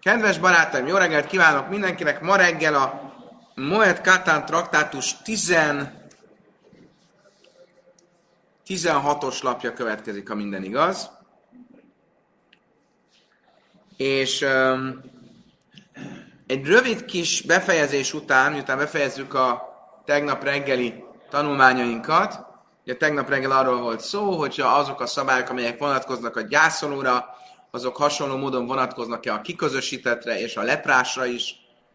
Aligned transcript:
Kedves 0.00 0.38
barátaim, 0.38 0.86
jó 0.86 0.96
reggelt 0.96 1.26
kívánok 1.26 1.68
mindenkinek! 1.68 2.20
Ma 2.20 2.36
reggel 2.36 2.74
a 2.74 3.12
Moet 3.54 4.00
Katán 4.00 4.44
traktátus 4.44 5.22
10... 5.22 5.56
16-os 8.66 9.42
lapja 9.42 9.72
következik, 9.72 10.28
ha 10.28 10.34
minden 10.34 10.64
igaz. 10.64 11.10
És 13.96 14.40
um, 14.40 15.00
egy 16.46 16.66
rövid 16.66 17.04
kis 17.04 17.42
befejezés 17.42 18.14
után, 18.14 18.52
miután 18.52 18.78
befejezzük 18.78 19.34
a 19.34 19.62
tegnap 20.04 20.44
reggeli 20.44 21.04
tanulmányainkat, 21.30 22.46
ugye 22.84 22.96
tegnap 22.96 23.28
reggel 23.28 23.50
arról 23.50 23.80
volt 23.80 24.00
szó, 24.00 24.30
hogy 24.32 24.60
azok 24.64 25.00
a 25.00 25.06
szabályok, 25.06 25.48
amelyek 25.48 25.78
vonatkoznak 25.78 26.36
a 26.36 26.40
gyászolóra, 26.40 27.36
azok 27.70 27.96
hasonló 27.96 28.36
módon 28.36 28.66
vonatkoznak-e 28.66 29.32
a 29.32 29.40
kiközösítetre 29.40 30.40
és 30.40 30.56
a 30.56 30.62
leprásra 30.62 31.26
is, 31.26 31.54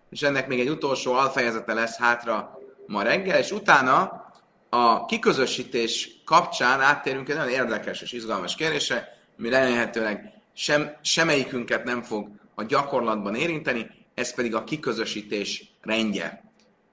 és 0.09 0.21
ennek 0.21 0.47
még 0.47 0.59
egy 0.59 0.69
utolsó 0.69 1.13
alfejezete 1.13 1.73
lesz 1.73 1.97
hátra 1.97 2.59
ma 2.87 3.01
reggel, 3.01 3.39
és 3.39 3.51
utána 3.51 4.25
a 4.69 5.05
kiközösítés 5.05 6.09
kapcsán 6.25 6.81
áttérünk 6.81 7.29
egy 7.29 7.35
nagyon 7.35 7.51
érdekes 7.51 8.01
és 8.01 8.11
izgalmas 8.11 8.55
kérdésre, 8.55 9.17
ami 9.39 9.49
remélhetőleg 9.49 10.41
sem, 10.53 10.95
semmelyikünket 11.01 11.83
nem 11.83 12.01
fog 12.01 12.29
a 12.55 12.63
gyakorlatban 12.63 13.35
érinteni, 13.35 13.89
ez 14.13 14.33
pedig 14.33 14.55
a 14.55 14.63
kiközösítés 14.63 15.71
rendje. 15.81 16.43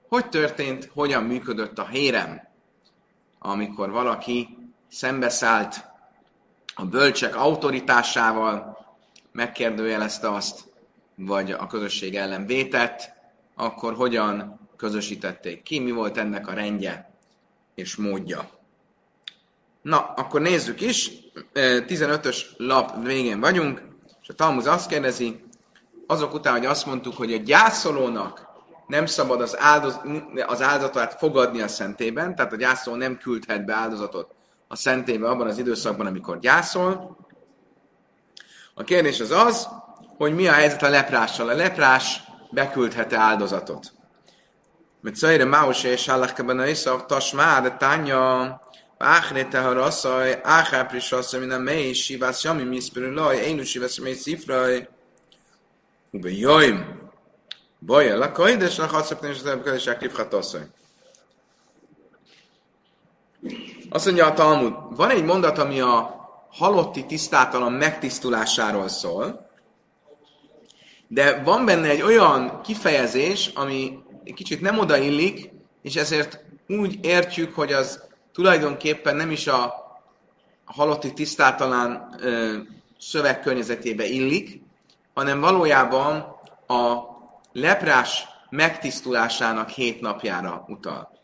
Hogy 0.09 0.29
történt, 0.29 0.89
hogyan 0.93 1.23
működött 1.23 1.79
a 1.79 1.87
hérem, 1.87 2.47
amikor 3.39 3.91
valaki 3.91 4.57
szembeszállt 4.89 5.85
a 6.75 6.85
bölcsek 6.85 7.35
autoritásával, 7.35 8.70
megkérdőjelezte 9.31 10.29
azt, 10.33 10.59
vagy 11.15 11.51
a 11.51 11.67
közösség 11.67 12.15
ellen 12.15 12.45
vétett, 12.45 13.13
akkor 13.55 13.93
hogyan 13.93 14.59
közösítették 14.77 15.63
ki, 15.63 15.79
mi 15.79 15.91
volt 15.91 16.17
ennek 16.17 16.47
a 16.47 16.53
rendje 16.53 17.11
és 17.75 17.95
módja. 17.95 18.49
Na, 19.81 20.13
akkor 20.15 20.41
nézzük 20.41 20.81
is. 20.81 21.11
15-ös 21.53 22.37
lap 22.57 23.03
végén 23.03 23.39
vagyunk, 23.39 23.81
és 24.21 24.29
a 24.29 24.33
Talmuz 24.33 24.67
azt 24.67 24.89
kérdezi, 24.89 25.43
azok 26.07 26.33
után, 26.33 26.53
hogy 26.53 26.65
azt 26.65 26.85
mondtuk, 26.85 27.15
hogy 27.15 27.33
a 27.33 27.37
gyászolónak 27.37 28.49
nem 28.87 29.05
szabad 29.05 29.41
az, 29.41 29.59
áldoz, 29.59 29.99
az 30.45 30.61
áldozatát 30.61 31.13
fogadni 31.13 31.61
a 31.61 31.67
szentében, 31.67 32.35
tehát 32.35 32.53
a 32.53 32.55
gyászoló 32.55 32.97
nem 32.97 33.17
küldhet 33.17 33.65
be 33.65 33.73
áldozatot 33.73 34.35
a 34.67 34.75
szentébe 34.75 35.29
abban 35.29 35.47
az 35.47 35.57
időszakban, 35.57 36.05
amikor 36.05 36.39
gyászol. 36.39 37.17
A 38.81 38.83
kérdés 38.83 39.19
az 39.19 39.31
az, 39.31 39.67
hogy 40.17 40.35
mi 40.35 40.47
a 40.47 40.51
helyzet 40.51 40.83
a 40.83 40.89
leprással. 40.89 41.49
A 41.49 41.55
leprás 41.55 42.21
beküldhet-e 42.51 43.17
áldozatot? 43.17 43.91
Mert 45.01 45.15
szajra 45.15 45.45
Máus 45.45 45.83
és 45.83 46.07
Hallachkeben 46.07 46.59
a 46.59 46.67
Iszav 46.67 47.05
Tasmá, 47.05 47.61
de 47.61 47.71
Tánya, 47.77 48.61
Áhre 48.97 49.45
te 49.45 49.73
rasszaj, 49.73 50.39
Áhápris 50.43 51.11
rasszaj, 51.11 51.39
minden 51.39 51.61
mely, 51.61 51.93
Sivász 51.93 52.43
Jami, 52.43 52.63
Miszpörű 52.63 53.11
Laj, 53.11 53.37
Énu 53.37 53.63
Sivász 53.63 53.97
Mély 53.97 54.13
Szifraj, 54.13 54.87
Ube 56.11 56.29
Joim, 56.29 57.09
Baja, 57.79 58.17
Lakaj, 58.17 58.57
de 58.57 58.69
Slach 58.69 58.93
Hatszapni, 58.93 59.29
és 59.29 59.37
az 59.39 59.45
Elbekedések 59.45 60.01
Rivhat 60.01 60.33
asszony. 60.33 60.67
Azt 63.89 64.05
mondja 64.05 64.25
a 64.25 64.33
Talmud, 64.33 64.73
van 64.95 65.09
egy 65.09 65.23
mondat, 65.23 65.57
ami 65.57 65.79
a 65.79 66.20
halotti 66.51 67.05
tisztátalan 67.05 67.71
megtisztulásáról 67.71 68.87
szól, 68.87 69.49
de 71.07 71.41
van 71.43 71.65
benne 71.65 71.89
egy 71.89 72.01
olyan 72.01 72.61
kifejezés, 72.61 73.47
ami 73.47 73.99
egy 74.23 74.33
kicsit 74.33 74.61
nem 74.61 74.79
odaillik, 74.79 75.49
és 75.81 75.95
ezért 75.95 76.43
úgy 76.67 77.05
értjük, 77.05 77.55
hogy 77.55 77.73
az 77.73 78.03
tulajdonképpen 78.33 79.15
nem 79.15 79.31
is 79.31 79.47
a 79.47 79.73
halotti 80.65 81.13
tisztátalan 81.13 82.15
ö, 82.19 82.57
szövegkörnyezetébe 82.99 84.05
illik, 84.05 84.61
hanem 85.13 85.39
valójában 85.39 86.15
a 86.67 86.99
leprás 87.51 88.27
megtisztulásának 88.49 89.69
hét 89.69 90.01
napjára 90.01 90.65
utal. 90.67 91.19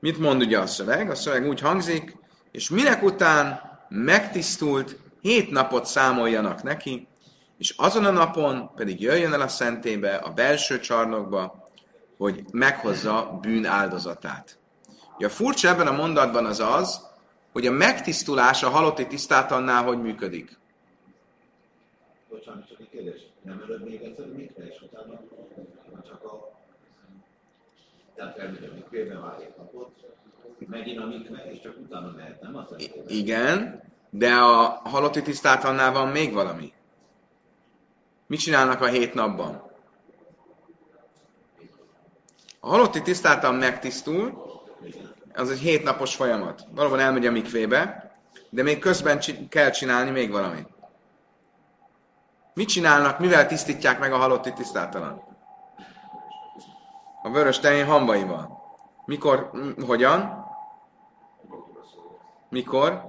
Mit 0.00 0.18
mond 0.18 0.42
ugye 0.42 0.58
a 0.58 0.66
szöveg? 0.66 1.10
A 1.10 1.14
szöveg 1.14 1.46
úgy 1.46 1.60
hangzik, 1.60 2.16
és 2.50 2.68
minek 2.68 3.02
után 3.02 3.73
megtisztult, 3.88 4.98
hét 5.20 5.50
napot 5.50 5.86
számoljanak 5.86 6.62
neki, 6.62 7.06
és 7.58 7.74
azon 7.76 8.04
a 8.04 8.10
napon 8.10 8.70
pedig 8.74 9.00
jöjjön 9.00 9.32
el 9.32 9.40
a 9.40 9.48
szentébe, 9.48 10.14
a 10.14 10.32
belső 10.32 10.80
csarnokba, 10.80 11.68
hogy 12.16 12.44
meghozza 12.52 13.38
bűn 13.40 13.64
áldozatát. 13.64 14.58
Ugye 15.16 15.26
a 15.26 15.30
furcsa 15.30 15.68
ebben 15.68 15.86
a 15.86 15.92
mondatban 15.92 16.46
az 16.46 16.60
az, 16.60 17.06
hogy 17.52 17.66
a 17.66 17.70
megtisztulás 17.70 18.62
a 18.62 18.68
halotti 18.68 19.06
tisztátannál 19.06 19.84
hogy 19.84 20.02
működik. 20.02 20.58
Bocsánat, 22.28 22.68
csak 22.68 22.80
egy 22.80 22.88
kérdés. 22.90 23.20
Nem 23.42 23.62
ölöd 23.66 23.84
még 23.84 24.02
egyszer 24.02 24.26
mikve, 24.26 24.66
és 24.66 24.80
utána 24.82 25.20
csak 26.06 26.24
a... 26.24 26.52
Tehát 28.14 28.38
elmegy 28.38 28.70
a 28.72 28.74
mikvébe, 28.74 29.18
várj 29.18 29.44
napot, 29.56 29.90
megint 30.68 31.00
a 31.00 31.06
mikve, 31.06 31.50
és 31.50 31.60
csak 31.60 31.76
utána 31.82 32.12
mehet, 32.16 32.40
nem 32.40 32.56
az? 32.56 32.74
Igen, 33.06 33.82
de 34.10 34.34
a 34.34 34.80
halotti 34.84 35.22
tisztátannál 35.22 35.92
van 35.92 36.08
még 36.08 36.32
valami. 36.32 36.72
Mit 38.26 38.38
csinálnak 38.40 38.80
a 38.80 38.86
hét 38.86 39.14
napban? 39.14 39.70
A 42.60 42.68
halotti 42.68 43.02
tisztáltan 43.02 43.54
megtisztul, 43.54 44.42
az 45.34 45.50
egy 45.50 45.58
hétnapos 45.58 46.14
folyamat. 46.14 46.66
Valóban 46.74 47.00
elmegy 47.00 47.26
a 47.26 47.30
mikvébe, 47.30 48.12
de 48.50 48.62
még 48.62 48.78
közben 48.78 49.18
csi- 49.18 49.48
kell 49.48 49.70
csinálni 49.70 50.10
még 50.10 50.30
valamit. 50.30 50.68
Mit 52.54 52.68
csinálnak, 52.68 53.18
mivel 53.18 53.46
tisztítják 53.46 53.98
meg 53.98 54.12
a 54.12 54.16
halotti 54.16 54.52
tisztátalan? 54.52 55.22
A 57.22 57.30
vörös 57.30 57.58
tehén 57.58 57.86
hambaival. 57.86 58.62
Mikor, 59.06 59.50
m- 59.52 59.84
hogyan? 59.84 60.43
Mikor? 62.54 63.02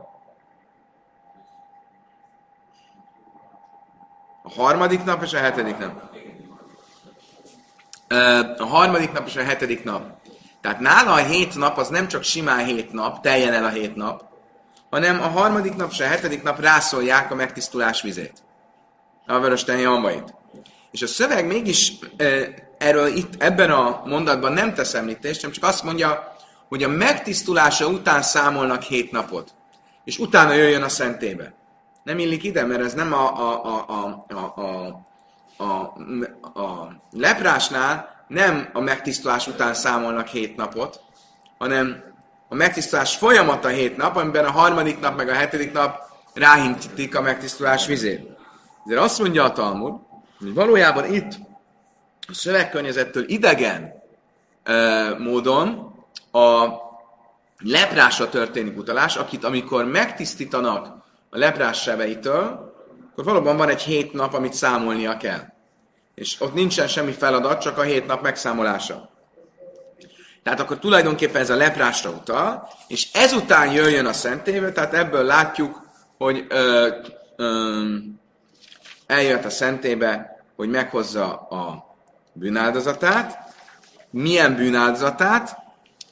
A 4.44 4.51
harmadik 4.56 5.03
nap 5.03 5.23
és 5.23 5.33
a 5.33 5.38
hetedik 5.38 5.78
nap. 5.78 6.16
A 8.57 8.66
harmadik 8.66 9.11
nap 9.11 9.28
és 9.28 9.35
a 9.35 9.44
hetedik 9.44 9.83
nap. 9.83 10.03
Tehát 10.61 10.79
nála 10.79 11.13
a 11.13 11.25
hét 11.25 11.56
nap 11.56 11.78
az 11.78 11.88
nem 11.88 12.07
csak 12.07 12.23
simán 12.23 12.66
hét 12.66 12.91
nap, 12.91 13.22
teljen 13.22 13.53
el 13.53 13.63
a 13.66 13.69
hét 13.69 13.95
nap, 13.95 14.23
hanem 14.89 15.22
a 15.22 15.28
harmadik 15.28 15.75
nap 15.75 15.91
és 15.91 16.00
a 16.00 16.07
hetedik 16.07 16.44
nap 16.44 16.59
rászolják 16.59 17.31
a 17.31 17.35
megtisztulás 17.35 18.01
vizét. 18.01 18.44
A 19.25 19.39
vörös 19.39 19.63
tehén 19.63 19.88
hambait. 19.88 20.33
És 20.91 21.01
a 21.01 21.07
szöveg 21.07 21.47
mégis 21.47 21.94
erről 22.77 23.07
itt 23.07 23.44
ebben 23.44 23.72
a 23.72 24.01
mondatban 24.06 24.53
nem 24.53 24.73
tesz 24.73 24.94
említést, 24.94 25.39
hanem 25.39 25.56
csak 25.56 25.63
azt 25.63 25.83
mondja, 25.83 26.34
hogy 26.67 26.83
a 26.83 26.87
megtisztulása 26.87 27.87
után 27.87 28.21
számolnak 28.21 28.81
hét 28.81 29.11
napot, 29.11 29.53
és 30.03 30.17
utána 30.17 30.53
jöjjön 30.53 30.83
a 30.83 30.89
szentébe. 30.89 31.53
Nem 32.03 32.19
illik 32.19 32.43
ide, 32.43 32.65
mert 32.65 32.81
ez 32.81 32.93
nem 32.93 33.13
a, 33.13 33.39
a, 33.39 33.65
a, 33.65 33.85
a, 33.87 34.25
a, 34.33 34.63
a, 35.57 35.63
a, 35.63 36.59
a 36.61 36.95
leprásnál 37.11 38.25
nem 38.27 38.69
a 38.73 38.79
megtisztulás 38.79 39.47
után 39.47 39.73
számolnak 39.73 40.27
hét 40.27 40.55
napot, 40.55 40.99
hanem 41.57 42.03
a 42.49 42.55
megtisztulás 42.55 43.15
folyamata 43.15 43.67
hét 43.67 43.97
nap, 43.97 44.15
amiben 44.15 44.45
a 44.45 44.51
harmadik 44.51 44.99
nap 44.99 45.15
meg 45.15 45.29
a 45.29 45.33
hetedik 45.33 45.73
nap 45.73 45.99
ráhintítik 46.33 47.15
a 47.15 47.21
megtisztulás 47.21 47.85
vizét. 47.85 48.29
Ezért 48.85 49.01
azt 49.01 49.19
mondja 49.19 49.43
a 49.43 49.51
Talmud, 49.51 49.93
hogy 50.39 50.53
valójában 50.53 51.13
itt 51.13 51.39
a 52.27 52.33
szövegkörnyezettől 52.33 53.29
idegen 53.29 53.94
uh, 54.65 55.19
módon 55.19 55.94
a 56.35 56.81
leprásra 57.59 58.29
történik 58.29 58.77
utalás, 58.77 59.15
akit 59.15 59.43
amikor 59.43 59.85
megtisztítanak 59.85 60.87
a 61.29 61.37
leprás 61.37 61.81
sebeitől, 61.81 62.73
akkor 63.11 63.23
valóban 63.23 63.57
van 63.57 63.69
egy 63.69 63.81
hét 63.81 64.13
nap, 64.13 64.33
amit 64.33 64.53
számolnia 64.53 65.17
kell. 65.17 65.41
És 66.15 66.41
ott 66.41 66.53
nincsen 66.53 66.87
semmi 66.87 67.11
feladat, 67.11 67.61
csak 67.61 67.77
a 67.77 67.81
hét 67.81 68.07
nap 68.07 68.21
megszámolása. 68.21 69.09
Tehát 70.43 70.59
akkor 70.59 70.79
tulajdonképpen 70.79 71.41
ez 71.41 71.49
a 71.49 71.55
leprásra 71.55 72.09
utal, 72.09 72.69
és 72.87 73.11
ezután 73.13 73.71
jöjjön 73.71 74.05
a 74.05 74.13
szentébe, 74.13 74.71
tehát 74.71 74.93
ebből 74.93 75.23
látjuk, 75.23 75.81
hogy 76.17 76.45
ö, 76.49 76.89
ö, 77.35 77.81
eljött 79.05 79.45
a 79.45 79.49
szentébe, 79.49 80.43
hogy 80.55 80.69
meghozza 80.69 81.33
a 81.35 81.95
bűnáldozatát. 82.33 83.53
Milyen 84.09 84.55
bűnáldozatát? 84.55 85.64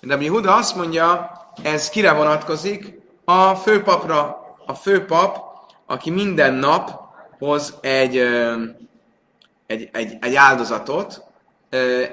Mi 0.05 0.27
Huda 0.27 0.55
azt 0.55 0.75
mondja, 0.75 1.31
ez 1.61 1.89
kire 1.89 2.11
vonatkozik? 2.13 2.99
A 3.25 3.55
főpapra. 3.55 4.41
A 4.65 4.73
főpap, 4.73 5.37
aki 5.85 6.09
minden 6.09 6.53
nap 6.53 6.91
hoz 7.39 7.73
egy, 7.81 8.17
egy, 9.65 9.89
egy, 9.91 10.17
egy 10.21 10.35
áldozatot, 10.35 11.23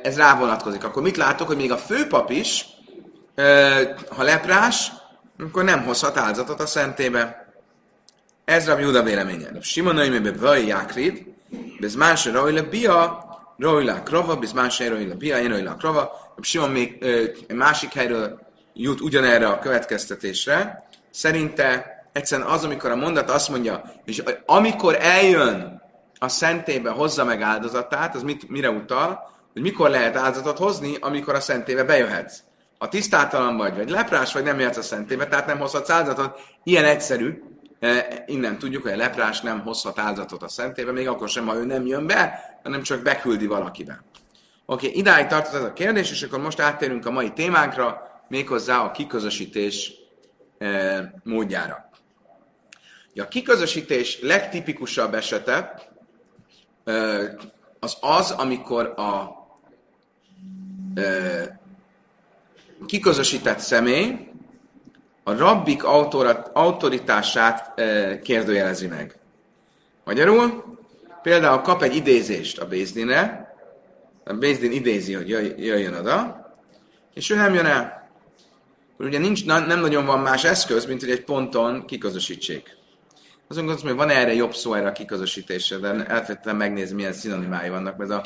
ez 0.02 0.16
rá 0.16 0.36
vonatkozik. 0.36 0.84
Akkor 0.84 1.02
mit 1.02 1.16
látok, 1.16 1.46
hogy 1.46 1.56
még 1.56 1.72
a 1.72 1.76
főpap 1.76 2.30
is, 2.30 2.66
ha 4.08 4.22
leprás, 4.22 4.92
akkor 5.38 5.64
nem 5.64 5.84
hozhat 5.84 6.16
áldozatot 6.16 6.60
a 6.60 6.66
szentébe. 6.66 7.52
Ez 8.44 8.66
Rabbi 8.66 8.82
Juda 8.82 9.02
véleménye. 9.02 9.48
Simon 9.60 9.94
Nöjmébe 9.94 10.32
Vaj 10.32 10.66
Jákrid, 10.66 11.24
bez 11.80 11.94
más 11.94 12.24
rajla 12.24 12.62
bia, 12.62 13.24
rajla 13.58 14.02
krava, 14.02 14.36
bez 14.36 14.52
más 14.52 14.78
rajla 14.78 15.14
bia, 15.14 15.38
én 15.38 15.48
rajla 15.48 15.74
krava. 15.74 16.29
Simon 16.40 16.70
még 16.70 17.04
másik 17.54 17.92
helyről 17.92 18.40
jut 18.74 19.00
ugyanerre 19.00 19.48
a 19.48 19.58
következtetésre. 19.58 20.88
Szerinte 21.10 21.98
egyszerűen 22.12 22.48
az, 22.48 22.64
amikor 22.64 22.90
a 22.90 22.96
mondat 22.96 23.30
azt 23.30 23.48
mondja, 23.48 23.82
és 24.04 24.22
amikor 24.46 24.96
eljön 25.00 25.82
a 26.18 26.28
szentébe 26.28 26.90
hozza 26.90 27.24
meg 27.24 27.42
áldozatát, 27.42 28.14
az 28.14 28.22
mit, 28.22 28.48
mire 28.48 28.70
utal? 28.70 29.30
Hogy 29.52 29.62
mikor 29.62 29.90
lehet 29.90 30.16
áldozatot 30.16 30.58
hozni, 30.58 30.96
amikor 31.00 31.34
a 31.34 31.40
szentébe 31.40 31.84
bejöhetsz. 31.84 32.38
Ha 32.78 32.88
tisztátalan 32.88 33.56
vagy, 33.56 33.76
vagy 33.76 33.90
leprás, 33.90 34.32
vagy 34.32 34.42
nem 34.42 34.58
jöhetsz 34.58 34.76
a 34.76 34.82
szentébe, 34.82 35.26
tehát 35.26 35.46
nem 35.46 35.58
hozhatsz 35.58 35.90
áldozatot, 35.90 36.40
ilyen 36.64 36.84
egyszerű, 36.84 37.42
innen 38.26 38.58
tudjuk, 38.58 38.82
hogy 38.82 38.92
a 38.92 38.96
leprás 38.96 39.40
nem 39.40 39.60
hozhat 39.60 39.98
áldozatot 39.98 40.42
a 40.42 40.48
szentébe, 40.48 40.92
még 40.92 41.08
akkor 41.08 41.28
sem, 41.28 41.46
ha 41.46 41.54
ő 41.54 41.64
nem 41.64 41.86
jön 41.86 42.06
be, 42.06 42.40
hanem 42.62 42.82
csak 42.82 43.02
beküldi 43.02 43.46
valakibe. 43.46 44.02
Oké, 44.70 44.86
okay, 44.86 44.98
idáig 44.98 45.26
tartott 45.26 45.54
ez 45.54 45.62
a 45.62 45.72
kérdés, 45.72 46.10
és 46.10 46.22
akkor 46.22 46.40
most 46.40 46.60
áttérünk 46.60 47.06
a 47.06 47.10
mai 47.10 47.32
témánkra, 47.32 48.10
méghozzá 48.28 48.78
a 48.78 48.90
kiközösítés 48.90 49.92
e, 50.58 51.12
módjára. 51.24 51.88
A 53.16 53.28
kiközösítés 53.28 54.20
legtipikusabb 54.20 55.14
esete 55.14 55.74
az 57.80 57.96
az, 58.00 58.30
amikor 58.30 58.86
a 58.86 59.36
kiközösített 62.86 63.58
személy 63.58 64.28
a 65.22 65.36
rabbik 65.36 65.84
autoritását 66.52 67.80
kérdőjelezi 68.22 68.86
meg. 68.86 69.18
Magyarul, 70.04 70.64
például 71.22 71.60
kap 71.60 71.82
egy 71.82 71.94
idézést 71.94 72.58
a 72.58 72.66
Bézdinre, 72.66 73.49
a 74.30 74.38
Bézdin 74.38 74.72
idézi, 74.72 75.12
hogy 75.12 75.28
jöjjön 75.58 75.94
oda, 75.94 76.50
és 77.14 77.30
ő 77.30 77.34
nem 77.34 77.54
jön 77.54 77.66
el. 77.66 78.08
Ugye 78.98 79.18
nincs, 79.18 79.46
nem 79.46 79.80
nagyon 79.80 80.06
van 80.06 80.20
más 80.20 80.44
eszköz, 80.44 80.86
mint 80.86 81.00
hogy 81.00 81.10
egy 81.10 81.24
ponton 81.24 81.84
kiközösítsék. 81.86 82.76
Azon 83.48 83.66
gondolom, 83.66 83.88
hogy 83.88 84.06
van 84.06 84.16
erre 84.16 84.34
jobb 84.34 84.54
szó 84.54 84.74
erre 84.74 84.88
a 84.88 84.92
kiközösítésre, 84.92 85.76
de 85.76 85.88
elfelejtettem 85.88 86.56
megnézni, 86.56 86.94
milyen 86.94 87.12
szinonimái 87.12 87.68
vannak, 87.68 87.96
mert 87.96 88.10
a 88.10 88.24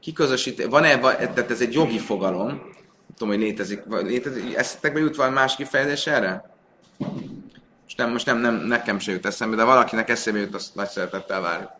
kiközösítés, 0.00 0.66
van-e, 0.66 0.98
tehát 0.98 1.50
ez 1.50 1.60
egy 1.60 1.72
jogi 1.72 1.98
fogalom, 1.98 2.48
nem 2.48 3.16
tudom, 3.16 3.34
hogy 3.34 3.42
létezik, 3.42 3.82
létezik 3.88 4.54
eszetekbe 4.56 4.98
jut 4.98 5.16
valami 5.16 5.34
más 5.34 5.56
kifejezés 5.56 6.06
erre? 6.06 6.54
Most 7.82 7.96
nem, 7.96 8.10
most 8.10 8.26
nem, 8.26 8.38
nem, 8.38 8.54
nekem 8.54 8.98
se 8.98 9.12
jut 9.12 9.26
eszembe, 9.26 9.56
de 9.56 9.64
valakinek 9.64 10.08
eszébe 10.08 10.38
jut, 10.38 10.54
azt 10.54 10.74
nagy 10.74 10.88
szeretettel 10.88 11.40
várjuk. 11.40 11.70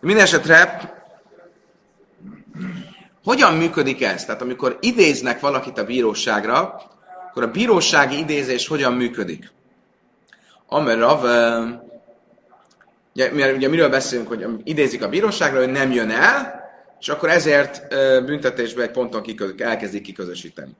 Mindenesetre, 0.00 1.01
hogyan 3.24 3.54
működik 3.54 4.02
ez? 4.02 4.24
Tehát 4.24 4.42
amikor 4.42 4.78
idéznek 4.80 5.40
valakit 5.40 5.78
a 5.78 5.84
bíróságra, 5.84 6.82
akkor 7.28 7.42
a 7.42 7.50
bírósági 7.50 8.18
idézés 8.18 8.66
hogyan 8.66 8.92
működik? 8.92 9.52
Amerav, 10.66 11.24
Ugye, 13.14 13.52
ugye 13.52 13.68
miről 13.68 13.88
beszélünk, 13.88 14.28
hogy 14.28 14.46
idézik 14.64 15.02
a 15.02 15.08
bíróságra, 15.08 15.58
hogy 15.58 15.70
nem 15.70 15.92
jön 15.92 16.10
el, 16.10 16.60
és 17.00 17.08
akkor 17.08 17.28
ezért 17.28 17.88
büntetésbe 18.24 18.82
egy 18.82 18.90
ponton 18.90 19.22
kikö, 19.22 19.50
elkezdik 19.58 20.02
kiközösíteni. 20.02 20.72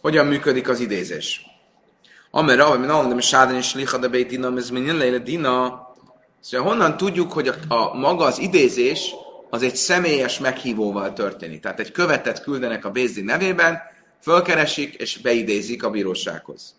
Hogyan 0.00 0.26
működik 0.26 0.68
az 0.68 0.80
idézés? 0.80 1.46
Amer 2.30 2.56
Rav, 2.56 2.78
min 2.78 2.88
alem 2.88 3.18
sáden 3.18 3.56
és 3.56 3.74
licha 3.74 3.98
de 3.98 4.08
beitina, 4.08 4.56
ez 4.56 4.70
min 4.70 4.96
leile 4.96 5.18
dina. 5.18 5.86
Szóval 6.40 6.66
honnan 6.66 6.96
tudjuk, 6.96 7.32
hogy 7.32 7.48
a, 7.48 7.74
a, 7.74 7.94
maga 7.94 8.24
az 8.24 8.38
idézés 8.38 9.14
az 9.56 9.62
egy 9.62 9.76
személyes 9.76 10.38
meghívóval 10.38 11.12
történik. 11.12 11.60
Tehát 11.60 11.80
egy 11.80 11.92
követet 11.92 12.42
küldenek 12.42 12.84
a 12.84 12.90
Bézdi 12.90 13.22
nevében, 13.22 13.80
fölkeresik 14.22 14.94
és 14.94 15.18
beidézik 15.18 15.84
a 15.84 15.90
bírósághoz. 15.90 16.74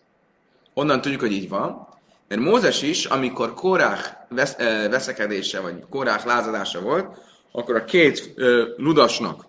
Honnan 0.73 1.01
tudjuk, 1.01 1.21
hogy 1.21 1.31
így 1.31 1.49
van? 1.49 1.87
Mert 2.27 2.41
Mózes 2.41 2.81
is, 2.81 3.05
amikor 3.05 3.53
Kórák 3.53 4.17
vesz, 4.29 4.55
veszekedése, 4.89 5.59
vagy 5.59 5.83
Kórák 5.89 6.23
lázadása 6.23 6.81
volt, 6.81 7.17
akkor 7.51 7.75
a 7.75 7.83
két 7.83 8.31
ö, 8.35 8.67
ludasnak, 8.77 9.45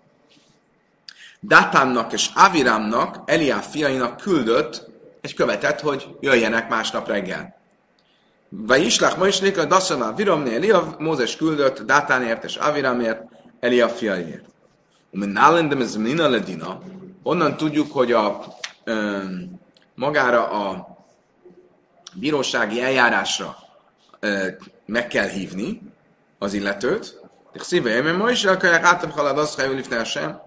Datánnak 1.41 2.13
és 2.13 2.29
Avirámnak, 2.35 3.17
Eliá 3.25 3.59
fiainak 3.59 4.17
küldött 4.17 4.87
egy 5.21 5.33
követet, 5.33 5.79
hogy 5.81 6.07
jöjjenek 6.19 6.69
másnap 6.69 7.07
reggel. 7.07 7.58
Vagy 8.49 8.85
islák 8.85 9.17
ma 9.17 9.27
is 9.27 9.39
léka, 9.39 9.65
Daszana 9.65 10.13
Viramné 10.13 10.55
Elia, 10.55 10.95
Mózes 10.97 11.35
küldött 11.35 11.81
Datánért 11.81 12.43
és 12.43 12.55
Avirámért, 12.55 13.23
Elia 13.59 13.89
fiaiért. 13.89 14.45
Umin 15.11 15.29
nálendem 15.29 15.81
ez 15.81 15.95
mina 15.95 16.29
ledina, 16.29 16.81
onnan 17.23 17.57
tudjuk, 17.57 17.91
hogy 17.91 18.11
a, 18.11 18.43
ö, 18.83 19.21
magára 19.95 20.49
a 20.49 20.97
bírósági 22.13 22.81
eljárásra 22.81 23.55
ö, 24.19 24.47
meg 24.85 25.07
kell 25.07 25.27
hívni 25.27 25.81
az 26.39 26.53
illetőt, 26.53 27.21
szíve 27.53 27.89
én 27.89 28.13
ma 28.13 28.29
is 28.29 28.45
akarják 28.45 28.83
átam 28.83 29.11
halad 29.11 29.37
azt, 29.37 29.61
ha 29.61 30.03
sem, 30.03 30.41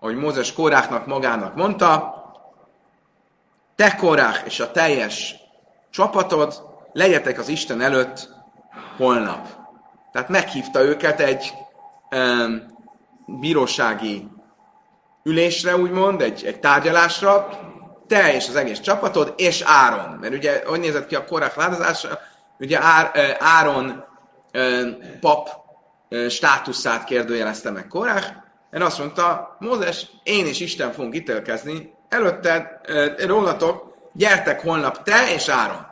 ahogy 0.00 0.16
Mózes 0.16 0.52
Kóráknak 0.52 1.06
magának 1.06 1.54
mondta, 1.54 2.16
te 3.76 3.94
Kórák 3.94 4.42
és 4.46 4.60
a 4.60 4.70
teljes 4.70 5.34
csapatod 5.90 6.67
legyetek 6.92 7.38
az 7.38 7.48
Isten 7.48 7.80
előtt 7.80 8.28
holnap. 8.96 9.48
Tehát 10.12 10.28
meghívta 10.28 10.82
őket 10.82 11.20
egy 11.20 11.52
ö, 12.10 12.46
bírósági 13.26 14.28
ülésre, 15.22 15.76
úgymond, 15.76 16.22
egy, 16.22 16.44
egy 16.44 16.60
tárgyalásra, 16.60 17.48
te 18.06 18.34
és 18.34 18.48
az 18.48 18.56
egész 18.56 18.80
csapatod, 18.80 19.34
és 19.36 19.62
Áron. 19.66 20.18
Mert 20.20 20.34
ugye, 20.34 20.62
hogy 20.66 20.80
nézett 20.80 21.06
ki 21.06 21.14
a 21.14 21.24
korák 21.24 21.56
látozása, 21.56 22.18
ugye 22.58 22.78
Áron 23.38 24.04
pap 25.20 25.48
státuszát 26.28 27.04
kérdőjelezte 27.04 27.70
meg 27.70 27.86
Korák, 27.86 28.36
mert 28.70 28.84
azt 28.84 28.98
mondta, 28.98 29.56
Mózes, 29.58 30.06
én 30.22 30.46
és 30.46 30.60
Isten 30.60 30.92
fogunk 30.92 31.14
ítélkezni, 31.14 31.94
előtte 32.08 32.80
rólatok, 33.26 33.96
gyertek 34.12 34.62
holnap 34.62 35.02
te 35.02 35.34
és 35.34 35.48
Áron. 35.48 35.86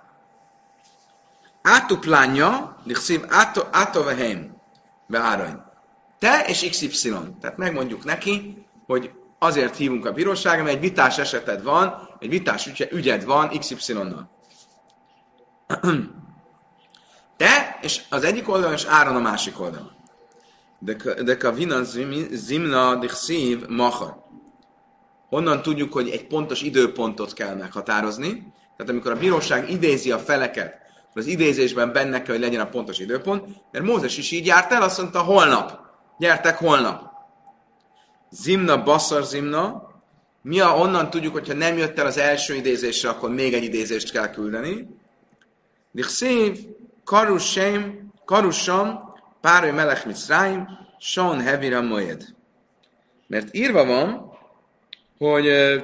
Átuplánya, 1.68 2.76
lichszív 2.84 3.20
átoveheim, 3.70 4.56
be 5.06 5.18
Áron. 5.18 5.62
Te 6.18 6.44
és 6.48 6.68
XY. 6.70 7.14
Tehát 7.40 7.56
megmondjuk 7.56 8.04
neki, 8.04 8.66
hogy 8.86 9.10
azért 9.38 9.76
hívunk 9.76 10.06
a 10.06 10.12
bíróságra, 10.12 10.62
mert 10.62 10.74
egy 10.74 10.80
vitás 10.80 11.18
eseted 11.18 11.62
van, 11.62 12.08
egy 12.18 12.28
vitás 12.28 12.70
ügyed 12.90 13.24
van 13.24 13.48
XY-nal. 13.58 14.30
Te, 17.36 17.78
és 17.82 18.02
az 18.08 18.24
egyik 18.24 18.48
oldalon, 18.48 18.74
és 18.74 18.84
Áron 18.84 19.16
a 19.16 19.20
másik 19.20 19.60
oldalon. 19.60 19.92
De 21.24 21.36
a 21.42 21.52
vina 21.52 21.82
zimna 22.30 23.08
szív 23.08 23.66
machar. 23.68 24.24
Honnan 25.28 25.62
tudjuk, 25.62 25.92
hogy 25.92 26.08
egy 26.08 26.26
pontos 26.26 26.62
időpontot 26.62 27.32
kell 27.32 27.54
meghatározni. 27.54 28.52
Tehát 28.76 28.92
amikor 28.92 29.12
a 29.12 29.16
bíróság 29.16 29.70
idézi 29.70 30.12
a 30.12 30.18
feleket, 30.18 30.84
az 31.16 31.26
idézésben 31.26 31.92
benne 31.92 32.22
kell, 32.22 32.34
hogy 32.34 32.44
legyen 32.44 32.60
a 32.60 32.68
pontos 32.68 32.98
időpont, 32.98 33.44
mert 33.72 33.84
Mózes 33.84 34.18
is 34.18 34.30
így 34.30 34.46
járt 34.46 34.72
el, 34.72 34.82
azt 34.82 34.98
mondta, 34.98 35.20
holnap. 35.20 35.80
Gyertek 36.18 36.58
holnap. 36.58 37.10
Zimna, 38.30 38.82
basszar 38.82 39.24
zimna. 39.24 39.90
Mi 40.42 40.60
a, 40.60 40.76
onnan 40.76 41.10
tudjuk, 41.10 41.32
hogyha 41.32 41.54
nem 41.54 41.78
jött 41.78 41.98
el 41.98 42.06
az 42.06 42.18
első 42.18 42.54
idézésre, 42.54 43.08
akkor 43.08 43.30
még 43.30 43.54
egy 43.54 43.64
idézést 43.64 44.10
kell 44.10 44.30
küldeni. 44.30 44.88
Dichszív, 45.92 46.58
karusém, 47.04 48.12
karussam, 48.24 49.14
pároly 49.40 49.70
melech 49.70 50.06
mitzráim, 50.06 50.68
son 50.98 51.40
hevira 51.40 51.82
mojed. 51.82 52.24
Mert 53.26 53.54
írva 53.54 53.84
van, 53.84 54.32
hogy 55.18 55.46
uh, 55.46 55.82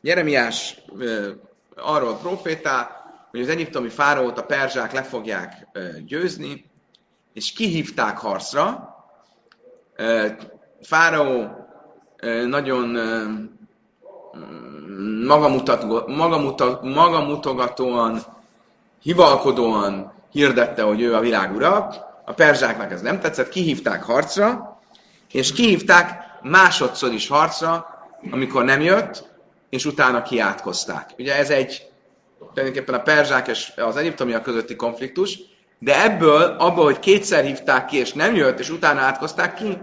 Jeremiás 0.00 0.76
uh, 0.88 1.28
arról 1.76 2.16
profétál, 2.16 3.01
hogy 3.32 3.40
az 3.40 3.48
egyiptomi 3.48 3.88
fáraót 3.88 4.38
a 4.38 4.44
perzsák 4.44 4.92
le 4.92 5.02
fogják 5.02 5.66
győzni, 6.06 6.70
és 7.32 7.52
kihívták 7.52 8.18
harcra. 8.18 8.96
Fáraó 10.82 11.48
nagyon 12.46 12.96
magamutat, 15.26 16.06
magamutat, 16.06 16.82
magamutogatóan, 16.82 18.22
hivalkodóan 19.02 20.12
hirdette, 20.30 20.82
hogy 20.82 21.00
ő 21.00 21.14
a 21.14 21.20
világ 21.20 21.54
ura, 21.54 21.88
a 22.24 22.32
perzsáknak 22.32 22.92
ez 22.92 23.00
nem 23.00 23.20
tetszett, 23.20 23.48
kihívták 23.48 24.02
harcra, 24.02 24.80
és 25.30 25.52
kihívták 25.52 26.38
másodszor 26.42 27.12
is 27.12 27.28
harcra, 27.28 27.86
amikor 28.30 28.64
nem 28.64 28.80
jött, 28.80 29.30
és 29.68 29.84
utána 29.84 30.22
kiátkozták. 30.22 31.10
Ugye 31.18 31.36
ez 31.36 31.50
egy 31.50 31.91
tulajdonképpen 32.54 32.94
a 32.94 33.02
perzsák 33.02 33.48
és 33.48 33.72
az 33.76 33.96
egyiptomiak 33.96 34.42
közötti 34.42 34.76
konfliktus, 34.76 35.38
de 35.78 36.02
ebből, 36.02 36.42
abból, 36.42 36.84
hogy 36.84 36.98
kétszer 36.98 37.44
hívták 37.44 37.86
ki, 37.86 37.96
és 37.96 38.12
nem 38.12 38.34
jött, 38.34 38.58
és 38.58 38.70
utána 38.70 39.00
átkozták 39.00 39.54
ki, 39.54 39.78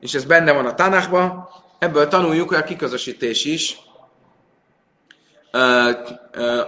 és 0.00 0.14
ez 0.14 0.24
benne 0.24 0.52
van 0.52 0.66
a 0.66 0.74
Tanakban, 0.74 1.48
ebből 1.78 2.08
tanuljuk, 2.08 2.48
hogy 2.48 2.58
a 2.58 2.64
kiközösítés 2.64 3.44
is 3.44 3.78
ö, 5.50 5.90
ö, 6.32 6.60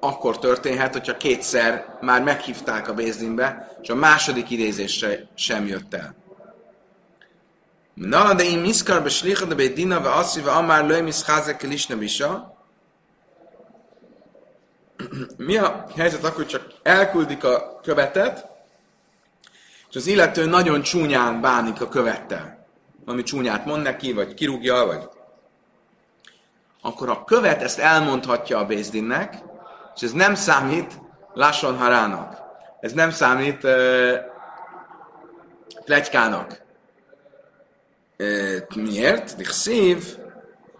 akkor 0.00 0.38
történhet, 0.38 0.92
hogyha 0.92 1.16
kétszer 1.16 1.96
már 2.00 2.22
meghívták 2.22 2.88
a 2.88 2.94
Bézdinbe, 2.94 3.76
és 3.82 3.88
a 3.88 3.94
második 3.94 4.50
idézésre 4.50 5.28
sem 5.34 5.66
jött 5.66 5.94
el. 5.94 6.14
Na, 7.94 8.34
de 8.34 8.44
én 8.44 8.58
miszkar 8.58 9.02
beslicha 9.02 9.44
de 9.44 9.54
Bédina, 9.54 10.00
ve 10.00 10.10
asszi, 10.10 10.40
ve 10.40 10.50
amár 10.50 10.86
lőj 10.86 11.00
miszházek 11.00 11.62
lisna 11.62 11.96
bisa. 11.96 12.55
Mi 15.36 15.56
a 15.56 15.86
helyzet 15.96 16.24
akkor, 16.24 16.46
csak 16.46 16.66
elküldik 16.82 17.44
a 17.44 17.80
követet, 17.82 18.46
és 19.90 19.96
az 19.96 20.06
illető 20.06 20.44
nagyon 20.44 20.82
csúnyán 20.82 21.40
bánik 21.40 21.80
a 21.80 21.88
követtel. 21.88 22.66
Ami 23.04 23.22
csúnyát 23.22 23.64
mond 23.64 23.82
neki, 23.82 24.12
vagy 24.12 24.34
kirúgja, 24.34 24.86
vagy 24.86 25.08
akkor 26.80 27.08
a 27.08 27.24
követ 27.24 27.62
ezt 27.62 27.78
elmondhatja 27.78 28.58
a 28.58 28.66
Bézdinnek, 28.66 29.34
és 29.94 30.02
ez 30.02 30.12
nem 30.12 30.34
számít 30.34 31.00
Lásson 31.34 31.76
Harának. 31.76 32.42
Ez 32.80 32.92
nem 32.92 33.10
számít 33.10 33.64
uh, 33.64 34.12
plegykának. 35.84 36.62
Uh, 38.18 38.76
miért? 38.76 39.36
Dichszív, 39.36 40.16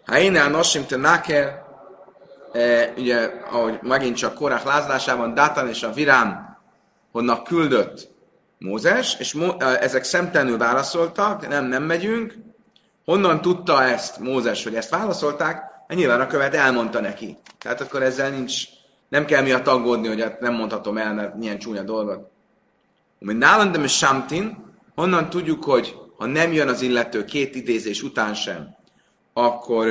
ha 0.04 0.18
én 0.18 0.37
a 0.37 0.49
nosim 0.49 0.87
te 0.87 0.96
naker, 0.96 1.65
uh, 2.57 2.99
ugye, 2.99 3.31
ahogy 3.51 3.79
megint 3.83 4.17
csak 4.17 4.35
Korák 4.35 4.65
lázlásában, 4.65 5.35
Dátán 5.35 5.69
és 5.69 5.83
a 5.83 5.93
Virám 5.93 6.59
honnak 7.13 7.45
küldött 7.45 8.09
Mózes, 8.59 9.17
és 9.19 9.35
Mo- 9.35 9.63
uh, 9.63 9.83
ezek 9.83 10.05
szemtelenül 10.05 10.59
válaszoltak, 10.59 11.49
nem, 11.49 11.65
nem 11.65 11.83
megyünk. 11.83 12.35
Honnan 13.05 13.41
tudta 13.41 13.83
ezt 13.83 14.19
Mózes, 14.19 14.65
hogy 14.65 14.75
ezt 14.75 14.91
válaszolták? 14.91 15.55
Hát 15.89 15.99
nyilván 15.99 16.21
a 16.21 16.27
követ 16.27 16.55
elmondta 16.55 17.01
neki. 17.01 17.37
Tehát 17.59 17.81
akkor 17.81 18.03
ezzel 18.03 18.31
nincs 18.31 18.63
nem 19.09 19.25
kell 19.25 19.43
miatt 19.43 19.67
aggódni, 19.67 20.09
hogy 20.09 20.21
hát 20.21 20.41
nem 20.41 20.55
mondhatom 20.55 20.99
el, 20.99 21.15
mert 21.15 21.35
milyen 21.35 21.59
csúnya 21.59 21.83
dolgot. 21.83 22.31
Mert 23.19 23.39
nálam 23.39 23.73
de 23.73 23.87
Samtin, 23.87 24.75
honnan 24.95 25.31
tudjuk, 25.31 25.65
hogy 25.65 25.97
ha 26.17 26.27
nem 26.27 26.53
jön 26.53 26.69
az 26.69 26.83
illető 26.83 27.25
két 27.25 27.55
idézés 27.55 28.03
után 28.03 28.35
sem, 28.35 28.77
akkor, 29.33 29.89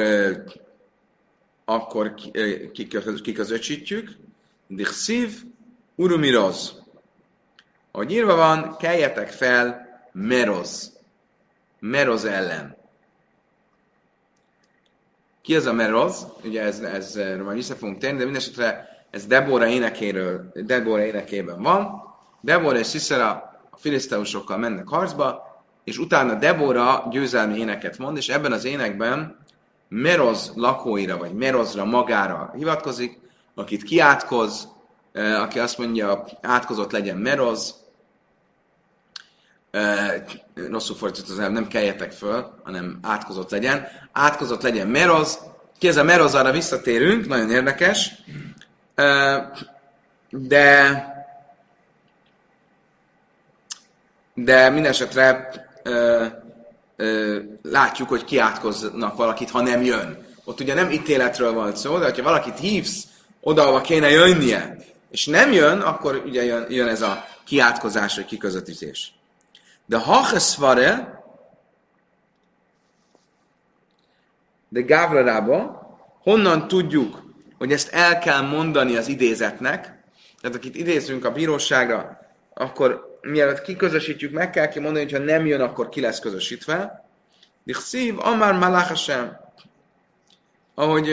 akkor 1.66 2.14
kiközösítjük. 3.22 4.18
Dichszív, 4.68 5.44
urumiroz. 5.96 6.84
Ahogy 7.92 8.12
írva 8.12 8.36
van, 8.36 8.78
keljetek 8.78 9.30
fel 9.30 9.88
meroz. 10.12 11.00
Meroz 11.80 12.26
ellen. 12.26 12.78
Ki 15.42 15.56
az 15.56 15.66
a 15.66 15.74
meroz? 15.74 16.28
Ugye 16.44 16.62
ez, 16.62 16.80
ez 16.80 17.16
majd 17.16 17.56
vissza 17.56 17.76
fogunk 17.76 17.98
térni, 17.98 18.18
de 18.18 18.24
mindesetre 18.24 18.90
ez 19.10 19.26
Debora 19.26 19.68
énekéről, 19.68 20.52
Debora 20.54 21.06
énekében 21.06 21.62
van. 21.62 22.04
Debora 22.42 22.78
és 22.78 22.86
Sziszera 22.86 23.30
a 23.72 23.78
filiszteusokkal 23.78 24.58
mennek 24.58 24.88
harcba, 24.88 25.56
és 25.84 25.98
utána 25.98 26.34
Debora 26.34 27.08
győzelmi 27.12 27.58
éneket 27.58 27.98
mond, 27.98 28.18
és 28.18 28.30
ebben 28.30 28.52
az 28.52 28.66
énekben 28.66 29.38
Meroz 29.88 30.52
lakóira, 30.56 31.18
vagy 31.18 31.34
Merozra 31.34 31.86
magára 31.86 32.52
hivatkozik, 32.56 33.20
akit 33.56 33.84
kiátkoz, 33.84 34.68
aki 35.14 35.60
azt 35.60 35.78
mondja, 35.78 36.26
átkozott 36.42 36.92
legyen 36.92 37.18
Meroz, 37.18 37.76
rosszul 40.54 40.96
fordított 40.96 41.30
az 41.30 41.38
nem 41.38 41.68
keljetek 41.68 42.12
föl, 42.12 42.60
hanem 42.64 43.00
átkozott 43.02 43.52
legyen. 43.52 43.88
Átkozott 44.12 44.62
legyen 44.62 44.88
Meroz. 44.88 45.40
Ki 45.78 45.88
ez 45.88 45.98
a 45.98 46.04
Meroz, 46.04 46.36
arra 46.36 46.52
visszatérünk, 46.52 47.28
nagyon 47.28 47.52
érdekes 47.52 48.12
de 50.30 51.14
de 54.34 54.70
minden 54.70 54.94
látjuk, 57.62 58.10
hogy 58.10 58.24
kiátkoznak 58.24 59.16
valakit, 59.16 59.50
ha 59.50 59.62
nem 59.62 59.84
jön. 59.84 60.26
Ott 60.44 60.60
ugye 60.60 60.74
nem 60.74 60.92
ítéletről 60.92 61.54
van 61.54 61.76
szó, 61.76 61.98
de 61.98 62.14
ha 62.16 62.22
valakit 62.22 62.60
hívsz, 62.60 63.04
oda, 63.42 63.62
ahova 63.62 63.82
kéne 63.82 64.10
jönnie, 64.10 64.78
és 65.10 65.26
nem 65.26 65.52
jön, 65.52 65.80
akkor 65.80 66.24
ugye 66.26 66.44
jön, 66.44 66.66
jön 66.70 66.88
ez 66.88 67.02
a 67.02 67.26
kiátkozás, 67.44 68.16
vagy 68.16 68.26
kiközötítés. 68.26 69.14
De 69.86 69.98
hacheszvare, 69.98 71.24
de 74.70 74.82
Gávrarába, 74.82 75.84
honnan 76.22 76.68
tudjuk, 76.68 77.24
hogy 77.58 77.72
ezt 77.72 77.94
el 77.94 78.20
kell 78.20 78.42
mondani 78.42 78.96
az 78.96 79.08
idézetnek, 79.08 80.04
tehát 80.42 80.58
akit 80.58 80.76
idézünk 80.76 81.26
a 81.26 81.32
bíróságra, 81.32 82.20
akkor 82.54 83.05
mielőtt 83.26 83.62
kiközösítjük, 83.62 84.32
meg 84.32 84.50
kell 84.50 84.68
ki 84.68 84.80
mondani, 84.80 85.04
hogy 85.04 85.14
ha 85.14 85.20
nem 85.20 85.46
jön, 85.46 85.62
akkor 85.62 85.90
ki 85.90 86.02
lesz 86.02 86.20
közösítve. 86.20 87.06
Dichszív, 87.64 88.20
Amár 88.20 88.54
Malachasem. 88.54 89.40
Ahogy 90.76 91.10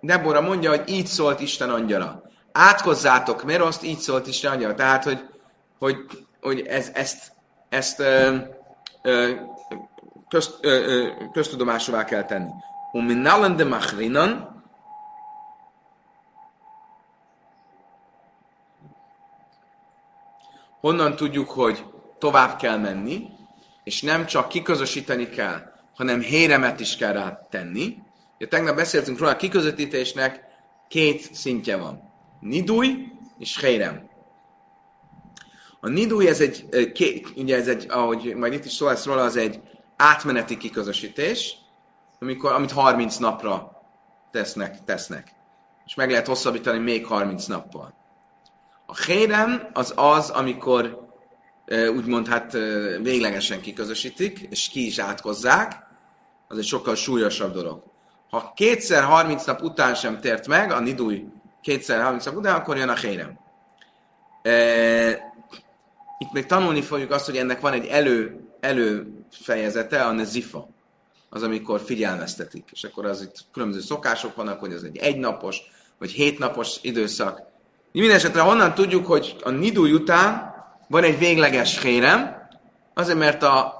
Debora 0.00 0.40
mondja, 0.40 0.70
hogy 0.70 0.82
így 0.88 1.06
szólt 1.06 1.40
Isten 1.40 1.70
angyala. 1.70 2.22
Átkozzátok 2.52 3.44
azt 3.58 3.84
így 3.84 3.98
szólt 3.98 4.26
Isten 4.26 4.52
angyala. 4.52 4.74
Tehát, 4.74 5.04
hogy, 5.04 5.24
hogy, 5.78 5.96
hogy 6.40 6.60
ez, 6.60 6.90
ezt, 6.94 7.32
ezt 7.68 8.02
közt, 10.28 10.58
ö, 10.60 11.06
köztudomásúvá 11.32 12.04
kell 12.04 12.24
tenni. 12.24 12.50
Umin 12.92 13.22
de 13.56 13.64
machrinan, 13.64 14.57
honnan 20.88 21.16
tudjuk, 21.16 21.50
hogy 21.50 21.84
tovább 22.18 22.58
kell 22.58 22.76
menni, 22.78 23.28
és 23.84 24.02
nem 24.02 24.26
csak 24.26 24.48
kiközösíteni 24.48 25.28
kell, 25.28 25.72
hanem 25.94 26.20
héremet 26.20 26.80
is 26.80 26.96
kell 26.96 27.12
rá 27.12 27.46
tenni. 27.50 27.98
Ugye 28.36 28.48
tegnap 28.48 28.76
beszéltünk 28.76 29.18
róla, 29.18 29.30
a 29.30 29.36
kiközösítésnek 29.36 30.44
két 30.88 31.34
szintje 31.34 31.76
van. 31.76 32.12
Nidúj 32.40 33.12
és 33.38 33.58
hérem. 33.60 34.08
A 35.80 35.88
nidúj, 35.88 36.28
ez 36.28 36.40
egy, 36.40 36.92
két, 36.92 37.32
ugye 37.36 37.56
ez 37.56 37.68
egy, 37.68 37.86
ahogy 37.88 38.34
majd 38.36 38.52
itt 38.52 38.64
is 38.64 38.72
szó 38.72 38.86
lesz 38.86 39.04
róla, 39.04 39.22
az 39.22 39.36
egy 39.36 39.60
átmeneti 39.96 40.56
kiközösítés, 40.56 41.56
amikor, 42.20 42.52
amit 42.52 42.72
30 42.72 43.16
napra 43.16 43.82
tesznek, 44.30 44.84
tesznek. 44.84 45.32
És 45.86 45.94
meg 45.94 46.10
lehet 46.10 46.26
hosszabbítani 46.26 46.78
még 46.78 47.06
30 47.06 47.46
nappal. 47.46 47.97
A 48.90 49.04
hérem 49.06 49.68
az 49.72 49.92
az, 49.96 50.30
amikor 50.30 51.08
úgymond 51.96 52.26
hát 52.26 52.52
véglegesen 53.02 53.60
kiközösítik, 53.60 54.46
és 54.50 54.68
ki 54.68 54.86
is 54.86 54.98
átkozzák, 54.98 55.86
az 56.48 56.58
egy 56.58 56.64
sokkal 56.64 56.94
súlyosabb 56.94 57.52
dolog. 57.52 57.82
Ha 58.30 58.52
kétszer 58.56 59.02
30 59.02 59.44
nap 59.44 59.62
után 59.62 59.94
sem 59.94 60.20
tért 60.20 60.46
meg, 60.46 60.72
a 60.72 60.80
nidúj 60.80 61.24
kétszer 61.62 62.02
30 62.02 62.24
nap 62.24 62.36
után, 62.36 62.54
akkor 62.54 62.76
jön 62.76 62.88
a 62.88 62.94
hérem. 62.94 63.38
Itt 66.18 66.32
még 66.32 66.46
tanulni 66.46 66.82
fogjuk 66.82 67.10
azt, 67.10 67.26
hogy 67.26 67.36
ennek 67.36 67.60
van 67.60 67.72
egy 67.72 67.86
elő, 67.86 68.40
előfejezete, 68.60 70.04
a 70.04 70.12
nezifa. 70.12 70.68
Az, 71.30 71.42
amikor 71.42 71.80
figyelmeztetik. 71.80 72.68
És 72.72 72.84
akkor 72.84 73.06
az 73.06 73.22
itt 73.22 73.44
különböző 73.52 73.80
szokások 73.80 74.34
vannak, 74.34 74.60
hogy 74.60 74.72
ez 74.72 74.82
egy 74.82 74.96
egynapos, 74.96 75.60
vagy 75.98 76.10
hétnapos 76.10 76.78
időszak. 76.82 77.47
Mindenesetre 77.92 78.40
honnan 78.40 78.74
tudjuk, 78.74 79.06
hogy 79.06 79.36
a 79.42 79.50
nidúj 79.50 79.92
után 79.92 80.54
van 80.88 81.02
egy 81.02 81.18
végleges 81.18 81.82
hérem, 81.82 82.48
azért 82.94 83.18
mert 83.18 83.42
a 83.42 83.76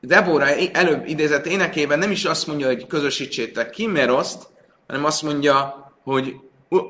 Debora 0.00 0.46
előbb 0.72 1.06
idézett 1.06 1.46
énekében 1.46 1.98
nem 1.98 2.10
is 2.10 2.24
azt 2.24 2.46
mondja, 2.46 2.66
hogy 2.66 2.86
közösítsétek 2.86 3.70
ki 3.70 3.86
Meroszt, 3.86 4.48
hanem 4.86 5.04
azt 5.04 5.22
mondja, 5.22 5.90
hogy 6.02 6.36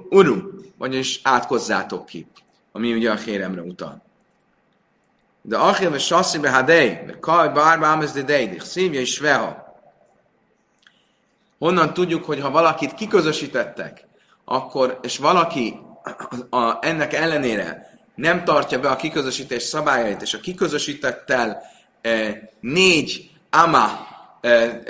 uru, 0.09 0.37
vagyis 0.79 1.21
átkozzátok 1.23 2.07
ki, 2.07 2.27
ami 2.73 2.93
ugye 2.93 3.11
a 3.11 3.17
héremre 3.17 3.63
utal. 3.63 4.03
De 5.43 5.57
Achil 5.57 5.91
ve 5.91 5.99
Sassi 5.99 6.39
be 6.39 6.51
Hadei, 6.51 6.89
ve 7.07 7.19
Kaj 7.21 7.49
Bárba 7.49 7.93
Ames 7.93 8.11
de 8.11 8.23
Deidich, 8.23 8.65
szívja 8.65 9.01
és 9.01 9.13
Sveha. 9.13 9.79
Honnan 11.59 11.95
tudjuk, 11.95 12.25
hogy 12.25 12.41
ha 12.41 12.51
valakit 12.51 12.95
kiközösítettek, 12.95 14.07
akkor, 14.45 14.99
és 15.03 15.19
valaki 15.19 15.81
a, 16.51 16.79
ennek 16.81 17.13
ellenére 17.13 17.91
nem 18.15 18.45
tartja 18.45 18.81
be 18.81 18.89
a 18.89 18.97
kiközösítés 18.97 19.63
szabályait, 19.63 20.23
és 20.23 20.35
a 20.35 20.41
kiközösítettel 20.41 21.63
e, 22.03 22.43
négy 22.61 23.31
ama 23.51 24.07
e, 24.41 24.49
e, 24.49 24.83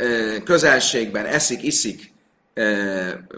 közelségben 0.44 1.26
eszik, 1.26 1.62
iszik, 1.62 2.12
e, 2.54 2.64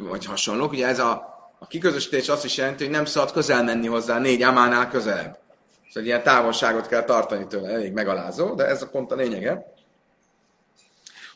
vagy 0.00 0.26
hasonlók, 0.26 0.72
ugye 0.72 0.86
ez 0.86 0.98
a, 0.98 1.10
a 1.58 1.66
kiközösítés 1.66 2.28
azt 2.28 2.44
is 2.44 2.56
jelenti, 2.56 2.84
hogy 2.84 2.92
nem 2.92 3.04
szabad 3.04 3.32
közel 3.32 3.64
menni 3.64 3.86
hozzá 3.86 4.18
négy 4.18 4.42
amánál 4.42 4.88
közelebb. 4.88 5.38
Szóval 5.88 6.08
ilyen 6.08 6.22
távolságot 6.22 6.86
kell 6.86 7.04
tartani 7.04 7.46
tőle, 7.46 7.68
elég 7.68 7.92
megalázó, 7.92 8.54
de 8.54 8.66
ez 8.66 8.82
a 8.82 8.88
pont 8.88 9.12
a 9.12 9.14
lényege. 9.14 9.72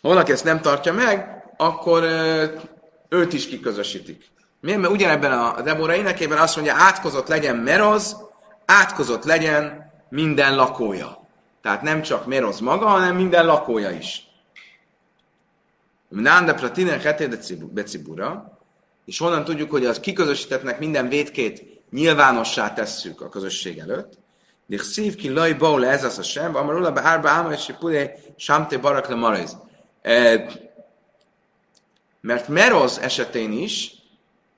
Ha 0.03 0.09
valaki 0.09 0.33
ezt 0.33 0.45
nem 0.45 0.61
tartja 0.61 0.93
meg, 0.93 1.45
akkor 1.57 2.03
őt 3.09 3.33
is 3.33 3.47
kiközösítik. 3.47 4.25
Miért? 4.61 4.81
Mert 4.81 4.93
ugyanebben 4.93 5.33
a 5.33 5.63
Debora 5.63 5.95
énekében 5.95 6.39
azt 6.39 6.57
mondja, 6.57 6.75
átkozott 6.75 7.29
legyen 7.29 7.57
Meroz, 7.57 8.17
átkozott 8.65 9.25
legyen 9.25 9.93
minden 10.09 10.57
lakója. 10.57 11.29
Tehát 11.63 11.83
nem 11.83 12.03
csak 12.03 12.27
Meroz 12.27 12.61
maga, 12.61 12.87
hanem 12.87 13.17
minden 13.17 13.47
lakója 13.47 13.91
is. 13.91 14.27
Nánda 16.09 16.55
Platinen 16.55 17.01
Heté 17.01 17.29
Becibura, 17.71 18.59
és 19.05 19.19
honnan 19.19 19.45
tudjuk, 19.45 19.71
hogy 19.71 19.85
az 19.85 20.01
kiközösítettnek 20.01 20.79
minden 20.79 21.09
védkét 21.09 21.83
nyilvánossá 21.91 22.73
tesszük 22.73 23.21
a 23.21 23.29
közösség 23.29 23.79
előtt. 23.79 24.13
De 24.67 24.79
szív 24.79 25.15
ki 25.15 25.29
laj 25.29 25.53
baule 25.53 25.89
ez 25.89 26.05
az 26.05 26.19
a 26.19 26.23
sem, 26.23 26.57
amarula 26.57 26.93
be 26.93 27.01
árba 27.01 27.29
áma 27.29 27.53
és 27.53 27.75
pudé 27.79 28.11
samte 28.37 28.79
barak 28.79 29.09
le 29.09 29.15
mariz. 29.15 29.57
Mert 32.21 32.49
Meroz 32.49 32.99
esetén 32.99 33.53
is 33.53 33.96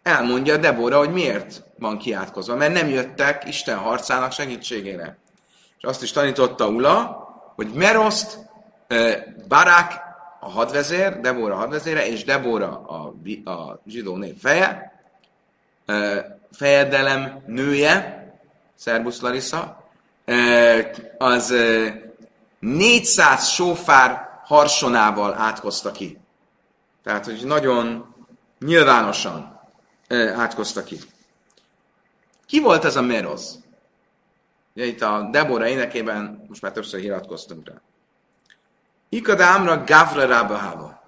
elmondja 0.09 0.57
Debora, 0.57 0.99
hogy 0.99 1.13
miért 1.13 1.63
van 1.79 1.99
kiátkozva, 1.99 2.57
mert 2.57 2.73
nem 2.73 2.89
jöttek 2.89 3.45
Isten 3.49 3.77
harcának 3.77 4.33
segítségére. 4.33 5.19
És 5.79 5.85
azt 5.85 6.03
is 6.03 6.11
tanította 6.11 6.69
Ula, 6.69 7.27
hogy 7.55 7.73
Meroszt 7.73 8.39
Barák 9.49 10.01
a 10.41 10.51
hadvezér, 10.51 11.21
Debora 11.21 11.55
a 11.55 11.59
hadvezére, 11.59 12.07
és 12.07 12.25
Debora 12.25 12.87
a, 12.87 13.15
a 13.51 13.81
zsidó 13.87 14.17
nép 14.17 14.39
feje, 14.41 14.93
fejedelem 16.53 17.43
nője, 17.47 18.27
Szerbusz 18.75 19.21
Larissa, 19.21 19.89
az 21.19 21.55
400 22.59 23.49
sófár 23.49 24.29
harsonával 24.45 25.35
átkozta 25.35 25.91
ki. 25.91 26.19
Tehát, 27.03 27.25
hogy 27.25 27.43
nagyon 27.45 28.15
nyilvánosan 28.59 29.58
átkozta 30.17 30.85
ki. 30.85 30.99
Ki 32.47 32.61
volt 32.61 32.85
ez 32.85 32.97
a 32.97 33.03
Meroz? 33.03 33.59
Ugye 34.75 34.87
itt 34.87 35.01
a 35.01 35.29
Debora 35.31 35.69
énekében 35.69 36.45
most 36.49 36.63
már 36.63 36.73
többször 36.73 37.01
hiratkoztunk 37.01 37.69
rá. 37.69 37.75
Ikadámra 39.09 39.85
Gavra 39.85 40.27
Rábahába. 40.27 41.03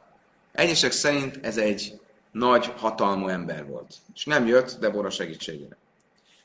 Egyesek 0.53 0.93
szerint 0.93 1.39
ez 1.43 1.57
egy 1.57 2.01
nagy, 2.31 2.73
hatalmú 2.77 3.29
ember 3.29 3.67
volt. 3.67 3.95
És 4.15 4.25
nem 4.25 4.47
jött 4.47 4.79
Debora 4.79 5.11
segítségére. 5.11 5.77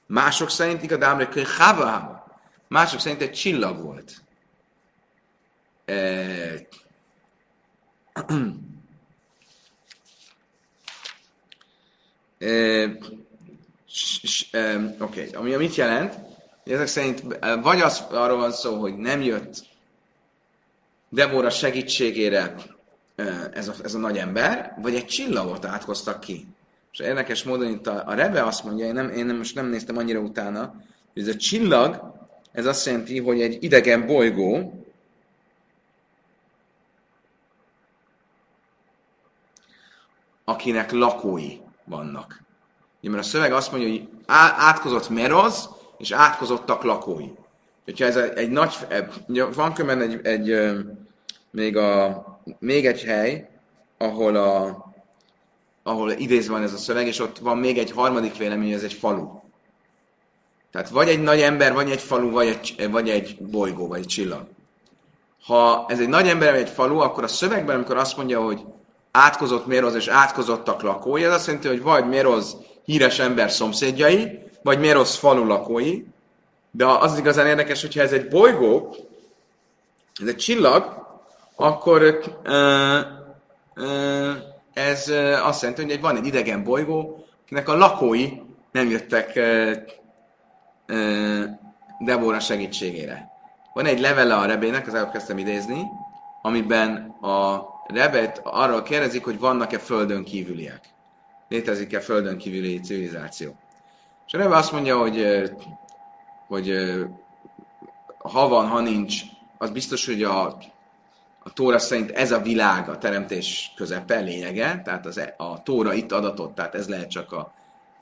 Mások 0.05 0.49
szerint 0.49 0.83
Ikadámra 0.83 1.29
Köhábahába. 1.29 2.39
Mások 2.67 2.99
szerint 2.99 3.21
egy 3.21 3.31
csillag 3.31 3.81
volt. 3.81 4.13
E... 5.85 6.67
Oké, 14.99 14.99
okay. 14.99 15.29
ami 15.33 15.55
mit 15.55 15.75
jelent? 15.75 16.13
Ezek 16.63 16.87
szerint 16.87 17.23
vagy 17.61 17.81
az, 17.81 18.03
arról 18.11 18.37
van 18.37 18.51
szó, 18.51 18.79
hogy 18.79 18.97
nem 18.97 19.21
jött 19.21 19.65
Debora 21.09 21.49
segítségére 21.49 22.55
ez 23.53 23.67
a, 23.67 23.73
ez 23.83 23.93
a 23.93 23.97
nagy 23.97 24.17
ember, 24.17 24.77
vagy 24.81 24.95
egy 24.95 25.05
csillagot 25.05 25.65
átkoztak 25.65 26.19
ki. 26.19 26.47
És 26.91 26.99
érdekes 26.99 27.43
módon 27.43 27.69
itt 27.69 27.87
a, 27.87 28.03
a 28.05 28.13
Rebe 28.13 28.43
azt 28.43 28.63
mondja, 28.63 28.85
én, 28.85 28.93
nem, 28.93 29.09
én 29.09 29.25
nem, 29.25 29.37
most 29.37 29.55
nem 29.55 29.67
néztem 29.67 29.97
annyira 29.97 30.19
utána, 30.19 30.75
hogy 31.13 31.21
ez 31.21 31.27
a 31.27 31.37
csillag, 31.37 32.13
ez 32.51 32.65
azt 32.65 32.85
jelenti, 32.85 33.19
hogy 33.19 33.41
egy 33.41 33.63
idegen 33.63 34.05
bolygó, 34.05 34.83
akinek 40.43 40.91
lakói 40.91 41.63
vannak. 41.85 42.43
Mert 43.01 43.23
a 43.23 43.27
szöveg 43.27 43.53
azt 43.53 43.71
mondja, 43.71 43.89
hogy 43.89 44.07
átkozott 44.25 45.09
Meroz, 45.09 45.69
és 45.97 46.11
átkozottak 46.11 46.83
lakói. 46.83 47.29
Hogyha 47.83 48.05
ez 48.05 48.15
egy 48.15 48.49
nagy, 48.49 48.75
van 49.55 49.73
különben 49.73 50.09
egy, 50.09 50.25
egy, 50.25 50.75
még, 51.51 51.77
a, 51.77 52.23
még 52.59 52.85
egy 52.85 53.03
hely, 53.03 53.49
ahol, 53.97 54.35
a, 54.35 54.85
ahol 55.83 56.11
idézve 56.11 56.53
van 56.53 56.63
ez 56.63 56.73
a 56.73 56.77
szöveg, 56.77 57.07
és 57.07 57.19
ott 57.19 57.37
van 57.37 57.57
még 57.57 57.77
egy 57.77 57.91
harmadik 57.91 58.37
vélemény, 58.37 58.71
ez 58.71 58.83
egy 58.83 58.93
falu. 58.93 59.27
Tehát 60.71 60.89
vagy 60.89 61.07
egy 61.07 61.21
nagy 61.21 61.41
ember, 61.41 61.73
vagy 61.73 61.91
egy 61.91 62.01
falu, 62.01 62.31
vagy 62.31 62.47
egy, 62.47 62.89
vagy 62.91 63.09
egy 63.09 63.37
bolygó, 63.39 63.87
vagy 63.87 63.99
egy 63.99 64.05
csillag. 64.05 64.47
Ha 65.45 65.85
ez 65.87 65.99
egy 65.99 66.09
nagy 66.09 66.27
ember, 66.27 66.51
vagy 66.51 66.61
egy 66.61 66.69
falu, 66.69 66.97
akkor 66.97 67.23
a 67.23 67.27
szövegben, 67.27 67.75
amikor 67.75 67.97
azt 67.97 68.17
mondja, 68.17 68.41
hogy 68.41 68.65
átkozott 69.15 69.65
Méroz 69.65 69.95
és 69.95 70.07
átkozottak 70.07 70.81
lakói, 70.81 71.23
ez 71.23 71.31
azt 71.31 71.45
jelenti, 71.45 71.67
hogy 71.67 71.81
vagy 71.81 72.07
Méroz 72.07 72.57
híres 72.85 73.19
ember 73.19 73.51
szomszédjai, 73.51 74.39
vagy 74.63 74.79
Méroz 74.79 75.15
falu 75.15 75.45
lakói, 75.45 76.03
de 76.71 76.85
az 76.85 77.17
igazán 77.17 77.47
érdekes, 77.47 77.81
hogyha 77.81 78.01
ez 78.01 78.11
egy 78.11 78.27
bolygó, 78.27 78.95
ez 80.21 80.27
egy 80.27 80.35
csillag, 80.35 81.07
akkor 81.55 82.23
ö, 82.43 82.99
ö, 83.73 84.31
ez 84.73 85.11
azt 85.43 85.61
jelenti, 85.61 85.83
hogy 85.83 86.01
van 86.01 86.17
egy 86.17 86.25
idegen 86.25 86.63
bolygó, 86.63 87.25
akinek 87.45 87.69
a 87.69 87.77
lakói 87.77 88.29
nem 88.71 88.89
jöttek 88.89 89.35
ö, 89.35 89.71
ö, 90.85 91.43
Debora 91.99 92.39
segítségére. 92.39 93.29
Van 93.73 93.85
egy 93.85 93.99
levele 93.99 94.35
a 94.35 94.45
Rebének, 94.45 94.87
az 94.87 94.93
előbb 94.93 95.11
kezdtem 95.11 95.37
idézni, 95.37 95.81
amiben 96.41 97.15
a 97.21 97.73
Rebet 97.87 98.41
arról 98.43 98.81
kérdezik, 98.83 99.23
hogy 99.23 99.39
vannak-e 99.39 99.79
földön 99.79 100.23
kívüliek. 100.23 100.89
Létezik-e 101.49 101.99
földön 101.99 102.37
kívüli 102.37 102.79
civilizáció. 102.79 103.55
És 104.27 104.33
a 104.33 104.37
Rebe 104.37 104.55
azt 104.55 104.71
mondja, 104.71 104.97
hogy, 104.97 105.25
hogy 106.47 106.71
ha 108.17 108.47
van, 108.47 108.67
ha 108.67 108.79
nincs, 108.79 109.21
az 109.57 109.69
biztos, 109.69 110.05
hogy 110.05 110.23
a, 110.23 110.45
a 111.43 111.53
Tóra 111.53 111.79
szerint 111.79 112.11
ez 112.11 112.31
a 112.31 112.41
világ 112.41 112.89
a 112.89 112.97
teremtés 112.97 113.73
közepe, 113.75 114.19
lényege, 114.19 114.81
tehát 114.83 115.05
az, 115.05 115.17
e, 115.17 115.33
a 115.37 115.63
Tóra 115.63 115.93
itt 115.93 116.11
adatot, 116.11 116.55
tehát 116.55 116.75
ez 116.75 116.87
lehet 116.87 117.09
csak 117.09 117.31
a, 117.31 117.53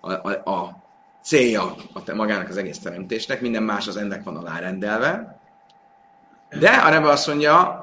a, 0.02 0.12
a, 0.12 0.52
a 0.52 0.84
célja 1.22 1.76
a, 1.94 2.14
magának 2.14 2.50
az 2.50 2.58
egész 2.58 2.80
teremtésnek, 2.80 3.42
minden 3.42 3.64
más 3.64 3.88
az 3.88 3.98
ennek 3.98 4.24
van 4.24 4.38
alárendelve. 4.38 5.40
De 6.60 6.70
a 6.70 6.90
Rebe 6.90 7.10
azt 7.10 7.28
mondja, 7.28 7.83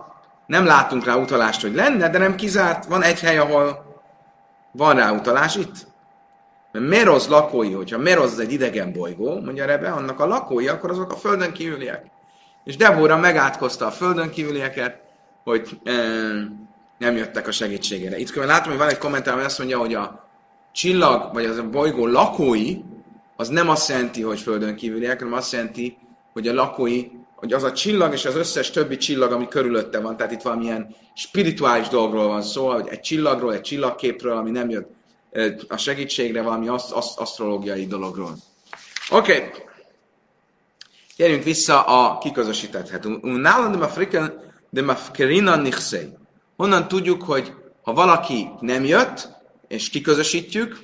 nem 0.51 0.65
látunk 0.65 1.05
rá 1.05 1.15
utalást, 1.15 1.61
hogy 1.61 1.75
lenne, 1.75 2.09
de 2.09 2.19
nem 2.19 2.35
kizárt. 2.35 2.85
Van 2.85 3.03
egy 3.03 3.21
hely, 3.21 3.39
ahol 3.39 3.85
van 4.73 4.97
rá 4.97 5.13
utalás 5.13 5.57
itt. 5.57 5.87
Mert 6.73 6.87
Meroz 6.87 7.29
lakói, 7.29 7.73
hogyha 7.73 7.99
Meroz 7.99 8.39
egy 8.39 8.53
idegen 8.53 8.93
bolygó, 8.93 9.41
mondja 9.41 9.67
Rebe, 9.67 9.91
annak 9.91 10.21
a 10.21 10.27
lakói, 10.27 10.69
akkor 10.69 10.91
azok 10.91 11.13
a 11.13 11.17
földön 11.17 11.53
kívüliek. 11.53 12.05
És 12.65 12.77
Debora 12.77 13.17
megátkozta 13.17 13.87
a 13.87 13.91
földön 13.91 14.31
kívülieket, 14.31 15.01
hogy 15.45 15.81
e, 15.85 15.93
nem 16.99 17.17
jöttek 17.17 17.49
a 17.49 17.53
segítségére. 17.53 18.19
Itt 18.19 18.31
különben 18.31 18.57
látom, 18.57 18.71
hogy 18.71 18.81
van 18.81 18.91
egy 18.91 18.99
kommentár, 18.99 19.35
ami 19.35 19.45
azt 19.45 19.59
mondja, 19.59 19.79
hogy 19.79 19.95
a 19.95 20.29
csillag, 20.73 21.33
vagy 21.33 21.45
az 21.45 21.59
a 21.59 21.69
bolygó 21.69 22.07
lakói, 22.07 22.77
az 23.37 23.49
nem 23.49 23.69
azt 23.69 23.89
jelenti, 23.89 24.23
hogy 24.23 24.41
földön 24.41 24.75
kívüliek, 24.75 25.19
hanem 25.19 25.35
azt 25.35 25.53
jelenti, 25.53 25.99
hogy 26.33 26.49
a 26.49 26.55
lakói 26.55 27.20
hogy 27.41 27.53
az 27.53 27.63
a 27.63 27.73
csillag 27.73 28.13
és 28.13 28.25
az 28.25 28.37
összes 28.37 28.71
többi 28.71 28.97
csillag, 28.97 29.33
ami 29.33 29.49
körülötte 29.49 30.01
van, 30.01 30.17
tehát 30.17 30.33
itt 30.33 30.43
valamilyen 30.43 30.97
spirituális 31.15 31.89
dolgról 31.89 32.27
van 32.27 32.43
szó, 32.43 32.71
hogy 32.71 32.89
egy 32.89 33.01
csillagról, 33.01 33.55
egy 33.55 33.61
csillagképről, 33.61 34.37
ami 34.37 34.51
nem 34.51 34.71
jött 34.71 34.89
a 35.69 35.77
segítségre, 35.77 36.43
valami 36.43 36.69
aszt- 36.69 36.93
aszt- 36.93 37.19
asztrológiai 37.19 37.87
dologról. 37.87 38.35
Oké. 39.11 39.37
Okay. 39.37 39.49
Térjünk 41.17 41.45
vissza 41.45 41.83
a 41.83 42.19
kiközösítethet. 42.19 43.07
Nálam 43.23 43.73
de 43.73 43.85
Afrikan 43.85 44.33
de 44.71 44.83
Mafkerina 44.83 45.57
Nixei. 45.57 46.09
Honnan 46.57 46.89
tudjuk, 46.89 47.23
hogy 47.23 47.53
ha 47.83 47.93
valaki 47.93 48.49
nem 48.61 48.85
jött, 48.85 49.29
és 49.69 49.89
kiközösítjük, 49.89 50.83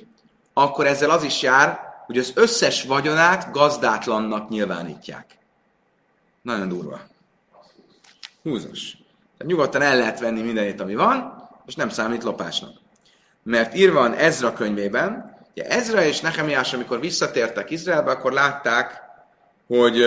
akkor 0.53 0.87
ezzel 0.87 1.09
az 1.09 1.23
is 1.23 1.41
jár, 1.41 1.79
hogy 2.05 2.17
az 2.17 2.31
összes 2.35 2.83
vagyonát 2.83 3.51
gazdátlannak 3.51 4.49
nyilvánítják. 4.49 5.37
Nagyon 6.41 6.67
durva. 6.67 7.01
Húzos. 8.43 8.91
Tehát 9.37 9.53
nyugodtan 9.53 9.81
el 9.81 9.97
lehet 9.97 10.19
venni 10.19 10.41
mindenit, 10.41 10.81
ami 10.81 10.95
van, 10.95 11.49
és 11.65 11.75
nem 11.75 11.89
számít 11.89 12.23
lopásnak. 12.23 12.73
Mert 13.43 13.75
írva 13.75 13.99
van 13.99 14.13
Ezra 14.13 14.53
könyvében, 14.53 15.37
ugye 15.51 15.67
Ezra 15.67 16.03
és 16.03 16.21
Nehemiás, 16.21 16.73
amikor 16.73 16.99
visszatértek 16.99 17.69
Izraelbe, 17.69 18.11
akkor 18.11 18.31
látták 18.31 19.05
hogy 19.67 20.03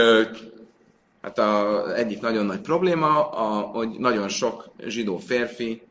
hát 1.22 1.38
a, 1.38 1.84
egyik 1.96 2.20
nagyon 2.20 2.46
nagy 2.46 2.60
probléma, 2.60 3.30
a, 3.30 3.60
hogy 3.60 3.88
nagyon 3.88 4.28
sok 4.28 4.70
zsidó 4.86 5.18
férfi 5.18 5.82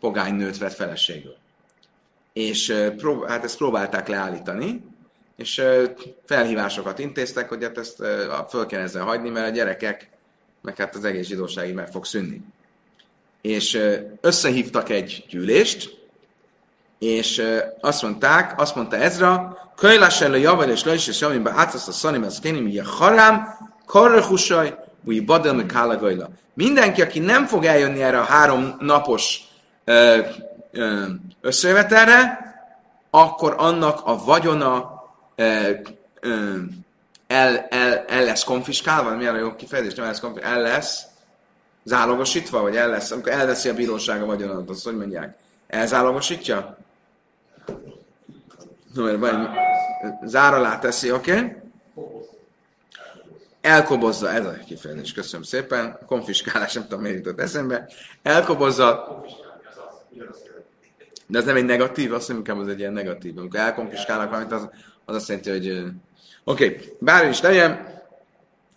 pogány 0.00 0.34
nőt 0.34 0.58
vett 0.58 0.72
feleségül. 0.72 1.34
És 2.32 2.74
prób- 2.96 3.28
hát 3.28 3.44
ezt 3.44 3.56
próbálták 3.56 4.08
leállítani, 4.08 4.84
és 5.42 5.62
felhívásokat 6.26 6.98
intéztek, 6.98 7.48
hogy 7.48 7.62
hát 7.62 7.78
ezt 7.78 7.96
föl 8.48 8.66
kell 8.66 8.80
ezzel 8.80 9.04
hagyni, 9.04 9.28
mert 9.28 9.48
a 9.48 9.50
gyerekek, 9.50 10.08
meg 10.60 10.76
hát 10.76 10.94
az 10.94 11.04
egész 11.04 11.26
zsidóságig 11.26 11.74
meg 11.74 11.88
fog 11.88 12.04
szűnni. 12.04 12.40
És 13.40 13.80
összehívtak 14.20 14.88
egy 14.88 15.24
gyűlést, 15.28 16.00
és 16.98 17.42
azt 17.80 18.02
mondták, 18.02 18.60
azt 18.60 18.74
mondta 18.74 18.96
Ezra, 18.96 19.56
Köjlás 19.76 20.20
elő 20.20 20.38
javar 20.38 20.68
és 20.68 20.84
lejs 20.84 21.08
és 21.08 21.20
javar, 21.20 21.52
átsz 21.56 21.88
a 21.88 21.92
szanim, 21.92 22.22
az 22.22 22.40
kénim, 22.40 22.64
ugye 22.64 22.82
harám, 22.84 23.48
karrehusaj, 23.86 24.78
új 25.04 25.20
badel, 25.20 25.54
meg 25.54 25.66
kálagajla. 25.66 26.28
Mindenki, 26.54 27.02
aki 27.02 27.18
nem 27.18 27.46
fog 27.46 27.64
eljönni 27.64 28.02
erre 28.02 28.18
a 28.18 28.24
három 28.24 28.76
napos 28.78 29.40
összejövetelre, 31.40 32.40
akkor 33.10 33.54
annak 33.58 34.00
a 34.04 34.24
vagyona 34.24 34.91
el, 35.34 35.82
el, 37.68 38.04
el 38.06 38.24
lesz 38.24 38.44
konfiskálva, 38.44 39.16
milyen 39.16 39.34
a 39.34 39.38
jó 39.38 39.54
kifejezés, 39.54 39.94
nem 39.94 40.06
lesz 40.06 40.20
konfiskálva, 40.20 40.56
el 40.56 40.62
lesz 40.62 41.02
zálogosítva, 41.84 42.60
vagy 42.60 42.76
el 42.76 42.88
lesz, 42.88 43.10
amikor 43.10 43.32
elveszi 43.32 43.68
a 43.68 43.74
bíróság 43.74 44.22
a 44.22 44.26
vagyonat, 44.26 44.70
azt 44.70 44.84
hogy 44.84 44.96
mondják? 44.96 45.36
Elzálogosítja? 45.66 46.76
No, 48.94 49.04
mert 49.04 49.18
vagy 49.18 49.36
zár 50.24 50.54
alá 50.54 50.78
teszi, 50.78 51.12
oké? 51.12 51.32
Okay? 51.32 51.56
Elkobozza, 53.60 54.30
ez 54.30 54.46
a 54.46 54.52
kifejezés, 54.66 55.12
köszönöm 55.12 55.44
szépen, 55.44 55.98
konfiskálás, 56.06 56.72
nem 56.72 56.82
tudom, 56.82 57.00
miért 57.00 57.16
jutott 57.16 57.40
eszembe. 57.40 57.88
Elkobozza, 58.22 59.22
de 61.26 61.38
ez 61.38 61.44
nem 61.44 61.56
egy 61.56 61.64
negatív, 61.64 62.12
azt 62.12 62.28
mondjuk, 62.28 62.58
az 62.58 62.68
egy 62.68 62.78
ilyen 62.78 62.92
negatív. 62.92 63.38
Amikor 63.38 63.60
elkonfiskálnak 63.60 64.30
valamit, 64.30 64.52
az, 64.52 64.68
az 65.04 65.14
azt 65.14 65.28
jelenti, 65.28 65.50
hogy 65.50 65.68
oké, 66.44 66.64
okay, 66.64 66.92
bármi 66.98 67.30
is 67.30 67.40
legyen, 67.40 68.00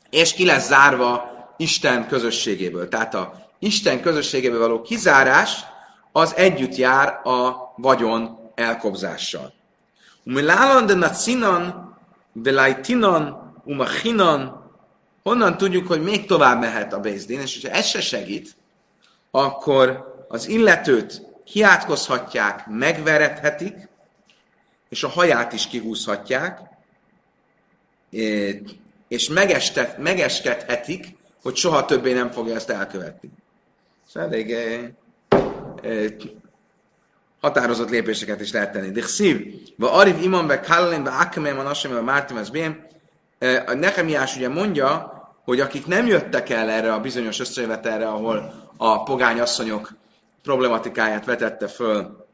és 0.10 0.34
ki 0.34 0.46
lesz 0.46 0.68
zárva 0.68 1.34
Isten 1.58 2.08
közösségéből. 2.08 2.88
Tehát 2.90 3.14
a 3.14 3.50
Isten 3.60 4.02
közösségéből 4.02 4.60
való 4.60 4.82
kizárás 4.82 5.66
az 6.12 6.36
együtt 6.36 6.76
jár 6.76 7.08
a 7.24 7.74
vagyon 7.78 8.40
elkobzással. 8.56 9.54
Umilálan 10.24 10.86
de 10.86 10.94
nacinan, 10.94 11.98
de 12.34 12.52
lajtinan, 12.52 13.54
umachinan, 13.64 14.64
honnan 15.24 15.58
tudjuk, 15.58 15.88
hogy 15.88 16.04
még 16.04 16.26
tovább 16.26 16.60
mehet 16.60 16.94
a 16.94 17.00
Bézdén, 17.00 17.40
és 17.40 17.62
hogyha 17.62 17.78
ez 17.78 17.86
se 17.86 18.02
segít, 18.02 18.56
akkor 19.32 20.16
az 20.28 20.48
illetőt 20.48 21.22
kiátkozhatják, 21.46 22.68
megverethetik, 22.68 23.90
és 24.96 25.04
a 25.04 25.08
haját 25.08 25.54
is 25.54 25.68
kihúzhatják, 25.68 26.60
és 29.08 29.30
megestet, 29.30 29.98
megeskedhetik, 29.98 31.06
hogy 31.42 31.56
soha 31.56 31.86
többé 31.86 32.14
nem 32.14 32.32
fogja 32.32 32.56
ezt 32.56 32.70
elkövetni. 32.70 33.30
Szóval 34.08 34.30
elég 34.30 34.52
eh, 34.52 34.90
eh, 35.82 36.12
határozott 37.42 37.90
lépéseket 37.90 38.42
is 38.42 38.52
lehet 38.52 38.72
tenni. 38.72 39.02
Szív, 39.02 39.46
va 39.78 39.92
ariv 39.92 40.22
imam 40.22 40.48
be 40.48 40.60
kallin 40.60 41.04
be 41.04 41.10
akemem 41.10 41.60
a 41.60 41.64
nasem 41.64 41.96
a 41.96 42.02
mártim 42.02 42.38
az 42.38 42.50
bém. 42.50 42.86
A 43.66 43.74
Nehemiás 43.74 44.36
ugye 44.36 44.50
mondja, 44.50 45.14
hogy 45.44 45.60
akik 45.60 45.86
nem 45.86 46.08
jöttek 46.08 46.50
el 46.50 46.70
erre 46.70 46.94
a 46.94 47.00
bizonyos 47.00 47.40
összejövetelre, 47.40 48.08
ahol 48.08 48.54
a 48.78 49.04
pogány 49.04 49.40
asszonyok 49.40 49.94
problematikáját 50.44 51.26
vetette 51.26 51.68
föl 51.68 52.26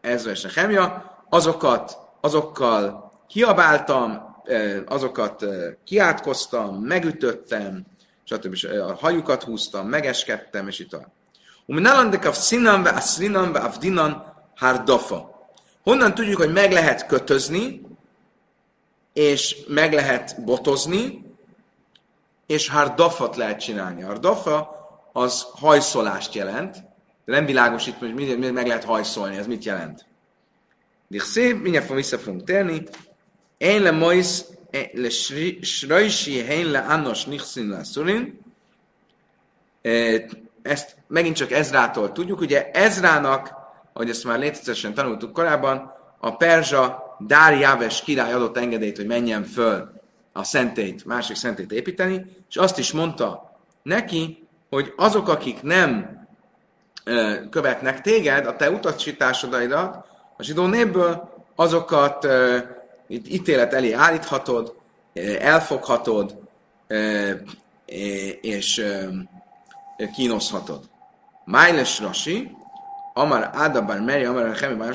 Ezra 0.00 0.30
és 0.30 0.42
Nehemia, 0.42 1.16
azokat, 1.28 1.98
azokkal 2.20 3.12
kiabáltam, 3.28 4.36
azokat 4.86 5.44
kiátkoztam, 5.84 6.76
megütöttem, 6.76 7.86
stb. 8.24 8.56
A 8.80 8.94
hajukat 8.94 9.42
húztam, 9.42 9.88
megeskedtem, 9.88 10.68
és 10.68 10.78
itt 10.78 10.92
a 10.92 11.12
Uminalandekav 11.66 12.34
színam 12.34 12.82
ve 12.82 12.90
aszrinam 12.90 13.52
ve 13.52 13.58
avdinan 13.58 14.34
hardafa. 14.56 15.48
Honnan 15.82 16.14
tudjuk, 16.14 16.36
hogy 16.36 16.52
meg 16.52 16.72
lehet 16.72 17.06
kötözni, 17.06 17.80
és 19.12 19.56
meg 19.68 19.92
lehet 19.92 20.44
botozni, 20.44 21.34
és 22.46 22.68
hardafat 22.68 23.36
lehet 23.36 23.60
csinálni. 23.60 24.02
Hardafa 24.02 24.70
az 25.12 25.46
hajszolást 25.52 26.34
jelent, 26.34 26.84
de 27.24 27.32
nem 27.32 27.46
világos 27.46 27.86
itt, 27.86 27.98
hogy 27.98 28.38
meg 28.52 28.66
lehet 28.66 28.84
hajszolni, 28.84 29.36
ez 29.36 29.46
mit 29.46 29.64
jelent. 29.64 30.06
Szép, 31.10 31.62
mindjárt 31.62 31.88
vissza 31.88 32.18
fogunk 32.18 32.44
térni. 32.44 32.82
Én 33.56 33.82
le 33.82 33.90
majsz, 33.90 34.44
le 34.92 35.10
srajsi 35.60 36.42
hén 36.42 36.70
le 36.70 36.78
annos 36.78 37.24
nichszin 37.24 37.68
le 37.68 37.84
szurin. 37.84 38.40
Ezt 40.62 40.96
megint 41.06 41.36
csak 41.36 41.50
Ezrától 41.50 42.12
tudjuk. 42.12 42.40
Ugye 42.40 42.70
Ezrának, 42.70 43.52
ahogy 43.92 44.10
ezt 44.10 44.24
már 44.24 44.38
létezesen 44.38 44.94
tanultuk 44.94 45.32
korábban, 45.32 45.92
a 46.18 46.36
perzsa 46.36 47.16
Dárjáves 47.26 48.02
király 48.02 48.32
adott 48.32 48.56
engedélyt, 48.56 48.96
hogy 48.96 49.06
menjen 49.06 49.44
föl 49.44 49.92
a 50.32 50.44
szentét, 50.44 51.04
másik 51.04 51.36
szentét 51.36 51.72
építeni, 51.72 52.26
és 52.48 52.56
azt 52.56 52.78
is 52.78 52.92
mondta 52.92 53.58
neki, 53.82 54.46
hogy 54.70 54.92
azok, 54.96 55.28
akik 55.28 55.62
nem 55.62 56.20
követnek 57.50 58.00
téged, 58.00 58.46
a 58.46 58.56
te 58.56 58.70
utasításodaidat, 58.70 60.06
a 60.36 60.42
zsidó 60.42 60.66
népből, 60.66 61.30
azokat 61.56 62.26
ítélet 63.08 63.72
elé 63.72 63.92
állíthatod, 63.92 64.74
elfoghatod, 65.40 66.38
és 68.40 68.86
kínoszhatod. 70.14 70.90
Májles 71.44 72.00
Rasi, 72.00 72.56
Amar 73.14 73.50
Adabar 73.54 74.00
Meri, 74.00 74.24
Amar 74.24 74.56
Chemi, 74.56 74.92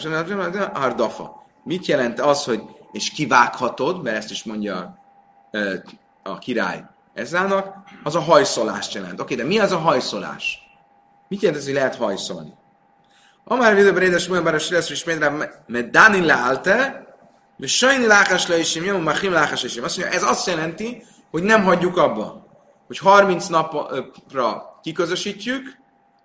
Ardafa. 0.73 1.45
Mit 1.63 1.85
jelent 1.85 2.19
az, 2.19 2.43
hogy 2.43 2.61
és 2.91 3.09
kivághatod, 3.09 4.03
mert 4.03 4.17
ezt 4.17 4.31
is 4.31 4.43
mondja 4.43 4.97
a 6.23 6.37
király 6.37 6.83
Ezrának, 7.13 7.75
az 8.03 8.15
a 8.15 8.19
hajszolást 8.19 8.93
jelent. 8.93 9.21
Oké, 9.21 9.35
de 9.35 9.43
mi 9.43 9.59
az 9.59 9.71
a 9.71 9.77
hajszolás? 9.77 10.66
Mit 11.27 11.41
jelent 11.41 11.59
ez, 11.59 11.65
hogy 11.65 11.73
lehet 11.75 11.95
hajszolni? 11.95 12.53
Amár 13.43 13.75
videóban 13.75 14.01
édes 14.01 14.27
múlva, 14.27 14.43
bár 14.43 14.55
a 14.55 14.59
lesz, 14.69 14.89
és 14.89 15.03
mert 15.03 15.89
Dani 15.89 16.25
leállte, 16.25 17.05
és 17.59 17.77
sajni 17.77 18.05
lákás 18.05 18.47
le 18.47 18.57
is, 18.57 18.75
jó, 18.75 18.97
machim 18.97 19.31
lákás 19.31 19.63
is. 19.63 19.77
Azt 19.77 19.97
mondja, 19.97 20.15
ez 20.15 20.23
azt 20.23 20.47
jelenti, 20.47 21.05
hogy 21.31 21.43
nem 21.43 21.63
hagyjuk 21.63 21.97
abba. 21.97 22.45
Hogy 22.87 22.97
30 22.97 23.47
napra 23.47 24.79
kiközösítjük, 24.81 25.77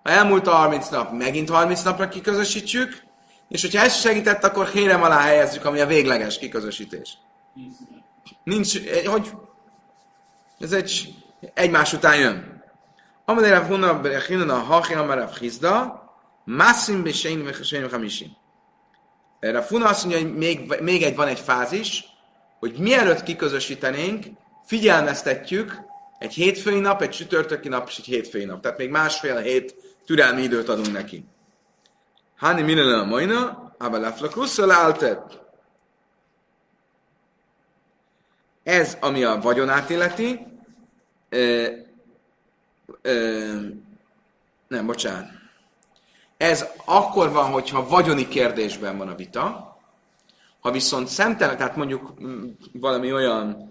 ha 0.02 0.10
elmúlt 0.10 0.46
a 0.46 0.50
30 0.50 0.88
nap, 0.88 1.12
megint 1.12 1.50
30 1.50 1.82
napra 1.82 2.08
kiközösítjük, 2.08 3.02
és 3.48 3.62
hogyha 3.62 3.82
ez 3.82 3.94
segített, 3.94 4.44
akkor 4.44 4.66
hérem 4.66 5.02
alá 5.02 5.20
helyezzük, 5.20 5.64
ami 5.64 5.80
a 5.80 5.86
végleges 5.86 6.38
kiközösítés. 6.38 7.18
Nincs, 8.44 8.78
hogy 9.04 9.30
ez 10.60 10.72
egy 10.72 11.14
egymás 11.54 11.92
után 11.92 12.16
jön. 12.16 12.51
Amadé 13.24 13.50
Rav 13.50 13.66
Huna 13.66 14.00
Berechinun 14.00 14.50
a 14.50 14.58
Hachin 14.58 14.96
Amar 14.96 15.18
Rav 15.18 15.38
Chizda, 15.38 16.02
Massim 16.44 17.02
Besein 17.02 17.44
Vechesein 17.44 17.90
Hamisim. 17.90 18.36
Rav 19.40 19.64
Huna 19.64 19.88
azt 19.88 20.04
mondja, 20.04 20.22
hogy 20.22 20.36
még, 20.36 20.80
még 20.80 21.02
egy, 21.02 21.16
van 21.16 21.28
egy 21.28 21.40
fázis, 21.40 22.04
hogy 22.58 22.78
mielőtt 22.78 23.22
kiközösítenénk, 23.22 24.24
figyelmeztetjük 24.64 25.80
egy 26.18 26.32
hétfői 26.32 26.80
nap, 26.80 27.02
egy 27.02 27.10
csütörtöki 27.10 27.68
nap 27.68 27.88
és 27.88 27.98
egy 27.98 28.04
hétfői 28.04 28.44
nap. 28.44 28.60
Tehát 28.60 28.78
még 28.78 28.90
másfél 28.90 29.36
hét 29.36 29.74
türelmi 30.06 30.42
időt 30.42 30.68
adunk 30.68 30.92
neki. 30.92 31.24
Hani 32.36 32.62
minele 32.62 32.98
a 32.98 33.04
majna, 33.04 33.74
aber 33.78 34.00
laflakusszal 34.00 34.70
állt. 34.70 35.18
Ez, 38.62 38.96
ami 39.00 39.24
a 39.24 39.40
vagyonát 39.40 39.90
illeti, 39.90 40.46
nem, 44.68 44.86
bocsánat. 44.86 45.28
Ez 46.36 46.66
akkor 46.84 47.30
van, 47.30 47.50
hogyha 47.50 47.88
vagyoni 47.88 48.28
kérdésben 48.28 48.98
van 48.98 49.08
a 49.08 49.14
vita, 49.14 49.76
ha 50.60 50.70
viszont 50.70 51.08
szemtelen, 51.08 51.56
tehát 51.56 51.76
mondjuk 51.76 52.14
valami 52.72 53.12
olyan 53.12 53.70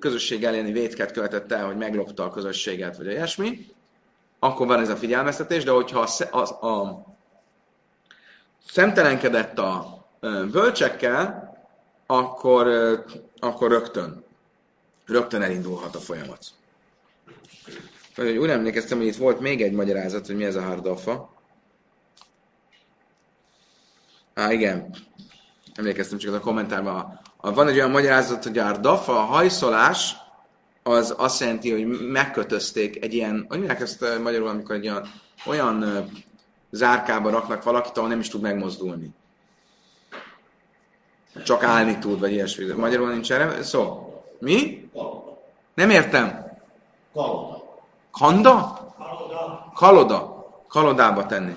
közösség 0.00 0.44
elleni 0.44 0.72
vétket 0.72 1.12
követett 1.12 1.52
el, 1.52 1.66
hogy 1.66 1.76
meglopta 1.76 2.24
a 2.24 2.30
közösséget, 2.30 2.96
vagy 2.96 3.06
ilyesmi, 3.06 3.66
akkor 4.38 4.66
van 4.66 4.80
ez 4.80 4.88
a 4.88 4.96
figyelmeztetés, 4.96 5.64
de 5.64 5.70
hogyha 5.70 6.00
a, 6.00 6.38
a, 6.38 6.66
a 6.66 7.04
szemtelenkedett 8.66 9.58
a 9.58 10.06
bölcsekkel, 10.50 11.52
akkor, 12.06 12.66
akkor 13.38 13.70
rögtön, 13.70 14.24
rögtön 15.06 15.42
elindulhat 15.42 15.94
a 15.94 15.98
folyamat. 15.98 16.46
Úgy 18.18 18.48
emlékeztem, 18.48 18.98
hogy 18.98 19.06
itt 19.06 19.16
volt 19.16 19.40
még 19.40 19.62
egy 19.62 19.72
magyarázat, 19.72 20.26
hogy 20.26 20.36
mi 20.36 20.44
ez 20.44 20.54
a 20.54 20.62
hardafa. 20.62 21.32
Á, 24.34 24.52
igen. 24.52 24.94
Emlékeztem 25.74 26.18
csak 26.18 26.34
a 26.34 26.40
kommentárban. 26.40 27.20
Van 27.40 27.68
egy 27.68 27.74
olyan 27.74 27.90
magyarázat, 27.90 28.44
hogy 28.44 28.58
a 28.58 28.76
dafa, 28.76 29.12
a 29.12 29.24
hajszolás, 29.24 30.16
az 30.82 31.14
azt 31.16 31.40
jelenti, 31.40 31.70
hogy 31.72 31.86
megkötözték 32.10 33.04
egy 33.04 33.14
ilyen, 33.14 33.46
hogy 33.48 33.64
ezt 33.68 34.02
eh, 34.02 34.18
magyarul, 34.18 34.48
amikor 34.48 34.74
egy 34.74 34.88
olyan, 34.88 35.08
olyan 35.46 35.82
uh, 35.82 36.10
zárkába 36.70 37.30
raknak 37.30 37.62
valakit, 37.62 37.96
ahol 37.96 38.08
nem 38.08 38.20
is 38.20 38.28
tud 38.28 38.40
megmozdulni. 38.40 39.10
Csak 41.44 41.62
állni 41.62 41.98
tud, 41.98 42.20
vagy 42.20 42.32
ilyesmi. 42.32 42.72
Magyarul 42.72 43.10
nincs 43.10 43.32
erre 43.32 43.62
szó. 43.62 44.12
Mi? 44.38 44.90
Nem 45.74 45.90
értem. 45.90 46.46
Kaloda. 47.12 47.57
Kanda? 48.18 48.78
Kaloda. 49.74 50.46
Kalodába 50.68 51.26
tenni. 51.26 51.54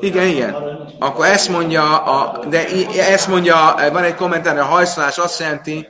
Igen, 0.00 0.26
igen. 0.26 0.54
Akkor 0.98 1.26
ezt 1.26 1.48
mondja, 1.48 2.02
a, 2.02 2.46
de 2.46 2.66
ezt 3.10 3.28
mondja, 3.28 3.74
van 3.92 4.02
egy 4.02 4.14
kommentár, 4.14 4.58
a 4.58 4.64
hajszolás 4.64 5.18
azt 5.18 5.40
jelenti, 5.40 5.88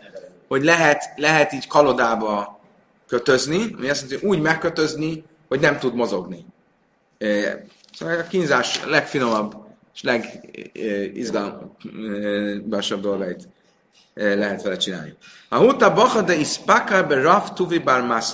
hogy 0.49 0.65
lehet, 0.65 1.13
lehet 1.17 1.53
így 1.53 1.67
kalodába 1.67 2.61
kötözni, 3.09 3.75
ami 3.77 3.89
azt 3.89 4.03
jelenti, 4.03 4.27
hogy 4.27 4.37
úgy 4.37 4.43
megkötözni, 4.43 5.25
hogy 5.49 5.61
nem 5.61 5.79
tud 5.79 5.95
mozogni. 5.95 6.47
Szóval 7.93 8.19
a 8.19 8.27
kínzás 8.29 8.85
legfinomabb 8.85 9.55
és 9.95 10.03
legizgalmasabb 10.03 13.01
dolgait 13.01 13.49
lehet 14.15 14.63
vele 14.63 14.77
csinálni. 14.77 15.15
A 15.49 15.57
huta 15.57 15.93
bacha 15.93 16.23
de 16.23 16.35
ispaka 16.35 17.07
be 17.07 17.21
raf 17.21 17.51
tuvi 17.55 17.79
bar 17.79 18.25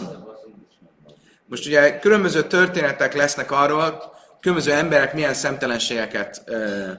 Most 1.46 1.66
ugye 1.66 1.98
különböző 1.98 2.42
történetek 2.42 3.14
lesznek 3.14 3.50
arról, 3.50 4.14
különböző 4.40 4.72
emberek 4.72 5.14
milyen 5.14 5.34
szemtelenségeket 5.34 6.42
ö, 6.44 6.90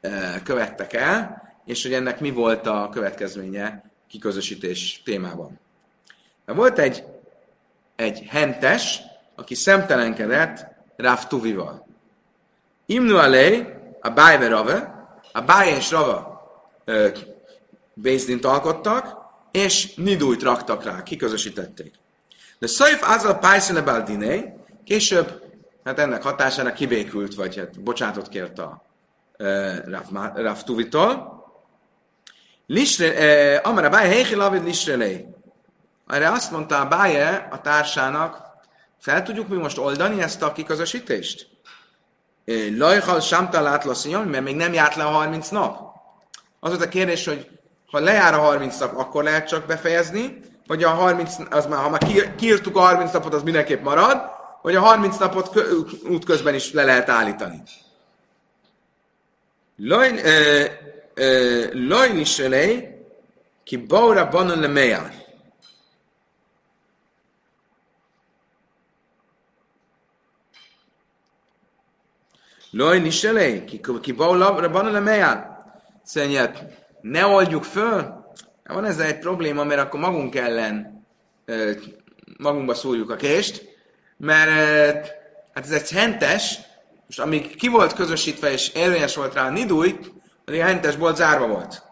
ö, 0.00 0.08
követtek 0.44 0.92
el, 0.92 1.42
és 1.64 1.82
hogy 1.82 1.92
ennek 1.92 2.20
mi 2.20 2.30
volt 2.30 2.66
a 2.66 2.88
következménye 2.92 3.82
kiközösítés 4.08 5.02
témában. 5.04 5.58
Volt 6.44 6.78
egy, 6.78 7.04
egy 7.96 8.24
hentes, 8.28 9.00
aki 9.34 9.54
szemtelenkedett 9.54 10.66
Rav 10.96 11.26
Tuvival. 11.26 11.86
Imnu 12.86 13.16
a 14.00 14.10
Bájve 14.14 14.48
Rave, 14.48 15.08
a 15.32 15.40
Báj 15.40 15.68
és 15.68 15.90
Rava 15.90 16.36
Bézdint 17.98 18.44
alkottak, 18.44 19.16
és 19.50 19.94
Nidújt 19.94 20.42
raktak 20.42 20.84
rá, 20.84 21.02
kiközösítették. 21.02 21.94
De 22.58 22.66
Szajf 22.66 23.10
Azal 23.10 23.38
Pájszene 23.38 23.82
Baldiné, 23.82 24.54
később 24.84 25.42
hát 25.84 25.98
ennek 25.98 26.22
hatására 26.22 26.72
kibékült, 26.72 27.34
vagy 27.34 27.56
hát 27.56 27.82
bocsátot 27.82 28.28
kért 28.28 28.58
a 28.58 28.84
Rav, 29.84 30.34
Rav 30.34 30.62
Tuvitól. 30.62 31.34
Lisre, 32.66 33.16
e, 33.16 33.60
Amara 33.64 33.88
Báje, 33.88 34.14
Héchi 34.14 34.34
Lavid 34.34 34.64
Lisrelei. 34.64 35.26
Erre 36.06 36.30
azt 36.30 36.50
mondta 36.50 36.80
a 36.80 36.88
Báje 36.88 37.48
a 37.50 37.60
társának, 37.60 38.46
fel 38.98 39.22
tudjuk 39.22 39.48
mi 39.48 39.56
most 39.56 39.78
oldani 39.78 40.22
ezt 40.22 40.42
a 40.42 40.52
kiközösítést? 40.52 41.48
Lajhal 42.76 43.20
Samta 43.20 43.60
látlaszínyon, 43.60 44.26
mert 44.26 44.44
még 44.44 44.56
nem 44.56 44.72
járt 44.72 44.94
le 44.94 45.04
a 45.04 45.10
30 45.10 45.48
nap. 45.48 45.94
Az 46.60 46.70
volt 46.70 46.82
a 46.82 46.88
kérdés, 46.88 47.26
hogy 47.26 47.50
ha 47.96 48.02
lejár 48.02 48.34
a 48.34 48.38
30 48.38 48.78
nap, 48.78 48.96
akkor 48.96 49.22
lehet 49.22 49.48
csak 49.48 49.66
befejezni, 49.66 50.40
vagy 50.66 50.82
a 50.82 50.88
30, 50.88 51.34
az 51.50 51.66
már, 51.66 51.82
ha 51.82 51.88
már 51.88 52.34
kiírtuk 52.36 52.76
a 52.76 52.80
30 52.80 53.12
napot, 53.12 53.34
az 53.34 53.42
mindenképp 53.42 53.82
marad, 53.82 54.20
hogy 54.60 54.74
a 54.74 54.80
30 54.80 55.16
napot 55.16 55.66
útközben 56.08 56.54
is 56.54 56.72
le 56.72 56.84
lehet 56.84 57.08
állítani. 57.08 57.62
Lojn 61.72 62.18
is 62.18 62.38
elej, 62.38 63.04
ki 63.64 63.76
baura 63.76 64.28
banon 64.28 64.60
le 64.60 64.66
meján. 64.66 65.12
Lojn 72.70 73.04
is 73.04 73.24
elej, 73.24 73.64
ki 74.00 74.12
baura 74.12 74.70
banon 74.70 74.92
le 74.92 75.00
meján. 75.00 75.54
Szóval 76.04 76.30
ne 77.10 77.26
oldjuk 77.26 77.64
föl. 77.64 78.24
Van 78.64 78.84
ezzel 78.84 79.06
egy 79.06 79.18
probléma, 79.18 79.64
mert 79.64 79.80
akkor 79.80 80.00
magunk 80.00 80.34
ellen 80.34 81.04
magunkba 82.38 82.74
szúrjuk 82.74 83.10
a 83.10 83.16
kést, 83.16 83.62
mert 84.16 84.50
hát 85.54 85.64
ez 85.64 85.70
egy 85.70 85.90
hentes, 85.90 86.58
most 87.06 87.20
amíg 87.20 87.56
ki 87.56 87.68
volt 87.68 87.92
közösítve 87.92 88.52
és 88.52 88.68
érvényes 88.68 89.16
volt 89.16 89.34
rá 89.34 89.46
a 89.46 89.50
nidúj, 89.50 89.98
addig 90.46 90.60
a 90.60 90.64
hentes 90.64 90.96
bolt 90.96 91.16
zárva 91.16 91.46
volt. 91.46 91.82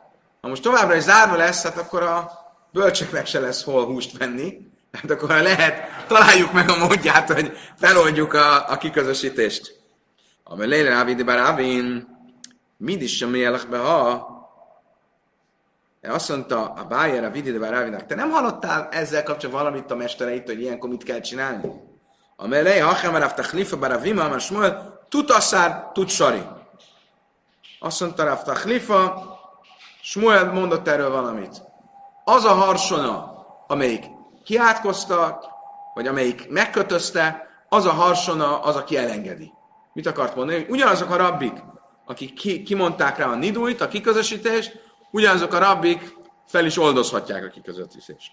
Ha 0.41 0.49
most 0.49 0.63
továbbra 0.63 0.95
is 0.95 1.03
zárva 1.03 1.37
lesz, 1.37 1.63
hát 1.63 1.79
akkor 1.79 2.03
a 2.03 2.31
bölcsöknek 2.73 3.27
se 3.27 3.41
lesz 3.41 3.65
hol 3.65 3.85
húst 3.85 4.19
venni, 4.19 4.59
hát 4.93 5.11
akkor 5.11 5.29
lehet, 5.29 6.07
találjuk 6.07 6.53
meg 6.53 6.69
a 6.69 6.77
módját, 6.77 7.33
hogy 7.33 7.57
feloldjuk 7.79 8.33
a, 8.33 8.71
a 8.71 8.77
kiközösítést. 8.77 9.81
Amely 10.45 10.67
Léle 10.67 10.89
Rávid 10.89 11.25
Barávin, 11.25 12.09
mind 12.77 13.03
is 13.03 13.17
sem 13.17 13.33
be, 13.71 13.79
ha 13.79 14.34
azt 16.09 16.29
mondta 16.29 16.73
a 16.73 16.85
Bájer, 16.85 17.25
a 17.25 17.31
Vidide 17.31 17.69
Rávinak, 17.69 18.07
te 18.07 18.15
nem 18.15 18.31
hallottál 18.31 18.89
ezzel 18.91 19.23
kapcsolatban 19.23 19.65
valamit 19.65 19.91
a 19.91 19.97
mestereit, 19.97 20.47
hogy 20.47 20.61
ilyenkor 20.61 20.91
mit 20.91 21.03
kell 21.03 21.21
csinálni? 21.21 21.73
Amelé, 22.37 22.79
Hachem 22.79 23.17
Rav 23.17 23.33
Tachlifa 23.33 23.79
Baravima, 23.79 24.25
Amar 24.25 24.41
Shmuel, 24.41 25.05
Tutasszár, 25.09 25.91
Tutsari. 25.93 26.43
Azt 27.81 28.01
mondta 28.01 28.25
Rav 28.25 28.43
Tachlifa, 28.43 29.23
Shmuel 30.03 30.53
mondott 30.53 30.89
erről 30.89 31.11
valamit. 31.11 31.63
Az 32.25 32.45
a 32.45 32.53
harsona, 32.53 33.47
amelyik 33.67 34.05
kiátkozta, 34.45 35.41
vagy 35.95 36.07
amelyik 36.07 36.51
megkötözte, 36.51 37.49
az 37.69 37.87
a 37.87 37.93
harsona 37.93 38.61
az, 38.61 38.77
aki 38.77 38.97
elengedi. 38.97 39.53
Mit 39.93 40.07
akart 40.07 40.37
mondani? 40.37 40.67
Ugyanazok 40.69 41.11
a 41.11 41.17
rabbik, 41.17 41.63
akik 42.05 42.33
ki, 42.35 42.63
kimondták 42.63 43.19
rá 43.19 43.27
a 43.27 43.35
nidújt, 43.35 43.81
a 43.81 43.89
kiközösítést, 43.89 44.84
ugyanazok 45.15 45.53
a 45.53 45.59
rabbik 45.59 46.17
fel 46.47 46.67
is 46.67 46.79
oldozhatják 46.79 47.45
a 47.45 47.49
kiközösítést. 47.49 48.33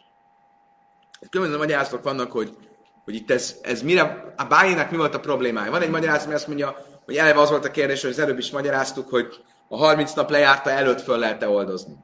Különböző 1.30 1.60
magyarázatok 1.60 2.04
vannak, 2.04 2.32
hogy 2.32 2.58
hogy 3.04 3.15
itt 3.15 3.32
ez, 3.32 3.56
ez 3.62 3.82
mire, 3.82 4.34
a 4.38 4.44
bájének 4.44 4.91
mi 4.91 4.98
volt 4.98 5.15
a 5.15 5.20
problémája. 5.20 5.72
Van 5.72 5.82
egy 5.82 5.89
magyarázat, 5.89 6.26
ami 6.26 6.34
azt 6.34 6.48
mondja, 6.48 6.86
hogy 7.06 7.17
eleve 7.17 7.39
az 7.39 7.50
volt 7.50 7.65
a 7.65 7.72
kérdés, 7.72 8.02
hogy 8.02 8.10
az 8.10 8.20
előbb 8.20 8.38
is 8.38 8.52
magyaráztuk, 8.52 9.10
hogy 9.10 9.44
a 9.67 9.78
30 9.78 10.13
nap 10.13 10.30
lejárta 10.30 10.70
előtt 10.70 11.02
föl 11.02 11.17
lehet-e 11.17 11.50
oldozni. 11.50 11.96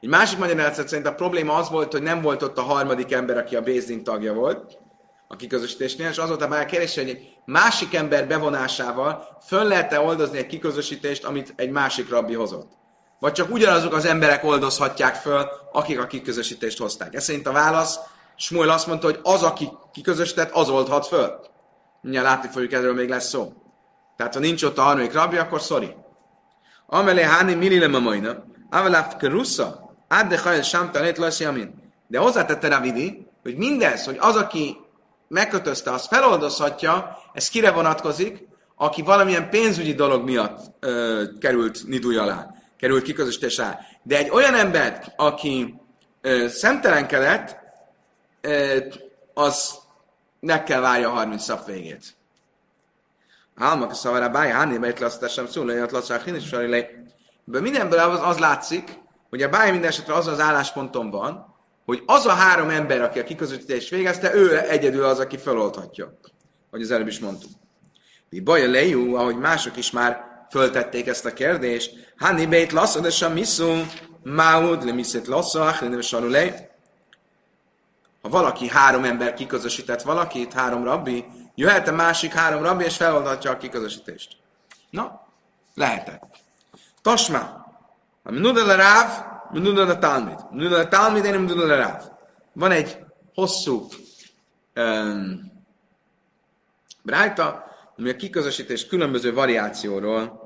Egy 0.00 0.08
másik 0.08 0.38
magyarázat 0.38 0.88
szerint 0.88 1.06
a 1.06 1.14
probléma 1.14 1.54
az 1.54 1.70
volt, 1.70 1.92
hogy 1.92 2.02
nem 2.02 2.22
volt 2.22 2.42
ott 2.42 2.58
a 2.58 2.62
harmadik 2.62 3.12
ember, 3.12 3.36
aki 3.36 3.56
a 3.56 3.60
Bézdin 3.60 4.04
tagja 4.04 4.34
volt, 4.34 4.78
a 5.28 5.36
kiközösítésnél, 5.36 6.08
és 6.08 6.18
az 6.18 6.28
volt 6.28 6.42
a 6.42 6.48
bár 6.48 6.66
kérdés, 6.66 6.94
hogy 6.94 7.08
egy 7.08 7.36
másik 7.44 7.94
ember 7.94 8.26
bevonásával 8.26 9.38
föl 9.46 9.64
lehet-e 9.64 10.00
oldozni 10.00 10.38
egy 10.38 10.46
kiközösítést, 10.46 11.24
amit 11.24 11.52
egy 11.56 11.70
másik 11.70 12.10
rabbi 12.10 12.34
hozott. 12.34 12.80
Vagy 13.22 13.32
csak 13.32 13.52
ugyanazok 13.52 13.94
az 13.94 14.04
emberek 14.04 14.44
oldozhatják 14.44 15.14
föl, 15.14 15.48
akik 15.72 16.00
a 16.00 16.06
kiközösítést 16.06 16.78
hozták. 16.78 17.14
Ez 17.14 17.24
szerint 17.24 17.46
a 17.46 17.52
válasz 17.52 17.98
Smuel 18.36 18.68
azt 18.68 18.86
mondta, 18.86 19.06
hogy 19.06 19.18
az, 19.22 19.42
aki 19.42 19.68
kiközösített, 19.92 20.50
az 20.50 20.68
oldhat 20.68 21.06
föl. 21.06 21.40
Mindjárt 22.00 22.26
látni 22.26 22.48
fogjuk, 22.48 22.72
erről 22.72 22.94
még 22.94 23.08
lesz 23.08 23.28
szó. 23.28 23.52
Tehát, 24.16 24.34
ha 24.34 24.40
nincs 24.40 24.62
ott 24.62 24.78
a 24.78 24.82
harmadik 24.82 25.12
rabbi, 25.12 25.36
akkor 25.36 25.60
sorry. 25.60 25.94
Amelé 26.86 27.22
háni 27.22 27.54
milile 27.54 27.88
mamaina, 27.88 28.44
avelaf 28.70 29.16
kerusza, 29.16 29.94
ádde 30.08 30.38
hajl 30.38 30.62
sámtanét 30.62 31.18
lesz. 31.18 31.42
De 32.06 32.18
hozzátette 32.18 32.68
Ravidi, 32.68 33.26
hogy 33.42 33.56
mindez, 33.56 34.04
hogy 34.04 34.16
az, 34.20 34.36
aki 34.36 34.76
megkötözte, 35.28 35.90
az 35.90 36.06
feloldozhatja, 36.06 37.18
ez 37.32 37.48
kire 37.48 37.70
vonatkozik, 37.70 38.48
aki 38.76 39.02
valamilyen 39.02 39.50
pénzügyi 39.50 39.94
dolog 39.94 40.24
miatt 40.24 40.60
ö, 40.80 41.22
került 41.40 41.86
nidúj 41.86 42.16
alá, 42.16 42.60
került 42.82 43.02
kiközösítés 43.02 43.58
alá. 43.58 43.78
De 44.02 44.16
egy 44.16 44.30
olyan 44.30 44.54
ember, 44.54 45.12
aki 45.16 45.74
ö, 46.20 46.48
szemtelenkedett, 46.48 47.56
az 49.34 49.78
ne 50.40 50.62
kell 50.62 50.80
várja 50.80 51.10
a 51.10 51.14
30 51.14 51.42
szap 51.42 51.66
végét. 51.66 52.16
Álmak 53.54 53.94
szavára 53.94 54.28
báj, 54.28 54.50
háni, 54.50 54.76
mert 54.76 55.00
lasztásem 55.00 55.46
szól, 55.46 55.80
hogy 55.80 55.90
lasztásem 55.90 56.34
is 56.34 56.50
De 57.44 57.60
mindenből 57.60 57.98
az, 57.98 58.20
az 58.22 58.38
látszik, 58.38 58.98
hogy 59.30 59.42
a 59.42 59.48
báj 59.48 59.70
minden 59.70 59.90
esetre 59.90 60.14
az 60.14 60.26
az 60.26 60.40
állásponton 60.40 61.10
van, 61.10 61.54
hogy 61.84 62.02
az 62.06 62.26
a 62.26 62.32
három 62.32 62.70
ember, 62.70 63.00
aki 63.00 63.18
a 63.18 63.24
kiközvetítést 63.24 63.90
végezte, 63.90 64.34
ő 64.34 64.58
egyedül 64.58 65.04
az, 65.04 65.18
aki 65.18 65.36
feloldhatja. 65.36 66.18
Hogy 66.70 66.82
az 66.82 66.90
előbb 66.90 67.08
is 67.08 67.18
mondtuk. 67.18 67.50
Mi 68.28 68.40
baj 68.40 68.64
a 68.64 68.70
lejú, 68.70 69.14
ahogy 69.14 69.36
mások 69.36 69.76
is 69.76 69.90
már 69.90 70.31
föltették 70.52 71.06
ezt 71.06 71.24
a 71.24 71.32
kérdést. 71.32 72.12
Hani 72.18 72.46
beit 72.46 72.72
lasszad, 72.72 73.04
és 73.04 73.22
a 73.22 73.28
misszú, 73.28 73.86
máud, 74.22 74.84
le 74.84 74.92
miszét 74.92 75.26
lassza, 75.26 75.62
achli 75.62 76.02
sarulej. 76.02 76.70
Ha 78.22 78.28
valaki, 78.28 78.68
három 78.68 79.04
ember 79.04 79.34
kiközösített 79.34 80.02
valakit, 80.02 80.52
három 80.52 80.84
rabbi, 80.84 81.24
jöhet 81.54 81.88
a 81.88 81.92
másik 81.92 82.32
három 82.32 82.62
rabbi, 82.62 82.84
és 82.84 82.96
feloldhatja 82.96 83.50
a 83.50 83.56
kiközösítést. 83.56 84.36
Na, 84.90 85.26
lehetett. 85.74 86.22
Tasma, 87.02 87.66
a 88.22 88.30
minudel 88.30 88.70
a 88.70 88.74
ráv, 88.74 89.24
minudel 89.50 89.90
a 89.90 89.98
talmid. 89.98 90.38
Minudel 90.50 90.80
a 90.80 90.88
talmid, 90.88 91.24
én 91.24 91.40
minudel 91.40 91.70
a 91.70 91.76
ráv. 91.76 92.02
Van 92.52 92.70
egy 92.70 92.98
hosszú 93.34 93.88
um, 94.74 95.52
brájta, 97.02 97.64
ami 97.96 98.10
a 98.10 98.16
kiközösítés 98.16 98.86
különböző 98.86 99.34
variációról 99.34 100.41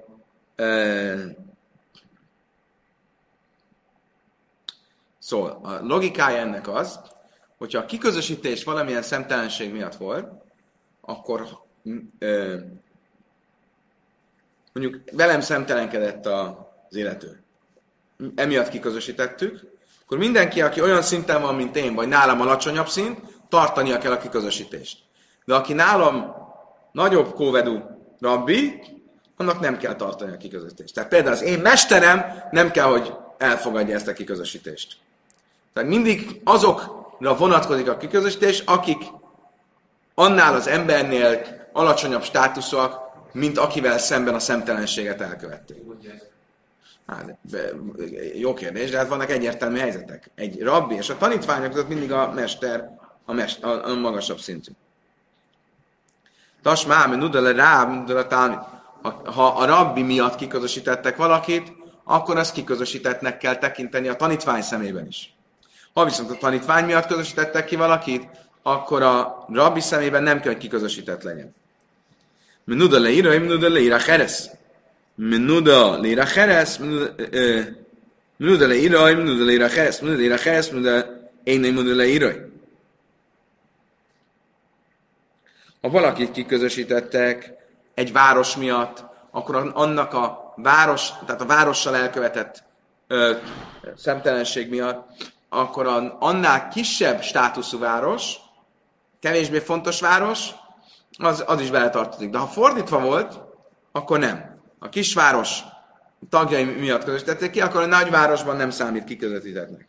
Szóval 5.18 5.60
a 5.62 5.80
logikája 5.82 6.38
ennek 6.38 6.68
az, 6.68 7.00
hogyha 7.58 7.78
a 7.78 7.86
kiközösítés 7.86 8.64
valamilyen 8.64 9.02
szemtelenség 9.02 9.72
miatt 9.72 9.96
volt, 9.96 10.32
akkor 11.00 11.46
mondjuk 14.72 15.02
velem 15.12 15.40
szemtelenkedett 15.40 16.26
az 16.26 16.96
illető. 16.96 17.42
Emiatt 18.34 18.68
kiközösítettük, 18.68 19.60
akkor 20.02 20.18
mindenki, 20.18 20.62
aki 20.62 20.80
olyan 20.80 21.02
szinten 21.02 21.42
van, 21.42 21.54
mint 21.54 21.76
én, 21.76 21.94
vagy 21.94 22.08
nálam 22.08 22.40
alacsonyabb 22.40 22.88
szint, 22.88 23.20
tartania 23.48 23.98
kell 23.98 24.12
a 24.12 24.18
kiközösítést. 24.18 24.98
De 25.44 25.54
aki 25.54 25.72
nálam 25.72 26.34
nagyobb 26.92 27.34
kóvedú 27.34 27.80
rabbi, 28.20 28.82
annak 29.36 29.60
nem 29.60 29.78
kell 29.78 29.94
tartani 29.94 30.32
a 30.32 30.36
kiközösítést. 30.36 30.94
Tehát 30.94 31.10
például 31.10 31.34
az 31.34 31.42
én 31.42 31.58
mesterem 31.58 32.24
nem 32.50 32.70
kell, 32.70 32.86
hogy 32.86 33.12
elfogadja 33.38 33.94
ezt 33.94 34.08
a 34.08 34.12
kiközösítést. 34.12 34.96
Tehát 35.72 35.88
mindig 35.88 36.40
azokra 36.44 37.36
vonatkozik 37.36 37.88
a 37.88 37.96
kiközösítés, 37.96 38.62
akik 38.66 39.04
annál 40.14 40.54
az 40.54 40.66
embernél 40.66 41.40
alacsonyabb 41.72 42.22
státuszok, 42.22 43.00
mint 43.32 43.58
akivel 43.58 43.98
szemben 43.98 44.34
a 44.34 44.38
szemtelenséget 44.38 45.20
elkövették. 45.20 45.84
Hát, 47.06 47.36
jó 48.34 48.54
kérdés, 48.54 48.90
de 48.90 48.98
hát 48.98 49.08
vannak 49.08 49.30
egyértelmű 49.30 49.78
helyzetek. 49.78 50.30
Egy 50.34 50.62
rabbi 50.62 50.94
és 50.94 51.10
a 51.10 51.16
tanítványok 51.16 51.70
között 51.70 51.88
mindig 51.88 52.12
a 52.12 52.32
mester 52.32 52.96
a, 53.26 53.32
mest, 53.32 53.64
a, 53.64 53.88
a 53.88 53.94
magasabb 53.94 54.38
szintű. 54.38 54.72
Tas 56.62 56.86
már, 56.86 57.08
nudele 57.08 57.52
rá, 57.52 57.84
nudele 57.84 58.26
ha, 59.24 59.46
a 59.46 59.64
rabbi 59.64 60.02
miatt 60.02 60.36
kiközösítettek 60.36 61.16
valakit, 61.16 61.72
akkor 62.04 62.36
azt 62.36 62.52
kiközösítettnek 62.52 63.38
kell 63.38 63.56
tekinteni 63.56 64.08
a 64.08 64.16
tanítvány 64.16 64.62
szemében 64.62 65.06
is. 65.06 65.34
Ha 65.92 66.04
viszont 66.04 66.30
a 66.30 66.36
tanítvány 66.38 66.84
miatt 66.84 67.06
közösítettek 67.06 67.64
ki 67.64 67.76
valakit, 67.76 68.28
akkor 68.62 69.02
a 69.02 69.46
rabbi 69.48 69.80
szemében 69.80 70.22
nem 70.22 70.40
kell, 70.40 70.52
hogy 70.52 70.60
kiközösített 70.60 71.22
legyen. 71.22 71.54
Menuda 72.64 72.98
leíra, 72.98 73.28
menuda 73.28 73.68
leíra 73.68 73.98
heresz. 73.98 74.50
Menuda 75.14 76.00
leíra 76.00 76.24
heresz, 76.24 76.76
menuda 78.36 78.66
leíra, 78.66 79.04
menuda 79.04 79.44
leíra 79.44 79.68
heresz, 79.68 80.00
menuda 80.00 80.18
leíra 80.18 80.36
heresz, 80.36 80.68
menuda 80.68 81.06
én 81.44 81.60
nem 81.60 81.74
menuda 81.74 81.94
leíra. 81.94 82.32
Ha 85.80 85.90
valakit 85.90 86.30
kiközösítettek 86.30 87.52
egy 87.96 88.12
város 88.12 88.56
miatt, 88.56 89.04
akkor 89.30 89.70
annak 89.74 90.14
a 90.14 90.52
város, 90.56 91.10
tehát 91.26 91.40
a 91.40 91.46
várossal 91.46 91.96
elkövetett 91.96 92.62
ö, 93.06 93.32
szemtelenség 93.96 94.68
miatt 94.68 95.08
akkor 95.48 96.14
annál 96.18 96.68
kisebb 96.68 97.22
státuszú 97.22 97.78
város, 97.78 98.34
kevésbé 99.20 99.58
fontos 99.58 100.00
város, 100.00 100.50
az, 101.18 101.44
az 101.46 101.60
is 101.60 101.70
beletartozik. 101.70 102.30
De 102.30 102.38
ha 102.38 102.46
fordítva 102.46 103.00
volt, 103.00 103.40
akkor 103.92 104.18
nem. 104.18 104.60
A 104.78 104.88
kisváros 104.88 105.60
tagjai 106.30 106.64
miatt 106.64 107.04
közösítették 107.04 107.50
ki, 107.50 107.60
akkor 107.60 107.82
a 107.82 107.86
nagyvárosban 107.86 108.56
nem 108.56 108.70
számít 108.70 109.04
kiközvetítetnek. 109.04 109.88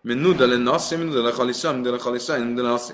Mint 0.00 0.20
nudele 0.20 0.56
naszi, 0.56 0.96
nudele 0.96 1.32
halisza, 1.32 1.72
nudele 1.72 1.98
halisza, 2.00 2.36
nudele 2.36 2.68
naszi. 2.68 2.92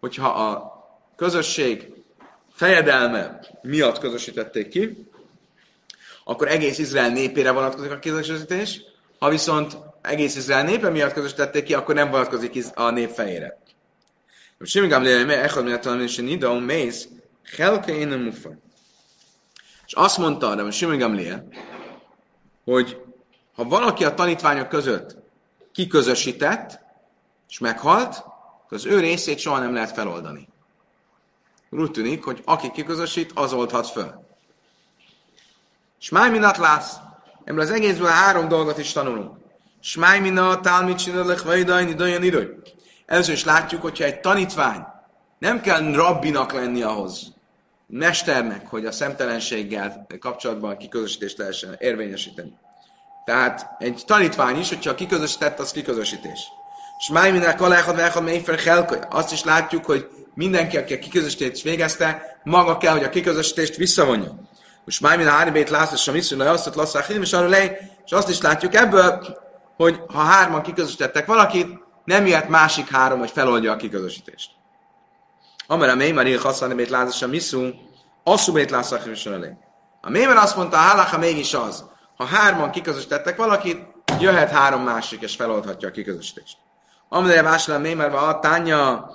Hogyha 0.00 0.28
a 0.28 0.72
közösség 1.16 2.01
fejedelme 2.54 3.40
miatt 3.62 3.98
közösítették 3.98 4.68
ki, 4.68 5.10
akkor 6.24 6.48
egész 6.48 6.78
Izrael 6.78 7.10
népére 7.10 7.50
vonatkozik 7.50 7.90
a 7.90 7.98
közösítés, 7.98 8.80
ha 9.18 9.28
viszont 9.28 9.76
egész 10.00 10.36
Izrael 10.36 10.64
népe 10.64 10.90
miatt 10.90 11.12
közösítették 11.12 11.64
ki, 11.64 11.74
akkor 11.74 11.94
nem 11.94 12.10
vonatkozik 12.10 12.64
a 12.74 12.90
nép 12.90 13.10
fejére. 13.10 13.58
Simigám 14.60 15.02
léle, 15.02 15.42
echad 15.42 15.64
miatt 15.64 15.80
talán 15.80 16.02
is 16.02 16.16
nida, 16.16 16.58
mész, 16.58 17.08
helke 17.56 17.94
én 17.94 18.08
mufa. 18.08 18.50
És 19.86 19.92
azt 19.92 20.18
mondta 20.18 20.48
arra, 20.48 20.62
hogy 20.62 20.72
Simigám 20.72 21.14
léle, 21.14 21.44
hogy 22.64 23.00
ha 23.54 23.64
valaki 23.64 24.04
a 24.04 24.14
tanítványok 24.14 24.68
között 24.68 25.16
kiközösített, 25.72 26.80
és 27.48 27.58
meghalt, 27.58 28.14
akkor 28.64 28.78
az 28.78 28.86
ő 28.86 29.00
részét 29.00 29.38
soha 29.38 29.58
nem 29.58 29.74
lehet 29.74 29.92
feloldani. 29.92 30.48
Úgy 31.80 31.90
tűnik, 31.90 32.24
hogy 32.24 32.42
aki 32.44 32.70
kiközösít, 32.70 33.30
az 33.34 33.52
oldhat 33.52 33.86
föl. 33.86 34.24
És 36.00 36.08
máj 36.08 36.30
minat 36.30 36.56
lász. 36.56 36.96
Ebből 37.44 37.60
az 37.60 37.70
egészből 37.70 38.08
három 38.08 38.48
dolgot 38.48 38.78
is 38.78 38.92
tanulunk. 38.92 39.36
Smáj 39.80 40.20
mina, 40.20 40.60
talmit 40.60 40.98
csinálok, 40.98 41.42
vajdajni, 41.42 41.94
dajan 41.94 42.22
idő. 42.22 42.62
Először 43.06 43.34
is 43.34 43.44
látjuk, 43.44 43.82
hogyha 43.82 44.04
egy 44.04 44.20
tanítvány 44.20 44.86
nem 45.38 45.60
kell 45.60 45.92
rabbinak 45.92 46.52
lenni 46.52 46.82
ahhoz, 46.82 47.32
mesternek, 47.86 48.66
hogy 48.66 48.86
a 48.86 48.92
szemtelenséggel 48.92 50.06
kapcsolatban 50.20 50.76
kiközösítést 50.76 51.38
lehessen 51.38 51.76
érvényesíteni. 51.78 52.52
Tehát 53.24 53.76
egy 53.78 54.02
tanítvány 54.06 54.58
is, 54.58 54.68
hogyha 54.68 54.94
kiközösített, 54.94 55.58
az 55.58 55.72
kiközösítés. 55.72 56.40
És 56.98 57.08
aláhad, 57.58 57.96
vechad, 57.96 58.22
méfer 58.22 58.58
helkoly. 58.58 58.98
Azt 59.10 59.32
is 59.32 59.44
látjuk, 59.44 59.84
hogy 59.84 60.21
mindenki, 60.34 60.76
aki 60.76 60.94
a 60.94 60.98
kiközösítést 60.98 61.62
végezte, 61.62 62.40
maga 62.44 62.78
kell, 62.78 62.92
hogy 62.92 63.04
a 63.04 63.08
kiközösítést 63.08 63.76
visszavonja. 63.76 64.34
Most 64.84 65.00
májmin 65.00 65.26
a 65.26 65.30
háribét 65.30 65.70
lász, 65.70 65.92
és 65.92 66.08
a 66.08 66.12
misszú, 66.12 66.40
azt 66.40 66.74
lasszák, 66.74 67.08
és 67.08 67.32
arra 67.32 67.48
lej, 67.48 67.90
és 68.04 68.12
azt 68.12 68.28
is 68.28 68.40
látjuk 68.40 68.74
ebből, 68.74 69.36
hogy 69.76 70.00
ha 70.12 70.18
hárman 70.18 70.62
kiközösítettek 70.62 71.26
valakit, 71.26 71.68
nem 72.04 72.26
jöhet 72.26 72.48
másik 72.48 72.90
három, 72.90 73.18
hogy 73.18 73.30
feloldja 73.30 73.72
a 73.72 73.76
kiközösítést. 73.76 74.50
Amara 75.66 75.94
Mémar 75.94 76.26
ír 76.26 76.40
használni 76.40 76.74
bét 76.74 76.88
lázas 76.88 77.22
a 77.22 77.26
misszú, 77.26 77.68
asszú 78.24 78.52
bét 78.52 78.70
lázak 78.70 79.02
A 80.00 80.10
Mémar 80.10 80.36
azt 80.36 80.56
mondta, 80.56 80.76
a 80.76 80.80
halacha 80.80 81.18
mégis 81.18 81.54
az, 81.54 81.84
ha 82.16 82.24
hárman 82.24 82.70
kiközösítettek 82.70 83.36
valakit, 83.36 83.86
jöhet 84.18 84.50
három 84.50 84.82
másik, 84.82 85.20
és 85.20 85.34
feloldhatja 85.34 85.88
a 85.88 85.90
kiközösítést. 85.90 86.56
Amire 87.08 87.42
vásárlán 87.42 87.80
Mémar 87.80 88.14
a 88.14 88.38
tánya, 88.38 89.10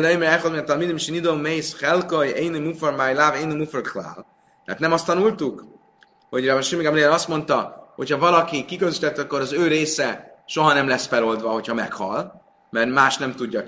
leimre 0.00 0.26
elhod, 0.26 0.52
mert 0.52 0.70
a 0.70 0.76
minim 0.76 0.96
sinidom 0.96 1.38
mész 1.38 1.80
helkaj, 1.80 2.28
én 2.28 2.62
mufar 2.62 2.96
máj 2.96 3.14
láv, 3.14 3.34
én 3.34 3.48
mufar 3.48 3.80
klál. 3.80 4.26
Tehát 4.64 4.80
nem 4.80 4.92
azt 4.92 5.06
tanultuk, 5.06 5.64
hogy 6.30 6.48
a 6.48 6.62
simingam 6.62 6.94
léle 6.94 7.10
azt 7.10 7.28
mondta, 7.28 7.92
hogyha 7.94 8.18
valaki 8.18 8.64
kiközösített, 8.64 9.18
akkor 9.18 9.40
az 9.40 9.52
ő 9.52 9.66
része 9.66 10.42
soha 10.46 10.72
nem 10.72 10.88
lesz 10.88 11.06
feloldva, 11.06 11.50
hogyha 11.50 11.74
meghal, 11.74 12.42
mert 12.70 12.90
más 12.90 13.16
nem 13.16 13.34
tudja 13.34 13.64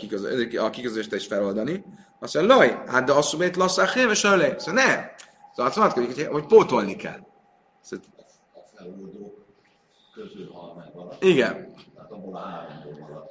a 0.59 0.71
kiközösítést 0.71 1.27
feloldani. 1.27 1.85
Azt 2.21 2.35
mondja, 2.35 2.55
laj, 2.55 2.83
hát 2.87 3.05
de 3.05 3.13
azt 3.13 3.37
mondja, 3.37 3.63
lassz 3.63 3.79
a 3.79 3.87
és 4.11 4.19
Szóval 4.19 4.55
nem. 4.67 5.11
Szóval 5.55 5.73
azt 5.73 5.97
mondja, 5.97 6.31
hogy, 6.31 6.47
pótolni 6.47 6.97
kell. 6.97 7.19
Szóval... 7.81 8.05
Igen. 11.21 11.73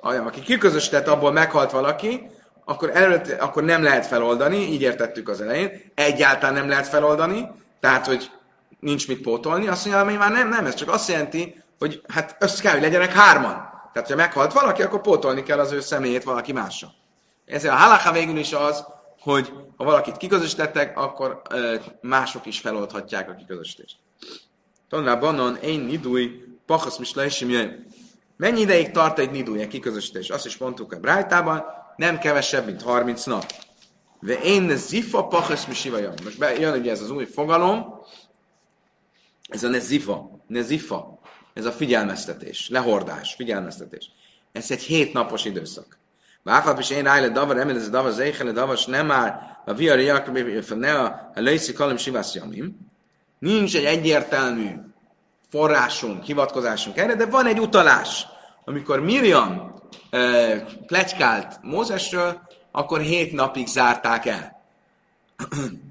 Olyan, 0.03 0.25
aki 0.27 0.41
kiközösített, 0.41 1.07
abból 1.07 1.31
meghalt 1.31 1.71
valaki, 1.71 2.29
akkor, 2.65 2.89
előtt, 2.93 3.31
akkor 3.41 3.63
nem 3.63 3.83
lehet 3.83 4.05
feloldani, 4.05 4.57
így 4.57 4.81
értettük 4.81 5.29
az 5.29 5.41
elején, 5.41 5.81
egyáltalán 5.95 6.53
nem 6.53 6.67
lehet 6.67 6.87
feloldani, 6.87 7.47
tehát, 7.79 8.05
hogy 8.05 8.31
nincs 8.79 9.07
mit 9.07 9.21
pótolni, 9.21 9.67
azt 9.67 9.85
mondja, 9.85 10.03
hogy 10.05 10.17
már 10.17 10.31
nem, 10.31 10.49
nem, 10.49 10.65
ez 10.65 10.73
csak 10.73 10.89
azt 10.89 11.09
jelenti, 11.09 11.63
hogy 11.79 12.01
hát 12.07 12.35
össze 12.39 12.61
kell, 12.61 12.71
hogy 12.71 12.81
legyenek 12.81 13.13
hárman. 13.13 13.71
Tehát, 13.93 14.09
ha 14.09 14.15
meghalt 14.15 14.53
valaki, 14.53 14.81
akkor 14.81 15.01
pótolni 15.01 15.43
kell 15.43 15.59
az 15.59 15.71
ő 15.71 15.79
személyét 15.79 16.23
valaki 16.23 16.51
mással. 16.51 16.93
Ezért 17.45 17.73
a 17.73 17.77
halaká 17.77 18.11
végül 18.11 18.37
is 18.37 18.53
az, 18.53 18.85
hogy 19.19 19.53
ha 19.77 19.83
valakit 19.83 20.17
kiközösítettek, 20.17 20.97
akkor 20.97 21.41
ö, 21.49 21.75
mások 22.01 22.45
is 22.45 22.59
feloldhatják 22.59 23.29
a 23.29 23.35
kiközösítést. 23.35 23.95
Tanulá 24.89 25.15
bannon, 25.15 25.55
én 25.55 25.79
nidúj, 25.79 26.43
pachasz 26.65 26.97
mislaisim 26.97 27.49
jön. 27.49 27.85
Mennyi 28.43 28.61
ideig 28.61 28.91
tart 28.91 29.19
egy 29.19 29.31
nidúj, 29.31 29.61
egy 29.61 29.67
kiközösítés? 29.67 30.29
Azt 30.29 30.45
is 30.45 30.57
mondtuk 30.57 30.91
a 30.91 30.99
Brájtában, 30.99 31.63
nem 31.95 32.17
kevesebb, 32.17 32.65
mint 32.65 32.81
30 32.81 33.23
nap. 33.23 33.45
De 34.19 34.33
én 34.33 34.77
zifa 34.77 35.27
pachasz 35.27 35.65
mi 35.65 35.89
Most 36.23 36.59
jön 36.59 36.79
ugye 36.79 36.91
ez 36.91 37.01
az 37.01 37.11
új 37.11 37.25
fogalom, 37.25 38.01
Ez 39.47 39.63
a 39.63 39.69
nezifa, 39.69 40.43
nezifa, 40.47 41.19
ez 41.53 41.65
a 41.65 41.71
figyelmeztetés, 41.71 42.69
lehordás, 42.69 43.33
figyelmeztetés. 43.33 44.11
Ez 44.51 44.71
egy 44.71 44.81
hét 44.81 45.13
napos 45.13 45.45
időszak. 45.45 45.97
Váfap 46.41 46.79
is 46.79 46.89
én 46.89 47.03
rájle 47.03 47.29
davar, 47.29 47.57
emel 47.57 47.75
ez 47.75 47.87
a 47.87 47.89
davar, 47.89 48.11
zéhele 48.11 48.51
davar, 48.51 48.77
s 48.77 48.85
nem 48.85 49.05
már 49.05 49.57
a 49.65 49.73
viari 49.73 50.03
jakab, 50.03 50.37
ne 50.69 50.99
a 50.99 51.31
lejszi 51.33 51.73
kalim 51.73 51.97
sivász. 51.97 52.37
Nincs 53.39 53.75
egy 53.75 53.85
egyértelmű 53.85 54.69
forrásunk, 55.49 56.23
hivatkozásunk 56.23 56.97
erre, 56.97 57.15
de 57.15 57.25
van 57.25 57.45
egy 57.45 57.59
utalás. 57.59 58.31
Amikor 58.65 58.99
Miriam 58.99 59.73
e, 60.09 60.59
pletykált 60.85 61.59
Mózesről, 61.61 62.41
akkor 62.71 63.01
hét 63.01 63.31
napig 63.31 63.67
zárták 63.67 64.25
el. 64.25 64.63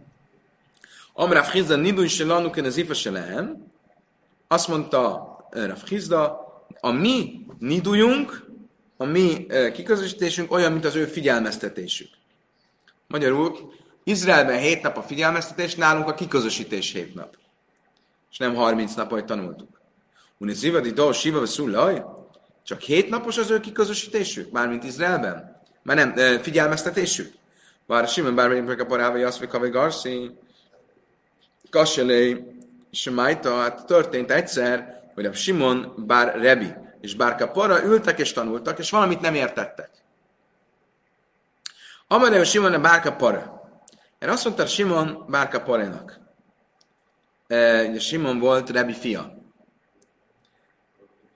Amrav 1.13 1.51
Chizda 1.51 1.77
nidu 1.77 2.03
is 2.03 2.21
lanuken 2.21 2.65
az 2.65 2.77
ifeselehem, 2.77 3.67
azt 4.49 4.69
mondta 4.69 5.31
Rav 5.51 5.83
Chizda, 5.83 6.41
a 6.81 6.91
mi 6.91 7.47
nidujunk, 7.59 8.47
a 8.97 9.05
mi 9.05 9.47
kiközösítésünk 9.73 10.53
olyan, 10.53 10.73
mint 10.73 10.85
az 10.85 10.95
ő 10.95 11.05
figyelmeztetésük. 11.05 12.09
Magyarul, 13.07 13.73
Izraelben 14.05 14.59
hét 14.59 14.83
nap 14.83 14.97
a 14.97 15.03
figyelmeztetés, 15.03 15.75
nálunk 15.75 16.09
a 16.09 16.15
kiközösítés 16.15 16.93
hét 16.93 17.15
nap. 17.15 17.37
És 18.31 18.39
nem 18.39 18.55
30 18.55 18.95
nap, 18.95 19.11
ahogy 19.11 19.25
tanultuk. 19.25 19.81
Uni 20.39 20.55
zivadi 20.55 20.91
do 20.91 21.13
siva 21.13 21.47
szulaj, 21.47 22.05
csak 22.65 22.81
hét 22.81 23.09
napos 23.09 23.39
az 23.39 23.51
ő 23.51 23.61
kiközösítésük, 23.61 24.51
mármint 24.51 24.85
Izraelben. 24.85 25.61
Már 25.83 25.97
nem, 25.97 26.41
figyelmeztetésük. 26.43 27.35
Bár 27.87 28.09
Simon 28.09 28.35
bár 28.35 28.49
megyünk 28.49 28.81
a 28.81 28.87
parába, 28.87 29.17
Jaszvika 29.17 29.59
vagy 29.59 29.71
Garci, 29.71 30.31
Kaselé, 31.71 32.45
Semaita, 32.91 33.57
hát 33.57 33.87
történt 33.87 34.31
egyszer, 34.31 35.01
hogy 35.15 35.27
a 35.27 35.33
Simon 35.33 35.95
bár 36.07 36.41
Rebi 36.41 36.75
és 37.03 37.15
bár 37.15 37.35
Kapora 37.35 37.85
ültek 37.85 38.19
és 38.19 38.33
tanultak, 38.33 38.79
és 38.79 38.91
valamit 38.91 39.21
nem 39.21 39.35
értettek. 39.35 39.91
Amareo 42.07 42.45
Simon 42.45 42.75
a 42.75 42.81
Bárka 42.81 43.13
Para. 43.13 43.63
Erre 44.19 44.33
azt 44.33 44.45
mondta 44.45 44.67
Simon 44.67 45.25
Bárka 45.29 45.61
Parénak. 45.61 46.21
E, 47.47 47.85
ugye 47.85 47.99
Simon 47.99 48.39
volt 48.39 48.71
Rebi 48.71 48.93
fia. 48.93 49.42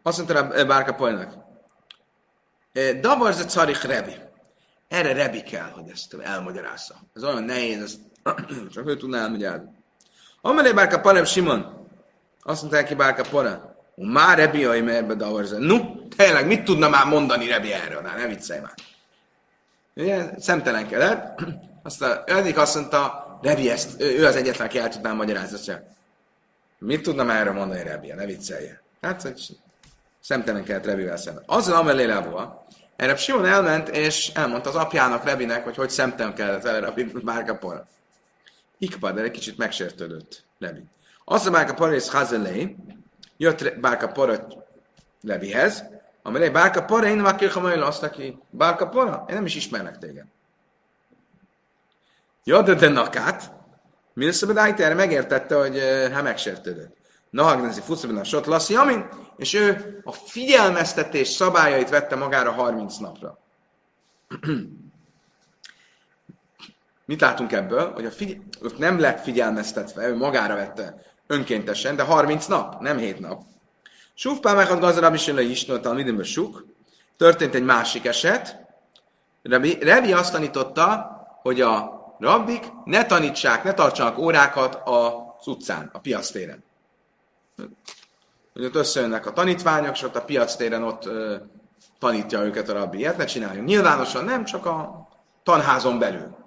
Azt 0.06 0.16
mondta 0.16 0.64
Bárka 0.66 0.94
Parénak. 0.94 1.34
E, 2.72 2.92
Davarz 2.92 3.40
a 3.40 3.44
Carich 3.44 3.86
Rebi. 3.86 4.14
Erre 4.88 5.12
Rebi 5.12 5.42
kell, 5.42 5.70
hogy 5.70 5.90
ezt 5.90 6.14
elmagyarázza. 6.14 6.94
Ez 7.14 7.24
olyan 7.24 7.42
nehéz, 7.42 7.82
ez 7.82 7.98
csak 8.74 8.88
ő 8.88 8.96
tudná 8.96 9.18
elmagyarázni. 9.18 9.68
Amareo 10.40 10.74
Bárka 10.74 11.00
Parem 11.00 11.24
Simon. 11.24 11.88
Azt 12.42 12.60
mondta 12.60 12.80
neki 12.80 12.94
Bárka 12.94 13.22
Para. 13.30 13.76
Már 13.94 14.38
Rebi, 14.38 14.62
hogy 14.62 14.88
ebbe 14.88 15.14
davarza. 15.14 15.58
Nu, 15.58 16.08
tényleg, 16.08 16.46
mit 16.46 16.64
tudna 16.64 16.88
már 16.88 17.06
mondani 17.06 17.46
Rebi 17.46 17.72
erről? 17.72 18.00
Na, 18.00 18.14
ne 18.16 18.26
viccelj 18.26 18.60
már. 18.60 18.74
Ugye, 19.94 20.30
szemtelenkedett. 20.38 21.40
Aztán 21.82 22.22
egyik 22.26 22.58
azt 22.58 22.74
mondta, 22.74 23.38
Rebi 23.42 23.70
ezt, 23.70 24.00
ő 24.00 24.26
az 24.26 24.36
egyetlen, 24.36 24.66
aki 24.66 24.78
el 24.78 24.88
tudná 24.88 25.12
magyarázni. 25.12 25.56
Azt 25.56 25.82
mit 26.78 27.02
tudna 27.02 27.24
már 27.24 27.40
erről 27.40 27.52
mondani 27.52 27.82
Rebi? 27.82 28.12
Ne 28.12 28.26
viccelje. 28.26 28.82
Hát, 29.00 29.22
hogy 29.22 29.56
szemtelenkedett 30.26 30.84
Rebivel 30.84 31.16
szemben. 31.16 31.42
Azzal 31.46 31.76
amelé 31.76 32.04
levova, 32.04 32.66
erre 32.96 33.16
Simon 33.16 33.44
elment, 33.44 33.88
és 33.88 34.30
elmondta 34.34 34.68
az 34.68 34.74
apjának, 34.74 35.24
Rebinek, 35.24 35.64
hogy 35.64 35.76
hogy 35.76 35.90
szemtelenkedett 35.90 36.62
vele 36.62 36.80
Rebi 36.80 37.04
Bárkapor. 37.04 37.84
Ikpa, 38.78 39.12
de 39.12 39.22
egy 39.22 39.30
kicsit 39.30 39.56
megsértődött 39.56 40.44
Rebi. 40.58 40.84
Azt 41.24 41.46
a 41.46 41.50
Bárkapor 41.50 41.92
és 41.92 42.10
Hazelé, 42.10 42.76
jött 43.36 43.80
Bárka 43.80 44.08
Para 44.08 44.46
Levihez, 45.20 45.84
amely 46.22 46.50
Bárka 46.50 46.84
Para, 46.84 47.06
én 47.06 47.16
már 47.16 47.36
kirhamajl 47.36 47.82
azt 47.82 48.00
neki, 48.00 48.38
Bárka 48.50 48.88
Para, 48.88 49.24
én 49.28 49.34
nem 49.34 49.44
is 49.44 49.54
ismernek 49.54 49.98
téged. 49.98 50.24
Ja, 52.44 52.62
de 52.62 52.88
nakát, 52.88 53.52
Milszabed 54.12 54.80
erre 54.80 54.94
megértette, 54.94 55.56
hogy 55.56 55.78
hát 56.12 56.22
megsértődött. 56.22 56.96
Nahagnezi 57.36 57.80
futszabben 57.80 58.16
a 58.16 58.24
sot 58.24 58.46
lassi, 58.46 58.74
amin, 58.76 59.08
és 59.36 59.54
ő 59.54 60.00
a 60.04 60.12
figyelmeztetés 60.12 61.28
szabályait 61.28 61.90
vette 61.90 62.16
magára 62.16 62.52
30 62.52 62.96
napra. 62.96 63.38
Mit 67.06 67.20
látunk 67.20 67.52
ebből? 67.52 67.92
Hogy 67.92 68.04
a 68.04 68.10
figy- 68.10 68.42
nem 68.78 68.98
lett 68.98 69.22
figyelmeztetve, 69.22 70.08
ő 70.08 70.16
magára 70.16 70.54
vette 70.54 71.02
önkéntesen, 71.26 71.96
de 71.96 72.02
30 72.02 72.46
nap, 72.46 72.80
nem 72.80 72.98
7 72.98 73.20
nap. 73.20 73.42
Suf 74.14 74.38
Pámákat 74.38 74.80
Gazarab 74.80 75.14
is 75.14 75.26
jön 75.26 75.38
is, 75.38 75.68
a 75.68 76.24
suk. 76.24 76.66
Történt 77.16 77.54
egy 77.54 77.64
másik 77.64 78.06
eset. 78.06 78.56
Rebi, 79.42 79.78
Rebi 79.80 80.12
azt 80.12 80.32
tanította, 80.32 81.10
hogy 81.42 81.60
a 81.60 82.00
rabbik 82.18 82.64
ne 82.84 83.06
tanítsák, 83.06 83.64
ne 83.64 83.74
tartsanak 83.74 84.18
órákat 84.18 84.80
az 84.84 85.46
utcán, 85.46 85.90
a 85.92 85.98
piactéren. 85.98 86.65
Hogy 88.52 88.64
ott 88.64 88.74
összejönnek 88.74 89.26
a 89.26 89.32
tanítványok, 89.32 89.94
és 89.94 90.02
ott 90.02 90.16
a 90.16 90.24
piactéren 90.24 90.82
ott 90.82 91.06
ö, 91.06 91.36
tanítja 91.98 92.42
őket 92.42 92.68
a 92.68 92.72
rabbi. 92.72 92.98
Ilyet 92.98 93.16
ne 93.16 93.24
csináljunk. 93.24 93.66
Nyilvánosan 93.66 94.24
nem, 94.24 94.44
csak 94.44 94.66
a 94.66 95.08
tanházon 95.42 95.98
belül 95.98 96.44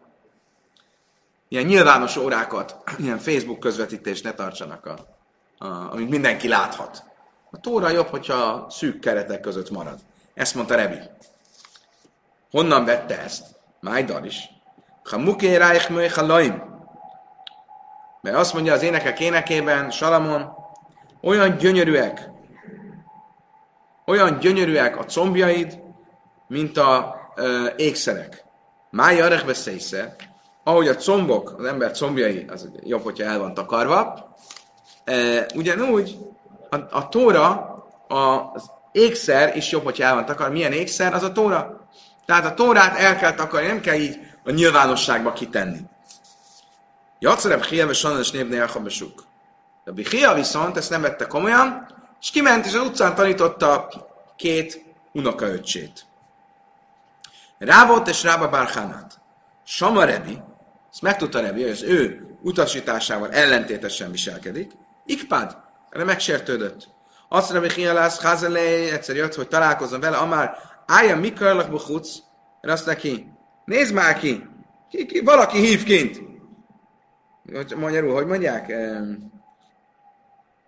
ilyen 1.50 1.66
nyilvános 1.66 2.16
órákat, 2.16 2.76
ilyen 2.98 3.18
Facebook 3.18 3.60
közvetítést 3.60 4.24
ne 4.24 4.34
tartsanak, 4.34 4.86
a, 4.86 4.98
a, 5.66 5.92
amit 5.92 6.10
mindenki 6.10 6.48
láthat. 6.48 7.04
A 7.52 7.60
tóra 7.60 7.90
jobb, 7.90 8.08
hogyha 8.08 8.66
szűk 8.70 9.00
keretek 9.00 9.40
között 9.40 9.70
marad. 9.70 10.00
Ezt 10.34 10.56
mondta 10.56 10.76
Rebi. 10.76 11.00
Honnan 12.52 12.86
vette 12.86 13.20
ezt? 13.20 13.46
Májdar 13.80 14.26
is. 14.26 14.50
Ha 15.04 15.18
muké 15.18 15.56
ráich 15.56 16.16
laim. 16.16 16.64
Mert 18.22 18.36
azt 18.36 18.54
mondja 18.54 18.74
az 18.74 18.82
énekek 18.82 19.20
énekében, 19.20 19.92
Salamon, 19.92 20.54
olyan 21.22 21.58
gyönyörűek, 21.58 22.30
olyan 24.06 24.40
gyönyörűek 24.40 24.98
a 24.98 25.06
combjaid, 25.06 25.80
mint 26.48 26.78
a 26.78 27.16
ö, 27.36 27.68
ékszerek. 27.76 28.44
Mája 28.90 29.26
arech 29.26 29.46
beszésze, 29.46 30.16
ahogy 30.64 30.88
a 30.88 30.96
combok, 30.96 31.56
az 31.58 31.66
ember 31.66 31.92
combjai, 31.92 32.46
az 32.50 32.70
jobb, 32.84 33.04
hogyha 33.04 33.24
el 33.24 33.40
van 33.40 33.54
takarva, 33.54 34.34
e, 35.04 35.46
ugyanúgy 35.56 36.18
a, 36.70 36.76
a 36.76 37.10
tóra, 37.10 37.76
az 38.08 38.72
ékszer 38.92 39.56
is 39.56 39.72
jobb, 39.72 39.84
hogyha 39.84 40.04
el 40.04 40.14
van 40.16 40.26
takarva. 40.26 40.54
Milyen 40.54 40.72
ékszer? 40.72 41.14
Az 41.14 41.24
a 41.24 41.32
tóra. 41.32 41.88
Tehát 42.26 42.46
a 42.46 42.54
tórát 42.54 42.98
el 42.98 43.18
kell 43.18 43.34
takarni, 43.34 43.68
nem 43.68 43.82
kell 43.82 43.96
így 43.96 44.20
a 44.44 44.52
nyilvánosságba 44.52 45.34
kitenni. 45.34 45.80
Jacareb 47.20 47.64
Hielve 47.64 47.94
Sanas 47.94 48.32
névnél 48.32 48.62
Elhabesuk. 48.62 49.24
A 49.86 49.92
Bihia 49.92 50.34
viszont 50.34 50.78
ezt 50.78 50.90
nem 50.90 51.02
vette 51.02 51.26
komolyan, 51.26 51.88
és 52.22 52.32
kiment, 52.32 52.66
és 52.66 52.74
az 52.74 52.88
utcán 52.88 53.16
tanította 53.16 53.88
két 54.36 54.86
unokaöccsét. 55.12 56.06
Rávot 57.58 58.08
és 58.08 58.24
Rába 58.24 58.50
Bárhánát. 58.50 59.20
Sama 59.64 60.04
Rebi, 60.04 60.42
ezt 60.92 61.02
megtudta 61.02 61.40
Rebi, 61.40 61.62
hogy 61.62 61.72
az 61.72 61.84
ő 61.84 62.28
utasításával 62.42 63.32
ellentétesen 63.32 64.12
viselkedik. 64.12 64.72
Ikpad, 65.06 65.58
erre 65.90 66.04
megsértődött. 66.04 66.88
Azt 67.30 67.52
Rebi 67.52 67.74
Hialász, 67.74 68.24
Hazelé, 68.24 68.92
egyszer 68.92 69.16
jött, 69.16 69.36
hogy 69.36 69.48
találkozom 69.48 70.00
vele, 70.00 70.18
amár 70.18 70.56
állja 70.86 71.16
Mikarlak 71.16 71.70
Buchuc, 71.70 72.18
erre 72.62 72.74
azt 72.74 72.86
neki, 72.86 73.32
nézd 73.66 73.94
már 73.94 74.20
ki, 74.20 74.48
ki, 74.90 75.06
ki 75.06 75.20
valaki 75.20 75.60
hív 75.60 75.84
kint. 75.84 76.22
Magyarul, 77.76 78.14
hogy 78.14 78.26
mondják? 78.26 78.74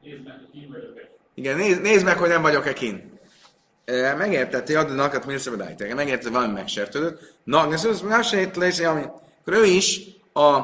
Nézd 0.03 0.23
meg, 0.23 1.09
Igen, 1.33 1.57
nézd, 1.57 1.81
nézd 1.81 2.05
meg, 2.05 2.17
hogy 2.17 2.29
nem 2.29 2.41
vagyok-e 2.41 2.73
kint. 2.73 3.03
Megértette, 4.17 4.81
hogy 4.81 4.95
nakat 4.95 5.25
miért 5.25 5.41
szabad 5.41 5.59
Megértette, 5.95 6.29
valami 6.29 6.53
megsértődött. 6.53 7.33
Na, 7.43 7.73
ez 7.73 7.85
az 7.85 8.01
másért 8.01 8.55
lesz, 8.55 8.79
ami 8.79 9.03
akkor 9.41 9.53
ő 9.53 9.65
is 9.65 10.01
a 10.33 10.59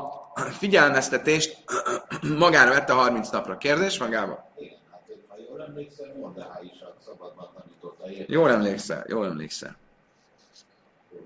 figyelmeztetést 0.52 1.58
magára 2.38 2.70
vette 2.70 2.94
30 2.94 3.30
napra. 3.30 3.58
Kérdés 3.58 4.00
magába? 4.00 4.52
jól 5.50 5.62
emlékszel, 5.62 6.14
is 6.62 6.82
a 6.82 6.96
szabadban 7.06 7.50
tanította. 7.56 8.24
Jól 8.28 8.50
emlékszel, 8.50 9.06
jól 9.08 9.26
emlékszel. 9.26 9.76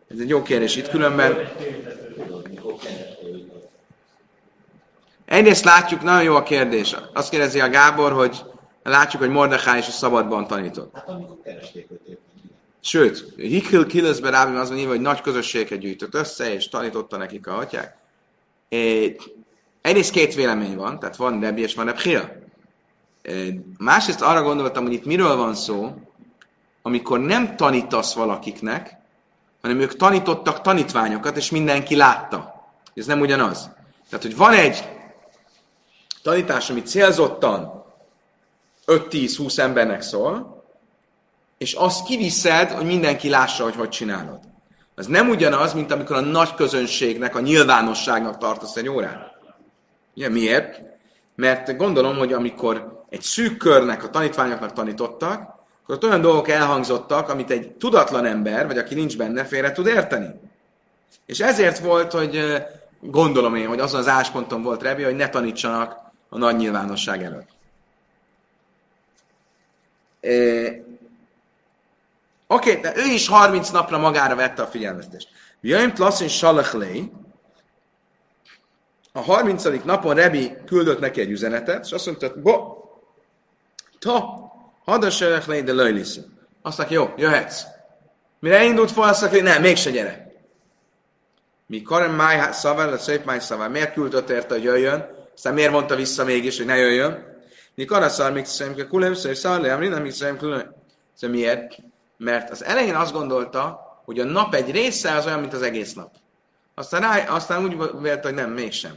Ez 0.08 0.20
egy 0.20 0.30
jó 0.30 0.42
kérdés 0.42 0.76
itt, 0.76 0.90
különben... 0.90 1.36
Egyrészt 5.32 5.64
látjuk, 5.64 6.02
nagyon 6.02 6.24
jó 6.24 6.36
a 6.36 6.44
kérdés. 6.44 6.96
Azt 7.14 7.30
kérdezi 7.30 7.60
a 7.60 7.70
Gábor, 7.70 8.12
hogy 8.12 8.44
látjuk, 8.84 9.22
hogy 9.22 9.32
Mordechai 9.32 9.80
is 9.80 9.88
a 9.88 9.92
szabadban 9.92 10.48
tanított. 10.48 10.94
Hát 10.96 11.10
amikor 11.10 11.38
keresték 11.44 11.88
őt 11.92 12.18
Sőt, 12.82 13.34
Hikil 13.36 13.86
Kileszbe 13.86 14.30
Rábim 14.30 14.56
az 14.56 14.70
mondja, 14.70 14.88
hogy 14.88 15.02
nagy 15.02 15.22
közösséget 15.22 15.80
gyűjtött 15.80 16.14
össze, 16.14 16.54
és 16.54 16.70
tanította 16.70 17.18
nekik 17.18 17.48
a 17.48 17.58
atyák. 17.58 17.98
Egyrészt 19.82 20.12
két 20.12 20.36
vélemény 20.36 20.76
van, 20.76 21.00
tehát 21.00 21.16
van 21.16 21.40
Rebi 21.40 21.62
és 21.62 21.76
van 21.76 21.86
Rebhia. 21.86 22.32
Másrészt 23.78 24.22
arra 24.22 24.44
gondoltam, 24.44 24.84
hogy 24.84 24.94
itt 24.94 25.06
miről 25.06 25.36
van 25.36 25.56
szó, 25.56 25.94
amikor 26.82 27.20
nem 27.20 27.56
tanítasz 27.56 28.14
valakiknek, 28.14 28.98
hanem 29.62 29.80
ők 29.80 29.96
tanítottak 29.96 30.62
tanítványokat, 30.62 31.38
és 31.38 31.50
mindenki 31.50 31.96
látta. 31.96 32.70
Ez 32.94 33.06
nem 33.06 33.20
ugyanaz. 33.20 33.70
Tehát, 34.10 34.26
hogy 34.26 34.36
van 34.36 34.54
egy 34.54 35.00
tanítás, 36.24 36.70
ami 36.70 36.82
célzottan 36.82 37.84
5-10-20 38.88 39.58
embernek 39.58 40.02
szól, 40.02 40.64
és 41.58 41.74
azt 41.74 42.06
kiviszed, 42.06 42.72
hogy 42.72 42.86
mindenki 42.86 43.30
lássa, 43.30 43.64
hogy 43.64 43.76
hogy 43.76 43.90
csinálod. 43.90 44.40
Ez 44.96 45.06
nem 45.06 45.30
ugyanaz, 45.30 45.74
mint 45.74 45.92
amikor 45.92 46.16
a 46.16 46.20
nagy 46.20 46.54
közönségnek, 46.54 47.36
a 47.36 47.40
nyilvánosságnak 47.40 48.38
tartasz 48.38 48.76
egy 48.76 48.90
órát. 48.90 49.32
Ugye, 50.16 50.30
miért? 50.30 50.82
Mert 51.36 51.78
gondolom, 51.78 52.18
hogy 52.18 52.34
amikor 52.34 53.04
egy 53.10 53.22
szűk 53.22 53.58
körnek 53.58 54.04
a 54.04 54.10
tanítványoknak 54.10 54.74
tanítottak, 54.74 55.42
akkor 55.84 55.96
ott 55.96 56.04
olyan 56.04 56.22
dolgok 56.22 56.50
elhangzottak, 56.50 57.30
amit 57.30 57.52
egy 57.52 57.72
tudatlan 57.72 58.26
ember, 58.26 58.68
vagy 58.68 58.78
aki 58.78 58.96
nincs 58.96 59.18
benne, 59.18 59.46
félre 59.46 59.72
tud 59.72 59.88
érteni. 59.88 60.28
És 61.26 61.40
ezért 61.40 61.80
volt, 61.80 62.12
hogy 62.12 62.64
gondolom 63.00 63.56
én, 63.56 63.68
hogy 63.68 63.80
azon 63.80 64.00
az 64.00 64.08
ásponton 64.08 64.64
volt 64.64 64.82
Rebi, 64.82 65.04
hogy 65.04 65.16
ne 65.16 65.30
tanítsanak 65.30 66.11
a 66.34 66.38
nagy 66.38 66.56
nyilvánosság 66.56 67.24
előtt. 67.24 67.50
Oké, 72.48 72.70
okay, 72.70 72.82
de 72.82 72.94
ő 72.96 73.06
is 73.14 73.28
30 73.28 73.70
napra 73.70 73.98
magára 73.98 74.36
vette 74.36 74.62
a 74.62 74.68
figyelmeztést. 74.68 75.30
Jöjjön 75.62 75.94
Tlassin 75.94 76.28
Salachlei, 76.28 77.12
a 79.14 79.20
30. 79.20 79.64
napon 79.84 80.16
Rebi 80.16 80.58
küldött 80.66 81.00
neki 81.00 81.22
egy 81.22 81.32
üzenetet, 81.32 81.86
és 81.86 81.92
azt 81.92 82.06
mondta, 82.06 82.34
bo, 82.42 82.78
ta, 84.00 84.40
Hadaselachlei 84.86 85.62
de 85.62 85.74
löjliszi. 85.74 86.22
Azt 86.62 86.78
mondja, 86.78 87.00
jó, 87.00 87.14
jöhetsz. 87.18 87.64
Mire 88.40 88.64
indult 88.64 88.92
fel, 88.92 89.04
azt 89.04 89.22
mondja, 89.22 89.44
nem, 89.44 89.62
mégse 89.62 89.90
gyere. 89.90 90.32
Mi 91.66 91.82
Karen 91.82 92.12
Máj 92.12 92.52
szavál, 92.52 92.94
a 92.94 92.98
szép 92.98 93.26
Máj 93.26 93.40
szavál, 93.40 93.70
miért 93.70 93.94
küldött 93.94 94.30
érte, 94.30 94.54
hogy 94.54 94.64
jöjjön? 94.64 95.21
Aztán 95.34 95.54
miért 95.54 95.72
mondta 95.72 95.96
vissza 95.96 96.24
mégis, 96.24 96.58
hogy 96.58 96.66
ne 96.66 96.76
jöjjön? 96.76 97.40
Mi 97.76 97.86
Karaszar, 97.86 98.32
mik 98.32 98.46
szerint, 98.46 98.88
kulem, 98.88 99.14
szerint, 99.14 99.40
szarlé, 99.40 99.88
nem, 99.88 100.02
mik 100.02 100.12
szerint, 100.12 100.38
kulem. 100.38 100.76
Szóval 101.14 101.36
miért? 101.36 101.78
Mert 102.18 102.50
az 102.50 102.64
elején 102.64 102.96
azt 102.96 103.14
gondolta, 103.14 103.80
hogy 104.06 104.20
a 104.20 104.24
nap 104.24 104.54
egy 104.54 104.72
része 104.72 105.16
az 105.16 105.26
olyan, 105.26 105.40
mint 105.40 105.54
az 105.54 105.62
egész 105.62 105.94
nap. 105.94 106.12
Aztán, 106.76 107.02
rá, 107.02 107.28
aztán 107.28 107.64
úgy 107.64 108.02
vélt, 108.02 108.24
hogy 108.24 108.34
nem, 108.34 108.52
mégsem. 108.52 108.96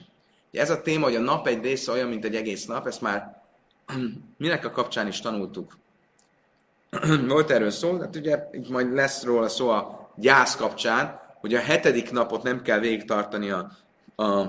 Ez 0.53 0.70
a 0.70 0.82
téma, 0.82 1.05
hogy 1.05 1.16
a 1.16 1.20
nap 1.20 1.47
egy 1.47 1.62
része 1.62 1.93
olyan, 1.93 2.09
mint 2.09 2.24
egy 2.24 2.35
egész 2.35 2.64
nap, 2.64 2.87
ezt 2.87 3.01
már 3.01 3.43
minek 4.39 4.64
a 4.64 4.70
kapcsán 4.70 5.07
is 5.07 5.20
tanultuk. 5.20 5.78
Volt 7.28 7.51
erről 7.51 7.70
szó, 7.70 7.99
hát 7.99 8.16
ugye 8.16 8.49
itt 8.53 8.68
majd 8.68 8.93
lesz 8.93 9.22
róla 9.22 9.49
szó 9.49 9.68
a 9.68 10.11
gyász 10.16 10.57
kapcsán, 10.57 11.20
hogy 11.41 11.55
a 11.55 11.61
hetedik 11.61 12.11
napot 12.11 12.43
nem 12.43 12.62
kell 12.62 12.78
végig 12.78 13.05
tartani 13.05 13.51
a, 13.51 13.70
a 14.16 14.47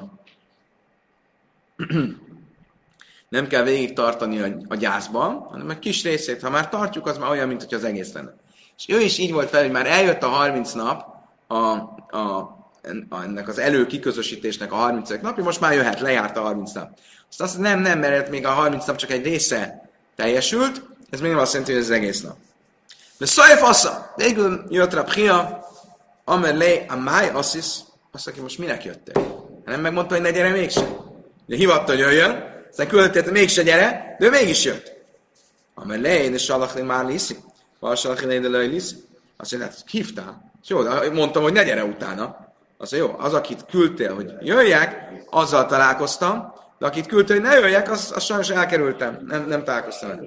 nem 3.29 3.47
kell 3.47 3.63
végig 3.63 3.93
tartani 3.93 4.39
a, 4.39 4.57
a 4.67 4.75
gyászban, 4.75 5.47
hanem 5.49 5.69
egy 5.69 5.79
kis 5.79 6.03
részét, 6.03 6.41
ha 6.41 6.49
már 6.49 6.69
tartjuk, 6.69 7.07
az 7.07 7.17
már 7.17 7.29
olyan, 7.29 7.47
mint 7.47 7.63
hogy 7.63 7.73
az 7.73 7.83
egész 7.83 8.13
lenne. 8.13 8.35
És 8.77 8.85
ő 8.87 8.99
is 8.99 9.17
így 9.17 9.31
volt 9.31 9.49
fel, 9.49 9.61
hogy 9.61 9.71
már 9.71 9.87
eljött 9.87 10.23
a 10.23 10.27
30 10.27 10.73
nap, 10.73 11.05
a, 11.47 11.57
a, 12.17 12.55
ennek 13.23 13.47
az 13.47 13.57
előkiközösítésnek 13.57 14.71
a 14.71 14.75
30 14.75 15.09
napja, 15.21 15.43
most 15.43 15.59
már 15.59 15.73
jöhet, 15.73 15.99
lejárt 15.99 16.37
a 16.37 16.41
30 16.41 16.71
nap. 16.71 16.89
Azt 17.29 17.41
azt 17.41 17.57
nem, 17.57 17.79
nem, 17.79 17.99
mert 17.99 18.29
még 18.29 18.45
a 18.45 18.49
30 18.49 18.85
nap 18.85 18.95
csak 18.95 19.11
egy 19.11 19.23
része 19.23 19.89
teljesült, 20.15 20.81
ez 21.09 21.19
még 21.19 21.31
nem 21.31 21.39
azt 21.39 21.51
jelenti, 21.51 21.73
hogy 21.73 21.81
ez 21.81 21.89
az 21.89 21.95
egész 21.95 22.21
nap. 22.21 22.35
De 23.17 23.25
Szajef 23.25 23.63
assza, 23.63 24.13
végül 24.15 24.65
jött 24.69 24.93
rá 24.93 25.01
Pchia, 25.01 25.65
amelé 26.23 26.85
a 26.87 26.95
máj 26.95 27.29
asszisz, 27.29 27.83
azt 28.11 28.27
aki 28.27 28.41
most 28.41 28.57
minek 28.57 28.83
jöttél? 28.83 29.45
Nem 29.65 29.81
megmondta, 29.81 30.13
hogy 30.13 30.23
ne 30.23 30.31
gyere 30.31 30.49
mégsem. 30.49 31.04
De 31.45 31.55
hivatta, 31.55 31.91
hogy 31.91 31.99
jöjjön, 31.99 32.63
aztán 32.69 32.87
küldött, 32.87 33.31
mégse 33.31 33.63
gyere, 33.63 34.15
de 34.19 34.25
ő 34.25 34.29
mégis 34.29 34.63
jött. 34.63 34.93
Amelé, 35.73 36.23
én 36.23 36.33
is 36.33 36.43
salachli 36.43 36.81
már 36.81 37.05
liszi. 37.05 37.35
Valsalachli 37.79 38.39
de 38.39 38.57
liszi. 38.57 38.95
Azt 39.37 39.51
mondja, 39.51 39.69
hát 39.69 39.83
hívtál. 39.89 40.51
Jó, 40.67 40.83
de 40.83 41.09
mondtam, 41.09 41.43
hogy 41.43 41.53
ne 41.53 41.63
gyere 41.63 41.83
utána. 41.83 42.53
Azt 42.77 42.91
mondja, 42.91 43.09
jó, 43.09 43.25
az, 43.25 43.33
akit 43.33 43.65
küldtél, 43.69 44.15
hogy 44.15 44.33
jöjjek, 44.41 45.11
azzal 45.29 45.65
találkoztam, 45.65 46.53
de 46.79 46.85
akit 46.85 47.05
küldtél, 47.05 47.35
hogy 47.35 47.45
ne 47.45 47.59
jöjjek, 47.59 47.91
azt, 47.91 48.11
azt 48.11 48.25
sajnos 48.25 48.49
elkerültem. 48.49 49.25
Nem, 49.27 49.47
nem 49.47 49.63
találkoztam 49.63 50.09
vele. 50.09 50.21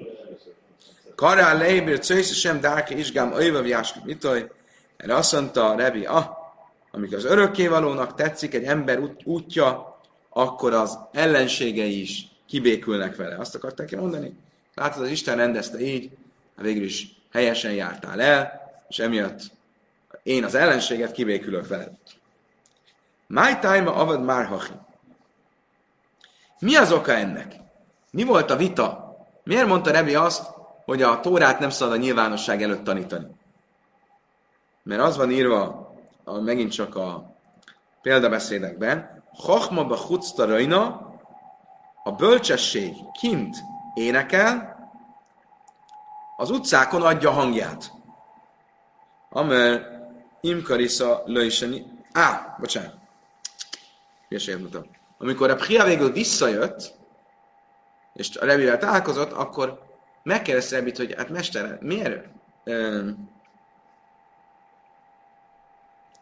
Karál 1.15 1.59
leibir 1.59 1.99
cősz 1.99 2.33
sem 2.33 2.61
dárke 2.61 2.95
isgám 2.95 3.33
öjvöv 3.33 3.67
jáskut. 3.67 4.05
Mit 4.05 4.25
hogy? 4.25 4.51
Erre 4.97 5.15
azt 5.15 5.33
mondta 5.33 5.71
a 5.71 5.77
Rebi, 5.77 6.05
ah, 6.05 6.25
amikor 6.91 7.17
az 7.17 7.25
örökkévalónak 7.25 8.15
tetszik 8.15 8.55
egy 8.55 8.65
ember 8.65 8.99
út, 8.99 9.21
útja, 9.25 9.88
akkor 10.39 10.73
az 10.73 10.99
ellenségei 11.13 12.01
is 12.01 12.29
kibékülnek 12.47 13.17
vele. 13.17 13.37
Azt 13.37 13.55
akarták 13.55 13.97
mondani? 13.97 14.37
Látod, 14.75 15.03
az 15.03 15.11
Isten 15.11 15.37
rendezte 15.37 15.81
így, 15.81 16.11
hát 16.57 16.65
végül 16.65 16.83
is 16.83 17.07
helyesen 17.33 17.73
jártál 17.73 18.21
el, 18.21 18.71
és 18.89 18.99
emiatt 18.99 19.41
én 20.23 20.45
az 20.45 20.55
ellenséget 20.55 21.13
kibékülök 21.13 21.69
veled. 21.69 21.93
My 23.27 23.59
time 23.61 23.91
avad 23.91 24.25
már 24.25 24.49
Mi 26.59 26.77
az 26.77 26.93
oka 26.93 27.13
ennek? 27.13 27.57
Mi 28.11 28.25
volt 28.25 28.51
a 28.51 28.57
vita? 28.57 29.17
Miért 29.45 29.67
mondta 29.67 29.91
Rebi 29.91 30.15
azt, 30.15 30.47
hogy 30.85 31.03
a 31.03 31.21
Tórát 31.21 31.59
nem 31.59 31.71
szabad 31.71 31.95
a 31.95 32.01
nyilvánosság 32.01 32.63
előtt 32.63 32.85
tanítani? 32.85 33.27
Mert 34.83 35.03
az 35.03 35.17
van 35.17 35.31
írva 35.31 35.93
a, 36.25 36.41
megint 36.41 36.73
csak 36.73 36.97
a 36.97 37.37
példabeszédekben, 38.03 39.18
Chachma 39.43 39.85
ba 39.85 39.99
a 42.03 42.13
bölcsesség 42.13 42.95
kint 43.21 43.57
énekel, 43.95 44.77
az 46.37 46.51
utcákon 46.51 47.03
adja 47.03 47.31
hangját. 47.31 47.93
Amer 49.31 49.99
imkarisza 50.41 51.23
löjseni. 51.25 51.87
Á, 52.13 52.57
bocsánat. 52.61 52.95
Hülyeséget 54.29 54.61
mutam. 54.61 54.87
Amikor 55.19 55.51
a 55.51 55.55
Pria 55.55 55.85
végül 55.85 56.13
visszajött, 56.13 56.95
és 58.15 58.37
a 58.37 58.45
Rebivel 58.45 58.79
találkozott, 58.79 59.33
akkor 59.33 59.83
megkérdezte 60.23 60.77
Rebit, 60.77 60.97
hogy 60.97 61.15
hát 61.17 61.29
mester, 61.29 61.79
miért? 61.81 62.27
Um, 62.65 63.31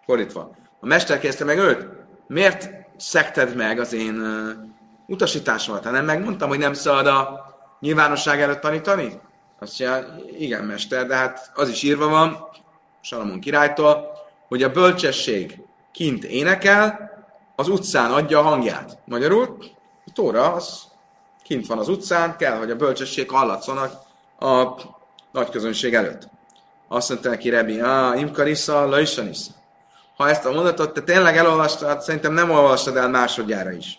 fordítva. 0.04 0.50
A 0.80 0.86
mester 0.86 1.18
kérdezte 1.18 1.44
meg 1.44 1.58
őt, 1.58 1.86
miért 2.26 2.85
szekted 2.96 3.56
meg 3.56 3.80
az 3.80 3.92
én 3.92 4.22
utasításomat? 5.06 5.84
Hát 5.84 5.92
nem 5.92 6.04
megmondtam, 6.04 6.48
hogy 6.48 6.58
nem 6.58 6.72
szabad 6.72 7.06
a 7.06 7.46
nyilvánosság 7.80 8.40
előtt 8.40 8.60
tanítani? 8.60 9.20
Azt 9.58 9.78
mondja, 9.78 10.16
igen, 10.38 10.64
mester, 10.64 11.06
de 11.06 11.14
hát 11.14 11.50
az 11.54 11.68
is 11.68 11.82
írva 11.82 12.08
van, 12.08 12.48
Salamon 13.00 13.40
királytól, 13.40 14.10
hogy 14.48 14.62
a 14.62 14.72
bölcsesség 14.72 15.60
kint 15.92 16.24
énekel, 16.24 17.10
az 17.56 17.68
utcán 17.68 18.12
adja 18.12 18.38
a 18.38 18.42
hangját. 18.42 18.98
Magyarul, 19.04 19.56
a 20.06 20.10
Tóra 20.14 20.52
az 20.52 20.82
kint 21.42 21.66
van 21.66 21.78
az 21.78 21.88
utcán, 21.88 22.36
kell, 22.36 22.56
hogy 22.56 22.70
a 22.70 22.76
bölcsesség 22.76 23.30
hallatszanak 23.30 23.92
a 24.38 24.64
nagy 25.32 25.50
közönség 25.50 25.94
előtt. 25.94 26.28
Azt 26.88 27.08
mondta 27.08 27.28
neki 27.28 27.48
Rebi, 27.48 27.80
ah, 27.80 28.20
imkarisza, 28.20 28.86
lajsanisza. 28.86 29.50
Ha 30.16 30.28
ezt 30.28 30.44
a 30.44 30.52
mondatot 30.52 30.92
te 30.92 31.00
tényleg 31.00 31.36
elolvastad, 31.36 32.00
szerintem 32.00 32.32
nem 32.32 32.50
olvastad 32.50 32.96
el 32.96 33.08
másodjára 33.08 33.70
is. 33.70 33.98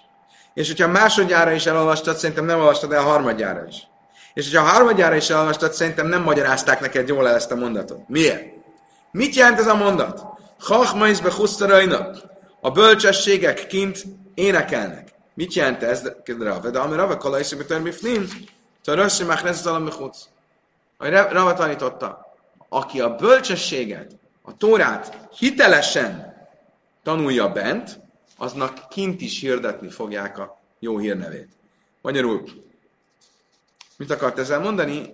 És 0.53 0.67
hogyha 0.67 0.87
másodjára 0.87 1.51
is 1.51 1.65
elolvastad, 1.65 2.15
szerintem 2.15 2.45
nem 2.45 2.59
olvastad 2.59 2.91
el 2.91 3.03
harmadjára 3.03 3.65
is. 3.67 3.87
És 4.33 4.51
hogyha 4.51 4.69
harmadjára 4.69 5.15
is 5.15 5.29
elolvastad, 5.29 5.73
szerintem 5.73 6.07
nem 6.07 6.21
magyarázták 6.21 6.79
neked 6.79 7.07
jól 7.07 7.27
el 7.27 7.35
ezt 7.35 7.51
a 7.51 7.55
mondatot. 7.55 8.07
Miért? 8.07 8.43
Mit 9.11 9.35
jelent 9.35 9.59
ez 9.59 9.67
a 9.67 9.75
mondat? 9.75 10.23
Chachmaiz 10.59 11.19
be 11.19 11.31
A 12.61 12.71
bölcsességek 12.71 13.67
kint 13.67 14.03
énekelnek. 14.33 15.07
Mit 15.33 15.53
jelent 15.53 15.83
ez? 15.83 16.11
Rava, 16.39 16.69
de 16.69 16.79
ami 16.79 16.95
Rava 16.95 17.17
kalajszi, 17.17 17.55
mit 17.55 17.67
törmi 17.67 17.91
flim, 17.91 18.27
törössi 18.83 19.23
máchnesz 19.23 19.65
a 19.65 19.79
mechutz. 19.79 20.29
Ahogy 20.97 21.13
Rava 21.13 21.53
tanította, 21.53 22.35
aki 22.69 22.99
a 23.01 23.15
bölcsességet, 23.15 24.11
a 24.47 24.57
Tórát 24.57 25.27
hitelesen 25.37 26.35
tanulja 27.03 27.51
bent, 27.51 27.99
aznak 28.37 28.87
kint 28.89 29.21
is 29.21 29.39
hirdetni 29.39 29.89
fogják 29.89 30.37
a 30.37 30.59
jó 30.79 30.97
hírnevét. 30.97 31.49
Magyarul, 32.01 32.43
mit 33.97 34.11
akart 34.11 34.39
ezzel 34.39 34.59
mondani? 34.59 35.13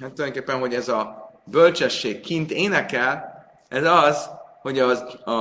Hát 0.00 0.12
tulajdonképpen, 0.12 0.58
hogy 0.58 0.74
ez 0.74 0.88
a 0.88 1.30
bölcsesség 1.44 2.20
kint 2.20 2.50
énekel, 2.50 3.44
ez 3.68 3.84
az, 3.84 4.30
hogy 4.62 4.78
az, 4.78 5.04
a, 5.24 5.32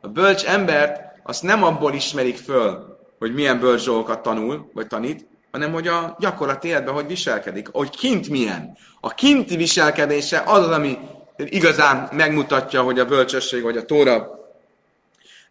a 0.00 0.08
bölcs 0.12 0.44
embert 0.44 1.20
azt 1.22 1.42
nem 1.42 1.62
abból 1.64 1.94
ismerik 1.94 2.36
föl, 2.36 2.98
hogy 3.18 3.34
milyen 3.34 3.60
bölcs 3.60 3.84
dolgokat 3.84 4.22
tanul, 4.22 4.70
vagy 4.74 4.86
tanít, 4.86 5.26
hanem 5.50 5.72
hogy 5.72 5.88
a 5.88 6.16
gyakorlati 6.18 6.68
életben 6.68 6.94
hogy 6.94 7.06
viselkedik, 7.06 7.68
hogy 7.72 7.90
kint 7.90 8.28
milyen. 8.28 8.76
A 9.00 9.08
kinti 9.08 9.56
viselkedése 9.56 10.42
az 10.46 10.66
az, 10.66 10.70
ami 10.70 10.98
igazán 11.44 12.08
megmutatja, 12.12 12.82
hogy 12.82 12.98
a 12.98 13.04
bölcsesség 13.04 13.62
vagy 13.62 13.76
a 13.76 13.84
tóra 13.84 14.38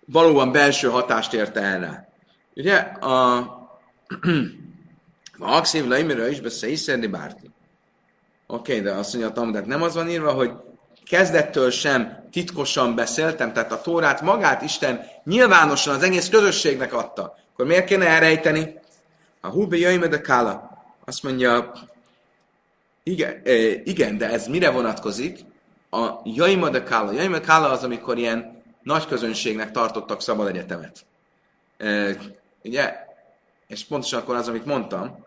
valóban 0.05 0.51
belső 0.51 0.87
hatást 0.87 1.33
érte 1.33 1.61
el 1.61 2.07
Ugye 2.55 2.75
a 2.77 3.37
a 5.39 5.55
Axiv 5.55 5.87
Laimira 5.87 6.27
is 6.27 6.41
beszélni 6.41 7.07
bárti. 7.07 7.49
Oké, 8.47 8.79
de 8.79 8.91
azt 8.91 9.13
mondja, 9.13 9.31
tehát 9.31 9.65
nem 9.65 9.81
az 9.81 9.93
van 9.93 10.09
írva, 10.09 10.31
hogy 10.31 10.51
kezdettől 11.05 11.71
sem 11.71 12.27
titkosan 12.31 12.95
beszéltem, 12.95 13.53
tehát 13.53 13.71
a 13.71 13.81
Tórát 13.81 14.21
magát 14.21 14.61
Isten 14.61 15.05
nyilvánosan 15.23 15.95
az 15.95 16.03
egész 16.03 16.29
közösségnek 16.29 16.93
adta. 16.93 17.37
Akkor 17.53 17.65
miért 17.65 17.85
kéne 17.85 18.07
elrejteni? 18.07 18.79
A 19.41 19.47
Hubi 19.47 19.79
jöjjme 19.79 20.07
de 20.07 20.21
Kála. 20.21 20.83
Azt 21.05 21.23
mondja, 21.23 21.71
igen, 23.03 23.41
igen, 23.83 24.17
de 24.17 24.29
ez 24.29 24.47
mire 24.47 24.69
vonatkozik? 24.69 25.39
A 25.89 26.09
Jaima 26.23 26.69
de 26.69 26.83
Kála. 26.83 27.11
Jaima 27.11 27.37
de 27.37 27.45
Kála 27.45 27.69
az, 27.69 27.83
amikor 27.83 28.17
ilyen 28.17 28.63
nagy 28.83 29.05
közönségnek 29.05 29.71
tartottak 29.71 30.21
szabad 30.21 30.47
egyetemet. 30.47 31.05
E, 31.77 32.15
ugye, 32.63 32.93
és 33.67 33.85
pontosan 33.85 34.19
akkor 34.19 34.35
az, 34.35 34.47
amit 34.47 34.65
mondtam, 34.65 35.25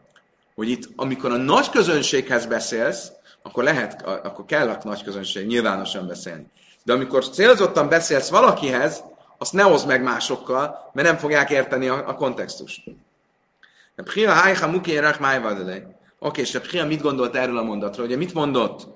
hogy 0.55 0.69
itt, 0.69 0.89
amikor 0.97 1.31
a 1.31 1.37
nagy 1.37 1.71
közönséghez 1.71 2.47
beszélsz, 2.47 3.13
akkor 3.43 3.65
lehet, 3.65 4.03
akkor 4.03 4.45
kell 4.45 4.69
a 4.69 4.79
nagy 4.85 5.03
közönség 5.03 5.47
nyilvánosan 5.47 6.07
beszélni. 6.07 6.47
De 6.83 6.93
amikor 6.93 7.29
célzottan 7.29 7.89
beszélsz 7.89 8.29
valakihez, 8.29 9.05
azt 9.39 9.53
ne 9.53 9.63
hozd 9.63 9.87
meg 9.87 10.03
másokkal, 10.03 10.91
mert 10.93 11.09
nem 11.09 11.17
fogják 11.17 11.51
érteni 11.51 11.89
a, 11.89 12.09
a 12.09 12.15
kontextust. 12.15 12.83
Oké, 16.19 16.41
és 16.41 16.55
a 16.55 16.61
Pria 16.61 16.85
mit 16.85 17.01
gondolt 17.01 17.35
erről 17.35 17.59
a 17.59 17.63
mondatról? 17.63 18.07
Ugye 18.07 18.17
mit 18.17 18.35
mondott? 18.35 18.87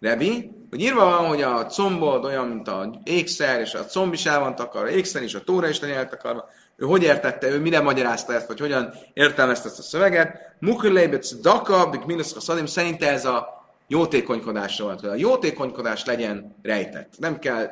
Rebi, 0.00 0.50
hogy 0.70 0.80
írva 0.80 1.04
van, 1.04 1.26
hogy 1.26 1.42
a 1.42 1.66
combod 1.66 2.24
olyan, 2.24 2.46
mint 2.46 2.68
a 2.68 3.00
ékszer, 3.04 3.60
és 3.60 3.74
a 3.74 3.84
comb 3.84 4.12
is 4.12 4.26
el 4.26 4.40
van 4.40 4.54
takarva, 4.54 4.90
ékszer 4.90 5.22
is, 5.22 5.34
a 5.34 5.44
tóra 5.44 5.68
is 5.68 5.80
legyen 5.80 5.96
eltakarva. 5.96 6.48
Ő 6.76 6.86
hogy 6.86 7.02
értette, 7.02 7.48
ő 7.48 7.60
mire 7.60 7.80
magyarázta 7.80 8.32
ezt, 8.32 8.46
vagy 8.46 8.60
hogyan 8.60 8.94
értelmezte 9.12 9.68
ezt 9.68 9.78
a 9.78 9.82
szöveget? 9.82 10.56
Mukulébet 10.58 11.40
daka, 11.40 11.90
bik 11.90 12.04
minusz 12.04 12.42
szadim, 12.42 12.66
szerinte 12.66 13.10
ez 13.10 13.24
a 13.24 13.64
jótékonykodásra 13.88 14.84
van. 14.84 14.96
A 14.96 15.14
jótékonykodás 15.14 16.04
legyen 16.04 16.56
rejtett. 16.62 17.14
Nem 17.18 17.38
kell 17.38 17.70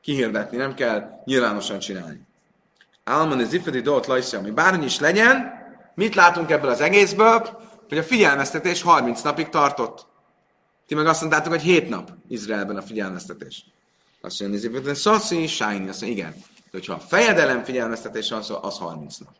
kihirdetni, 0.00 0.56
nem 0.56 0.74
kell 0.74 1.22
nyilvánosan 1.24 1.78
csinálni. 1.78 2.26
Álmon 3.04 3.38
az 3.38 3.52
ifedi 3.52 3.80
dolgot 3.80 4.06
lajszja, 4.06 4.38
ami 4.38 4.50
bármi 4.50 4.84
is 4.84 5.00
legyen, 5.00 5.52
mit 5.94 6.14
látunk 6.14 6.50
ebből 6.50 6.70
az 6.70 6.80
egészből? 6.80 7.62
Hogy 7.88 7.98
a 7.98 8.02
figyelmeztetés 8.02 8.82
30 8.82 9.22
napig 9.22 9.48
tartott. 9.48 10.06
Ti 10.86 10.94
meg 10.94 11.06
azt 11.06 11.20
mondtátok, 11.20 11.52
hogy 11.52 11.62
7 11.62 11.88
nap 11.88 12.10
Izraelben 12.28 12.76
a 12.76 12.82
figyelmeztetés. 12.82 13.64
Azt 14.20 14.40
mondja, 14.40 14.70
hogy 14.70 14.94
szaszi, 14.94 15.46
sájni, 15.46 15.88
azt 15.88 16.00
mondja, 16.00 16.18
igen. 16.18 16.34
De 16.54 16.70
hogyha 16.70 16.92
a 16.92 16.98
fejedelem 16.98 17.64
figyelmeztetés 17.64 18.30
van, 18.30 18.42
az 18.62 18.78
30 18.78 19.16
nap. 19.16 19.32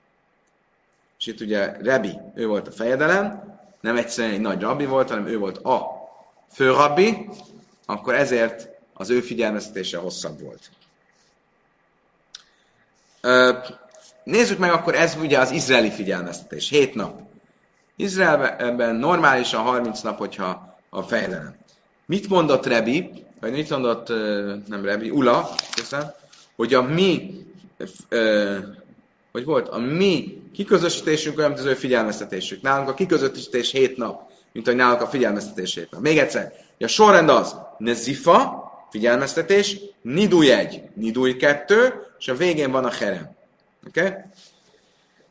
És 1.19 1.27
itt 1.27 1.41
ugye 1.41 1.77
Rebi, 1.83 2.19
ő 2.35 2.47
volt 2.47 2.69
a 2.69 2.73
fejedelem, 2.73 3.59
nem 3.81 3.97
egyszerűen 3.97 4.35
egy 4.35 4.41
nagy 4.41 4.61
rabbi 4.61 4.85
volt, 4.85 5.09
hanem 5.09 5.27
ő 5.27 5.39
volt 5.39 5.59
a 5.59 5.87
főrabbi, 6.53 7.29
akkor 7.87 8.15
ezért 8.15 8.69
az 8.95 9.11
ő 9.11 9.21
figyelmeztetése 9.21 9.99
hosszabb 9.99 10.41
volt. 10.41 10.71
Nézzük 14.25 14.59
meg 14.59 14.73
akkor, 14.73 14.95
ez 14.95 15.17
ugye 15.17 15.39
az 15.39 15.51
izraeli 15.51 15.91
figyelmeztetés, 15.91 16.69
7 16.69 16.95
nap. 16.95 17.21
Izraelben 17.97 18.95
normálisan 18.95 19.63
30 19.63 20.01
nap, 20.01 20.19
hogyha 20.19 20.74
a 20.95 21.03
fejedelem. 21.03 21.55
Mit 22.07 22.29
mondott 22.29 22.67
Rebi, 22.67 23.11
vagy 23.41 23.53
mit 23.53 23.71
mondott, 23.71 24.09
nem 24.69 24.85
Rebi, 24.85 25.11
Ula, 25.11 25.55
hiszem, 25.75 26.13
hogy 26.57 26.75
a 26.75 26.83
mi, 26.83 27.31
hogy 29.33 29.45
volt, 29.45 29.69
a 29.69 29.79
mi 29.79 30.43
kiközösítésünk 30.53 31.39
olyan, 31.39 31.51
mint 31.51 31.63
az 31.63 31.69
ő 31.69 31.75
figyelmeztetésük. 31.75 32.63
Nálunk 32.63 32.89
a 32.89 32.95
kiközösítés 32.95 33.71
7 33.71 33.97
nap, 33.97 34.31
mint 34.53 34.67
hogy 34.67 34.77
nálunk 34.77 35.01
a 35.01 35.07
figyelmeztetés 35.07 35.75
7 35.75 35.91
nap. 35.91 36.01
Még 36.01 36.19
egyszer, 36.19 36.53
a 36.79 36.87
sorrend 36.87 37.29
az, 37.29 37.57
nezifa, 37.79 38.65
figyelmeztetés, 38.91 39.77
nidúj 40.03 40.53
egy, 40.53 40.83
nidúj 40.95 41.37
kettő, 41.37 41.95
és 42.19 42.29
a 42.29 42.35
végén 42.35 42.71
van 42.71 42.85
a 42.85 42.91
herem. 42.91 43.37
Oké? 43.89 44.01
Okay? 44.01 44.13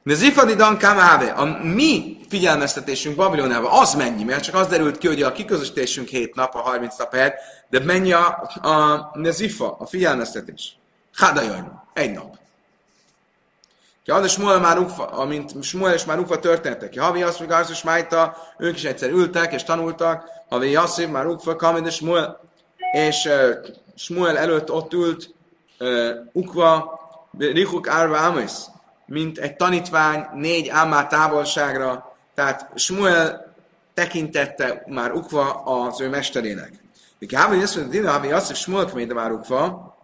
Nezifadi 0.04 0.56
dan 0.56 0.78
kamáve, 0.78 1.32
a 1.32 1.46
mi 1.64 2.18
figyelmeztetésünk 2.30 3.16
Babilonában, 3.16 3.72
az 3.72 3.94
mennyi, 3.94 4.24
mert 4.24 4.44
csak 4.44 4.56
az 4.56 4.68
derült 4.68 4.98
ki, 4.98 5.08
hogy 5.08 5.22
a 5.22 5.32
kiközösítésünk 5.32 6.08
7 6.08 6.36
nap, 6.36 6.56
a 6.56 6.60
30 6.60 6.98
nap 6.98 7.14
helyett, 7.14 7.36
de 7.70 7.80
mennyi 7.80 8.12
a, 8.12 8.50
a 8.62 9.10
nezifa, 9.14 9.76
a 9.80 9.86
figyelmeztetés? 9.86 10.78
Hadajajn, 11.16 11.82
egy 11.94 12.12
nap. 12.12 12.38
Ki 14.04 14.12
ad 14.12 14.30
Smuel 14.30 14.60
már 14.60 14.78
Ukfa, 14.78 15.06
amint 15.06 15.64
Smuel 15.64 15.94
és 15.94 16.06
már 16.06 16.20
Ukfa 16.20 16.40
történtek. 16.40 17.00
Havi 17.00 17.24
azt, 17.24 17.38
hogy 17.38 17.48
Garzus 17.48 17.84
Májta, 17.84 18.38
ők 18.58 18.76
is 18.76 18.84
egyszer 18.84 19.10
ültek 19.10 19.54
és 19.54 19.64
tanultak. 19.64 20.30
Havi 20.50 20.72
Jasszib 20.72 21.10
már 21.10 21.26
Ukfa, 21.26 21.56
Kamid 21.56 21.86
és 21.86 21.96
Smuel. 21.96 22.40
És 22.92 23.26
uh, 23.26 23.66
Smuel 23.96 24.38
előtt 24.38 24.72
ott 24.72 24.94
ült 24.94 25.34
Ukva, 26.32 27.00
Richuk 27.38 27.88
Árva 27.88 28.18
Amis, 28.18 28.52
mint 29.14 29.38
egy 29.38 29.56
tanítvány 29.56 30.26
négy 30.34 30.70
ámá 30.70 31.08
távolságra. 31.08 32.16
Tehát 32.34 32.72
Smuel 32.76 33.54
tekintette 33.94 34.84
már 34.88 35.12
Ukva 35.12 35.52
az 35.52 36.02
ő 36.02 36.10
mesterének. 36.10 36.72
Havi 37.36 37.62
azt, 37.62 37.74
hogy 37.74 37.88
Dina 37.88 38.12
havi 38.12 38.32
azt, 38.32 38.48
hogy 38.48 38.56
Smuel 38.56 38.86
keméde 38.86 39.14
már 39.14 39.32
Ukva, 39.32 39.96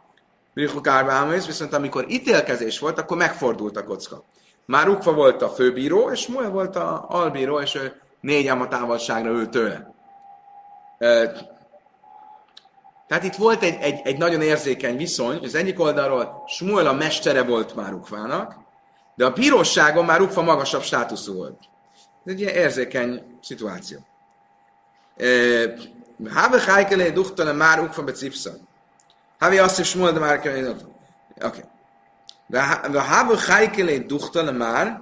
viszont 1.46 1.74
amikor 1.74 2.06
ítélkezés 2.08 2.80
volt, 2.80 3.00
akkor 3.00 3.18
megfordult 3.18 3.78
a 3.78 3.84
kocka. 3.84 4.24
Már 4.66 4.90
Ukva 4.90 5.14
volt 5.14 5.42
a 5.42 5.50
főbíró, 5.50 6.12
és 6.12 6.28
Moel 6.28 6.50
volt 6.50 6.76
a 6.76 7.06
albíró, 7.08 7.60
és 7.60 7.76
ő 7.76 8.02
négy 8.22 8.48
a 8.48 8.68
távolságra 8.68 9.30
ült 9.30 9.50
tőle. 9.50 9.94
Tehát 13.08 13.24
itt 13.24 13.36
volt 13.36 13.64
egy, 13.64 13.78
egy, 13.82 14.00
egy 14.04 14.18
nagyon 14.18 14.42
érzékeny 14.42 14.98
viszony, 14.98 15.40
az 15.44 15.56
egyik 15.56 15.80
oldalról 15.80 16.44
Smuel 16.48 16.88
a 16.88 16.94
mestere 16.94 17.44
volt 17.44 17.76
már 17.76 17.94
Ukvának, 17.94 18.68
de 19.20 19.26
a 19.26 19.32
bíróságon 19.32 20.06
már 20.06 20.22
Ukva 20.22 20.42
magasabb 20.42 20.82
státuszú 20.82 21.34
volt. 21.34 21.60
Ez 22.26 22.34
egy 22.34 22.40
ilyen 22.40 22.56
érzékeny 22.56 23.40
szituáció. 23.42 23.98
Habe 26.30 26.62
Heikelé 26.62 27.10
duchtale 27.10 27.52
már 27.52 27.80
Ukva 27.80 28.04
becipsa. 28.04 28.52
Havi 29.40 29.56
Yosef 29.56 29.88
Shmuel 29.88 30.14
de 30.14 30.20
Mar 30.20 30.40
Kainot. 30.40 30.86
Okay. 31.42 31.64
Da 32.48 33.02
have 33.02 33.36
Chaykele 33.36 33.98
duchta 33.98 34.44
lemar, 34.44 35.02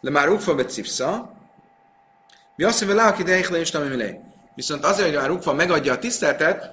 lemar 0.00 0.28
ukfa 0.28 0.54
betzipsa, 0.54 1.32
Yosef 2.56 2.88
velá 2.88 3.12
ki 3.12 3.22
deich 3.22 3.50
le 3.50 3.60
is 3.60 3.72
Viszont 4.54 4.84
azért, 4.84 5.08
hogy 5.08 5.16
már 5.16 5.30
Ukfa 5.30 5.54
megadja 5.54 5.92
a 5.92 5.98
tiszteletet, 5.98 6.72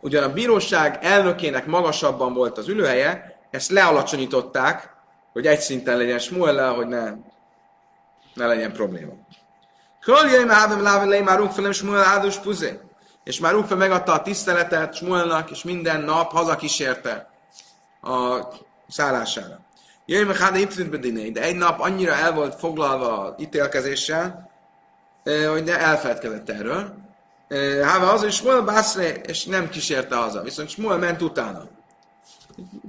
ugyan 0.00 0.22
a 0.22 0.32
bíróság 0.32 0.98
elnökének 1.02 1.66
magasabban 1.66 2.34
volt 2.34 2.58
az 2.58 2.68
ülőhelye, 2.68 3.40
ezt 3.50 3.70
lealacsonyították, 3.70 4.91
hogy 5.32 5.46
egy 5.46 5.60
szinten 5.60 5.96
legyen 5.96 6.18
Smuel 6.18 6.74
hogy 6.74 6.86
ne, 6.86 7.12
ne 8.34 8.46
legyen 8.46 8.72
probléma. 8.72 9.12
Köljöjj 10.00 10.44
már, 10.44 10.68
hávem 10.82 11.24
már 11.24 11.40
Ukfa 11.40 11.60
nem 11.60 11.72
Smuel 11.72 12.04
áldus 12.04 12.36
puzé 12.36 12.80
és 13.24 13.40
már 13.40 13.54
Ufa 13.54 13.76
megadta 13.76 14.12
a 14.12 14.22
tiszteletet 14.22 14.94
Smuelnak, 14.94 15.50
és 15.50 15.62
minden 15.62 16.00
nap 16.00 16.30
hazakísérte 16.30 17.30
a 18.02 18.38
szállására. 18.88 19.60
Jöjj 20.06 20.24
meg 20.24 20.36
hát 20.36 20.74
de 21.32 21.42
egy 21.42 21.56
nap 21.56 21.80
annyira 21.80 22.12
el 22.14 22.32
volt 22.32 22.54
foglalva 22.54 23.34
ítélkezéssel, 23.38 24.50
hogy 25.24 25.64
ne 25.64 25.78
elfeledkezett 25.78 26.50
erről. 26.50 26.94
Háva 27.82 28.12
az, 28.12 28.20
hogy 28.20 28.32
Smuel 28.32 28.60
bászre, 28.60 29.12
és 29.12 29.44
nem 29.44 29.68
kísérte 29.68 30.16
haza. 30.16 30.42
Viszont 30.42 30.68
Smuel 30.68 30.98
ment 30.98 31.22
utána. 31.22 31.68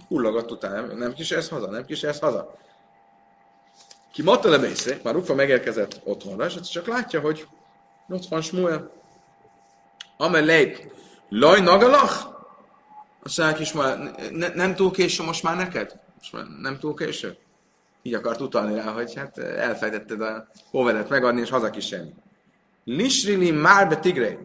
Hullogott 0.08 0.52
utána, 0.52 0.94
nem 0.94 1.14
kísérsz 1.14 1.50
haza, 1.50 1.70
nem 1.70 1.86
kísérsz 1.86 2.20
haza. 2.20 2.58
Ki 4.14 4.22
matta 4.22 4.50
lemészre, 4.50 5.00
már 5.04 5.16
Ufa 5.16 5.34
megérkezett 5.34 6.02
otthonra, 6.04 6.46
és 6.46 6.60
csak 6.60 6.88
látja, 6.88 7.20
hogy 7.20 7.48
ott 8.10 8.26
van 8.26 8.42
Smuel. 8.42 8.92
Amelé, 10.18 10.92
laj 11.30 11.62
nagalach? 11.62 12.32
Azt 13.24 13.38
mondják 13.38 13.60
is 13.60 13.74
már, 13.74 14.16
ne, 14.32 14.48
nem 14.48 14.76
túl 14.76 14.92
késő 14.92 15.24
most 15.24 15.44
már 15.44 15.56
neked? 15.56 16.00
Most 16.18 16.34
már 16.34 16.44
nem 16.62 16.80
túl 16.80 16.94
késő? 16.94 17.38
Így 18.02 18.14
akart 18.14 18.42
utalni 18.42 18.76
rá, 18.76 18.92
hogy 18.92 19.16
hát 19.16 19.38
elfejtetted 19.38 20.22
a 20.22 20.48
hóvedet 20.72 21.10
megadni, 21.10 21.42
és 21.42 21.50
hazakísérni. 21.50 22.14
Lisrili 22.84 23.52
már 23.52 23.90
be 23.90 24.00
tigre. 24.00 24.38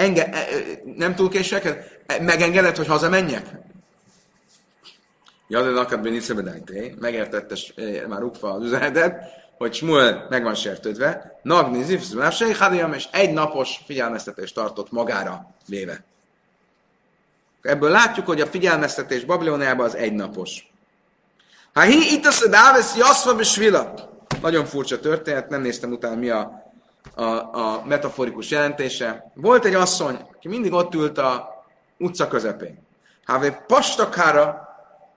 Enge, 0.00 0.26
e, 0.26 0.38
e, 0.38 0.80
nem 0.96 1.14
túl 1.14 1.28
késő 1.28 1.54
neked? 1.54 1.84
E, 2.06 2.22
megengedett, 2.22 2.76
hogy 2.76 2.86
hazamenjek? 2.86 3.46
Jadon 5.48 5.76
akad 5.76 6.00
ben 6.00 6.14
megértette 7.00 7.56
már 8.08 8.22
Ukfa 8.22 8.52
az 8.52 8.64
üzenetet, 8.64 9.22
hogy 9.58 9.74
Smuel 9.74 10.26
meg 10.30 10.42
van 10.42 10.54
sértődve, 10.54 11.40
Nagni 11.42 11.82
Zivsz, 11.82 12.12
és 12.94 13.08
egy 13.12 13.32
napos 13.32 13.80
figyelmeztetést 13.86 14.54
tartott 14.54 14.90
magára 14.90 15.54
véve. 15.66 16.04
Ebből 17.62 17.90
látjuk, 17.90 18.26
hogy 18.26 18.40
a 18.40 18.46
figyelmeztetés 18.46 19.24
Babiloniában 19.24 19.86
az 19.86 19.96
egynapos. 19.96 20.70
Ha 21.72 21.80
hi 21.80 22.12
itt 22.12 22.24
a 22.24 22.48
Dáves 22.48 22.96
Jaszva. 22.96 23.34
Nagyon 24.40 24.64
furcsa 24.64 25.00
történet, 25.00 25.48
nem 25.48 25.60
néztem 25.60 25.92
utána 25.92 26.16
mi 26.16 26.28
a, 26.30 26.59
a, 27.14 27.24
a 27.58 27.82
metaforikus 27.84 28.50
jelentése. 28.50 29.32
Volt 29.34 29.64
egy 29.64 29.74
asszony, 29.74 30.26
aki 30.34 30.48
mindig 30.48 30.72
ott 30.72 30.94
ült 30.94 31.18
a 31.18 31.64
utca 31.98 32.28
közepén. 32.28 32.78
Hávé 33.24 33.56
pastakára, 33.66 34.68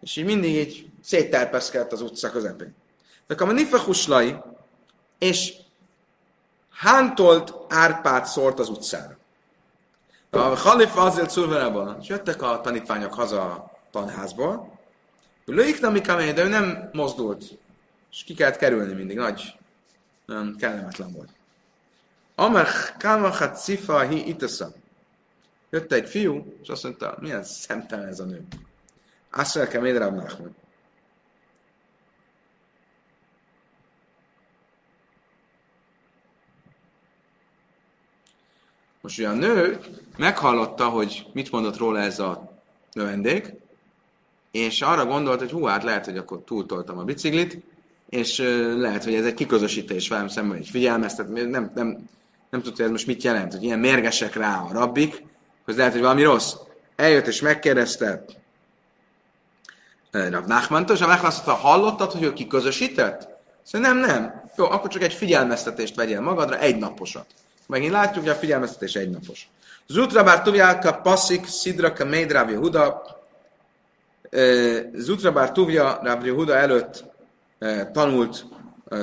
és 0.02 0.16
így 0.16 0.26
mindig 0.26 0.56
így 0.56 0.90
szétterpeszkedett 1.04 1.92
az 1.92 2.02
utca 2.02 2.32
közepén. 2.32 2.76
De 3.28 3.36
a 3.44 3.52
nifehuslai, 3.52 4.36
és 5.18 5.54
hántolt 6.72 7.54
árpát 7.70 8.26
szólt 8.26 8.60
az 8.60 8.70
utcára. 8.70 9.18
A 10.30 10.38
halifa 10.38 11.02
azért 11.02 11.30
szulverában, 11.30 11.98
és 12.02 12.08
jöttek 12.08 12.42
a 12.42 12.62
tanítványok 12.62 13.14
haza 13.14 13.42
a 13.42 13.72
tanházból, 13.92 14.74
Lőik 15.46 15.80
nem 15.80 15.94
de 16.34 16.44
ő 16.44 16.48
nem 16.48 16.90
mozdult, 16.94 17.44
és 18.12 18.24
ki 18.24 18.34
kellett 18.34 18.58
kerülni 18.58 18.94
mindig, 18.94 19.18
nagy, 19.18 19.56
nem 20.26 20.56
kellemetlen 20.60 21.12
volt. 21.12 21.30
Amar 22.36 22.68
kamachat 23.00 23.56
cifa 23.56 24.08
hi 24.08 24.28
itasa. 24.28 24.74
Jött 25.70 25.92
egy 25.92 26.10
fiú, 26.10 26.56
és 26.62 26.68
azt 26.68 26.84
mondta, 26.84 27.18
milyen 27.20 27.44
szemtelen 27.44 28.08
ez 28.08 28.20
a 28.20 28.26
nő. 28.26 28.48
Azt 29.32 29.56
mondja, 29.56 29.82
Méd 29.82 29.98
Rab 29.98 30.16
Nachman. 30.16 30.56
Most 39.02 39.20
ugye 39.20 39.30
a 39.30 39.34
nő 39.34 39.80
meghallotta, 40.18 40.90
hogy 40.90 41.26
mit 41.34 41.52
mondott 41.52 41.78
róla 41.78 42.00
ez 42.00 42.20
a 42.20 42.62
növendék, 42.92 43.54
és 44.52 44.82
arra 44.82 45.06
gondolt, 45.06 45.40
hogy 45.40 45.52
hú, 45.52 45.64
hát 45.64 45.84
lehet, 45.84 46.06
hogy 46.06 46.18
akkor 46.18 46.44
túltoltam 46.44 46.98
a 46.98 47.04
biciklit, 47.04 47.58
és 48.10 48.38
lehet, 48.78 49.04
hogy 49.04 49.14
ez 49.14 49.26
egy 49.26 49.34
kiközösítés 49.34 50.08
velem 50.08 50.28
szemben, 50.28 50.58
egy 50.58 50.70
figyelmeztet, 50.70 51.30
nem, 51.30 51.72
nem, 51.76 52.10
nem 52.54 52.62
tudta, 52.62 52.84
ez 52.84 52.90
most 52.90 53.08
mit 53.08 53.24
jelent, 53.24 53.54
hogy 53.54 53.64
ilyen 53.64 53.80
mérgesek 53.80 54.36
rá 54.36 54.60
a 54.60 54.74
rabbik, 54.74 55.24
hogy 55.66 55.76
lehet, 55.76 55.92
hogy 55.92 56.02
valami 56.02 56.24
rossz. 56.24 56.54
Eljött 56.96 57.28
és 57.28 57.42
megkérdezte 57.42 58.26
Rav 60.12 60.46
Nachmantos, 60.46 61.02
a 61.02 61.06
Nachman 61.06 61.30
azt 61.30 61.46
mondta, 61.46 61.68
hallottad, 61.68 62.12
hogy 62.12 62.24
ő 62.24 62.34
kiközösített? 62.34 63.28
Szóval 63.64 63.94
nem, 63.94 63.98
nem. 63.98 64.44
Jó, 64.56 64.66
akkor 64.66 64.90
csak 64.90 65.02
egy 65.02 65.14
figyelmeztetést 65.14 65.96
vegyél 65.96 66.22
magadra, 66.22 66.60
egy 66.60 66.78
naposat. 66.78 67.26
Megint 67.68 67.92
látjuk, 67.92 68.24
hogy 68.24 68.34
a 68.34 68.38
figyelmeztetés 68.38 68.96
egy 68.96 69.10
napos. 69.10 69.50
Zutra 69.88 70.24
bár 70.24 70.42
tuvjálka 70.42 70.94
passzik, 70.94 71.46
szidra 71.46 71.94
ka 71.94 72.06
méd 72.06 72.32
Rav 72.32 72.50
Yehuda, 72.50 73.02
Zutra 74.94 75.32
bár 75.32 75.52
tuvja 75.52 76.00
Rav 76.04 76.26
Yehuda 76.26 76.56
előtt 76.56 77.04
tanult 77.94 78.46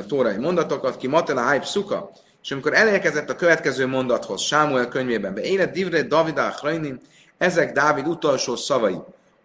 tórai 0.09 0.37
mondatokat, 0.37 0.97
ki 0.97 1.07
matela 1.07 1.51
hype 1.51 1.65
szuka, 1.65 2.11
és 2.43 2.51
amikor 2.51 2.75
elérkezett 2.75 3.31
a 3.31 3.37
következő 3.37 3.87
mondathoz, 3.87 4.41
Sámuel 4.41 4.89
könyvében, 4.89 5.35
be 5.35 5.43
élet 5.43 5.73
divre 5.73 6.03
Davida 6.03 6.47
Achrainim, 6.47 7.01
ezek 7.39 7.73
Dávid 7.73 8.07
utolsó 8.07 8.57
szavai. 8.57 8.97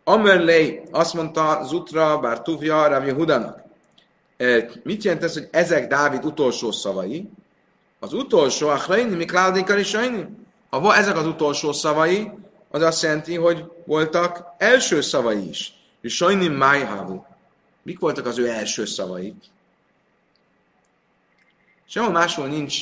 Amerlei 0.03 0.81
azt 0.91 1.13
mondta 1.13 1.61
Zutra, 1.63 2.19
bár 2.19 2.41
Tuvja, 2.41 2.87
Rav 2.87 3.05
Yehudanak. 3.05 3.63
Mit 4.83 5.03
jelent 5.03 5.23
ez, 5.23 5.33
hogy 5.33 5.47
ezek 5.51 5.87
Dávid 5.87 6.25
utolsó 6.25 6.71
szavai? 6.71 7.29
Az 7.99 8.13
utolsó, 8.13 8.67
Achrainim, 8.67 9.17
Mikláudikar 9.17 9.77
és 9.77 9.97
Ha 10.69 10.95
ezek 10.95 11.17
az 11.17 11.25
utolsó 11.25 11.71
szavai, 11.71 12.31
az 12.69 12.81
azt 12.81 13.03
jelenti, 13.03 13.35
hogy 13.35 13.71
voltak 13.85 14.43
első 14.57 15.01
szavai 15.01 15.49
is. 15.49 15.73
És 16.01 16.15
Sajnim 16.15 16.53
Májhávu. 16.53 17.23
Mik 17.83 17.99
voltak 17.99 18.25
az 18.25 18.37
ő 18.37 18.49
első 18.49 18.85
szavai? 18.85 19.33
Sehol 21.87 22.11
máshol 22.11 22.47
nincs 22.47 22.81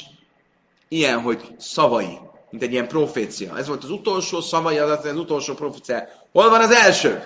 ilyen, 0.88 1.22
hogy 1.22 1.56
szavai, 1.58 2.20
mint 2.50 2.64
egy 2.64 2.72
ilyen 2.72 2.88
profécia. 2.88 3.58
Ez 3.58 3.68
volt 3.68 3.84
az 3.84 3.90
utolsó 3.90 4.42
szavai, 4.42 4.78
az 4.78 5.06
az 5.06 5.16
utolsó 5.16 5.54
profécia. 5.54 6.08
Hol 6.32 6.50
van 6.50 6.62
az 6.62 6.72
első? 6.72 7.24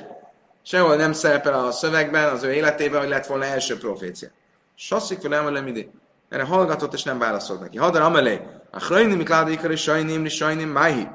Sehol 0.64 0.96
nem 0.96 1.14
szerepel 1.14 1.66
a 1.66 1.72
szövegben, 1.72 2.30
az 2.30 2.44
ő 2.44 2.54
életében, 2.54 3.00
hogy 3.00 3.10
lett 3.10 3.26
volna 3.26 3.46
első 3.46 3.78
profécia. 3.78 4.30
Sasszik 4.76 5.22
fel 5.22 5.36
emelem 5.36 5.68
ide. 5.68 5.86
Erre 6.30 6.44
hallgatott 6.44 6.94
és 6.94 7.04
nem 7.04 7.20
válaszolt 7.20 7.60
neki. 7.60 7.78
Hadar 7.78 8.02
amelé. 8.02 8.42
A 8.72 8.84
hrajni 8.84 9.16
mikládaikar 9.16 9.72
és 9.72 9.82
sajnim, 9.82 10.26
és 10.26 10.36
sajnim 10.36 10.70
máhi. 10.70 11.08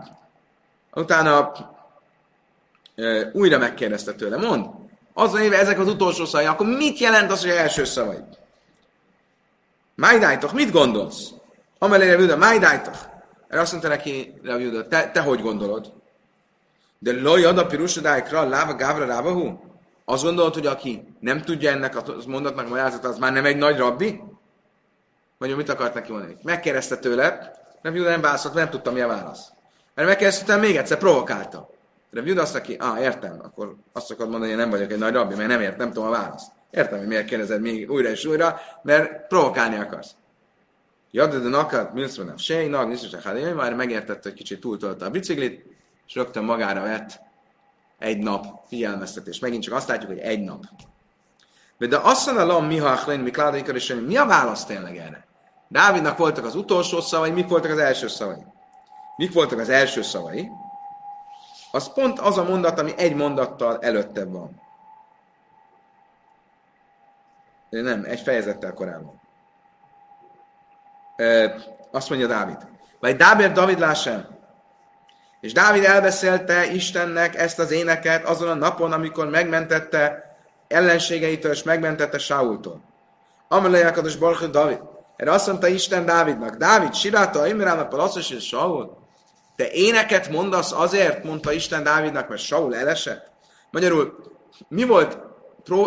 Utána 0.94 1.52
újra 3.32 3.58
megkérdezte 3.58 4.14
tőle. 4.14 4.36
Mond, 4.36 4.66
az 5.12 5.34
éve 5.34 5.58
ezek 5.58 5.78
az 5.78 5.88
utolsó 5.88 6.24
szavai, 6.24 6.46
akkor 6.46 6.66
mit 6.66 6.98
jelent 6.98 7.30
az, 7.30 7.40
hogy 7.40 7.50
első 7.50 7.84
szavai? 7.84 8.18
Májdájtok, 9.94 10.52
mit 10.52 10.70
gondolsz? 10.70 11.30
Amelé 11.78 12.08
Reviuda, 12.08 12.36
májdájtok. 12.36 12.94
Erre 13.48 13.60
azt 13.60 13.70
mondta 13.70 13.88
neki 13.88 14.34
Reviuda, 14.42 14.88
te, 14.88 15.10
te 15.10 15.20
hogy 15.20 15.40
gondolod? 15.40 15.92
De 16.98 17.12
loj 17.12 17.44
ad 17.44 17.58
a 17.58 17.66
pirusodáikra, 17.66 18.48
láva 18.48 18.74
gávra 18.74 19.06
rávahu? 19.06 19.58
Azt 20.04 20.22
gondolod, 20.22 20.54
hogy 20.54 20.66
aki 20.66 21.14
nem 21.20 21.40
tudja 21.40 21.70
ennek 21.70 21.96
a 21.96 22.04
mondatnak 22.26 22.68
magyarázat, 22.68 23.04
az 23.04 23.18
már 23.18 23.32
nem 23.32 23.44
egy 23.44 23.56
nagy 23.56 23.78
rabbi? 23.78 24.20
Vagy 25.38 25.56
mit 25.56 25.68
akart 25.68 25.94
neki 25.94 26.12
mondani? 26.12 26.36
Megkérdezte 26.42 26.96
tőle, 26.96 27.52
Reviuda 27.82 28.08
nem 28.08 28.20
válaszolt, 28.20 28.54
nem 28.54 28.70
tudtam, 28.70 28.94
mi 28.94 29.00
a 29.00 29.06
válasz. 29.06 29.48
Mert 29.94 30.08
megkérdezte 30.08 30.56
még 30.56 30.76
egyszer, 30.76 30.98
provokálta. 30.98 31.70
Reviuda 32.10 32.42
azt 32.42 32.52
neki, 32.52 32.74
ah, 32.74 33.00
értem, 33.00 33.40
akkor 33.42 33.76
azt 33.92 34.10
akarod 34.10 34.30
mondani, 34.30 34.52
hogy 34.52 34.60
én 34.60 34.66
nem 34.66 34.78
vagyok 34.78 34.92
egy 34.92 34.98
nagy 34.98 35.14
rabbi, 35.14 35.34
mert 35.34 35.48
nem 35.48 35.60
ért, 35.60 35.76
nem 35.76 35.92
tudom 35.92 36.08
a 36.08 36.10
választ. 36.10 36.50
Értem, 36.72 36.98
hogy 36.98 37.06
miért 37.06 37.26
kérdezed 37.26 37.60
még 37.60 37.90
újra 37.90 38.08
és 38.08 38.24
újra, 38.24 38.60
mert 38.82 39.26
provokálni 39.26 39.76
akarsz. 39.76 40.10
Jadad 41.10 41.46
a 41.46 41.48
nakat, 41.48 41.92
milszvanem 41.92 42.36
sej, 42.36 42.66
nag, 42.66 42.88
nisztus 42.88 43.12
a 43.12 43.54
már 43.54 43.74
megértette, 43.74 44.28
hogy 44.28 44.38
kicsit 44.38 44.60
túltolta 44.60 45.04
a 45.04 45.10
biciklit, 45.10 45.64
és 46.06 46.14
rögtön 46.14 46.44
magára 46.44 46.82
vett 46.82 47.20
egy 47.98 48.18
nap 48.18 48.44
figyelmeztetés. 48.66 49.38
Megint 49.38 49.62
csak 49.62 49.74
azt 49.74 49.88
látjuk, 49.88 50.10
hogy 50.10 50.18
egy 50.18 50.40
nap. 50.40 50.64
De 51.78 51.98
azt 52.02 52.32
lam 52.32 52.66
miha 52.66 52.88
achlain, 52.88 53.20
mikládaikar, 53.20 53.74
és 53.74 53.96
mi 54.06 54.16
a 54.16 54.26
válasz 54.26 54.64
tényleg 54.64 54.96
erre? 54.96 55.26
Dávidnak 55.68 56.16
voltak 56.16 56.44
az 56.44 56.54
utolsó 56.54 57.00
szavai, 57.00 57.30
mik 57.30 57.48
voltak 57.48 57.70
az 57.70 57.78
első 57.78 58.08
szavai? 58.08 58.44
Mik 59.16 59.32
voltak 59.32 59.58
az 59.58 59.68
első 59.68 60.02
szavai? 60.02 60.48
Az 61.72 61.92
pont 61.92 62.18
az 62.18 62.38
a 62.38 62.44
mondat, 62.44 62.78
ami 62.78 62.92
egy 62.96 63.14
mondattal 63.14 63.78
előtte 63.80 64.24
van. 64.24 64.61
Nem, 67.80 68.04
egy 68.04 68.20
fejezettel 68.20 68.72
korábban. 68.72 69.20
E, 71.16 71.54
azt 71.90 72.08
mondja 72.08 72.26
Dávid. 72.26 72.56
Vagy 73.00 73.16
Dábér 73.16 73.52
David 73.52 73.78
lássam. 73.78 74.26
És 75.40 75.52
Dávid 75.52 75.84
elbeszélte 75.84 76.72
Istennek 76.72 77.36
ezt 77.36 77.58
az 77.58 77.70
éneket 77.70 78.24
azon 78.24 78.48
a 78.48 78.54
napon, 78.54 78.92
amikor 78.92 79.28
megmentette 79.28 80.34
ellenségeitől, 80.68 81.52
és 81.52 81.62
megmentette 81.62 82.18
Saultól. 82.18 82.80
Amelejákados 83.48 84.16
Barcha 84.16 84.46
David. 84.46 84.80
Erre 85.16 85.30
azt 85.30 85.46
mondta 85.46 85.66
Isten 85.66 86.04
Dávidnak, 86.04 86.56
Dávid, 86.56 86.94
siráta, 86.94 87.46
Imrának, 87.46 87.88
Palaszos 87.88 88.30
és 88.30 88.46
Saul. 88.46 88.96
Te 89.56 89.70
éneket 89.70 90.28
mondasz 90.28 90.72
azért, 90.72 91.24
mondta 91.24 91.52
Isten 91.52 91.82
Dávidnak, 91.82 92.28
mert 92.28 92.40
Saul 92.40 92.76
elesett? 92.76 93.30
Magyarul, 93.70 94.16
mi 94.68 94.84
volt 94.84 95.18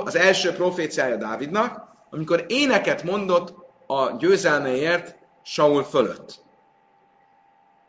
az 0.04 0.16
első 0.16 0.54
proféciája 0.54 1.16
Dávidnak, 1.16 1.84
amikor 2.10 2.46
éneket 2.48 3.04
mondott 3.04 3.54
a 3.88 4.12
győzelméért 4.12 5.16
Saul 5.44 5.84
fölött. 5.84 6.44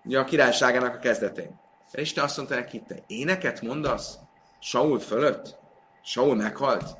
Ugye 0.04 0.18
a 0.18 0.24
királyságának 0.24 0.94
a 0.94 0.98
kezdetén. 0.98 1.60
És 1.92 2.02
Isten 2.02 2.24
azt 2.24 2.36
mondta 2.36 2.54
neki, 2.54 2.82
te 2.86 2.96
éneket 3.06 3.62
mondasz 3.62 4.18
Saul 4.60 5.00
fölött? 5.00 5.58
Saul 6.02 6.36
meghalt? 6.36 6.96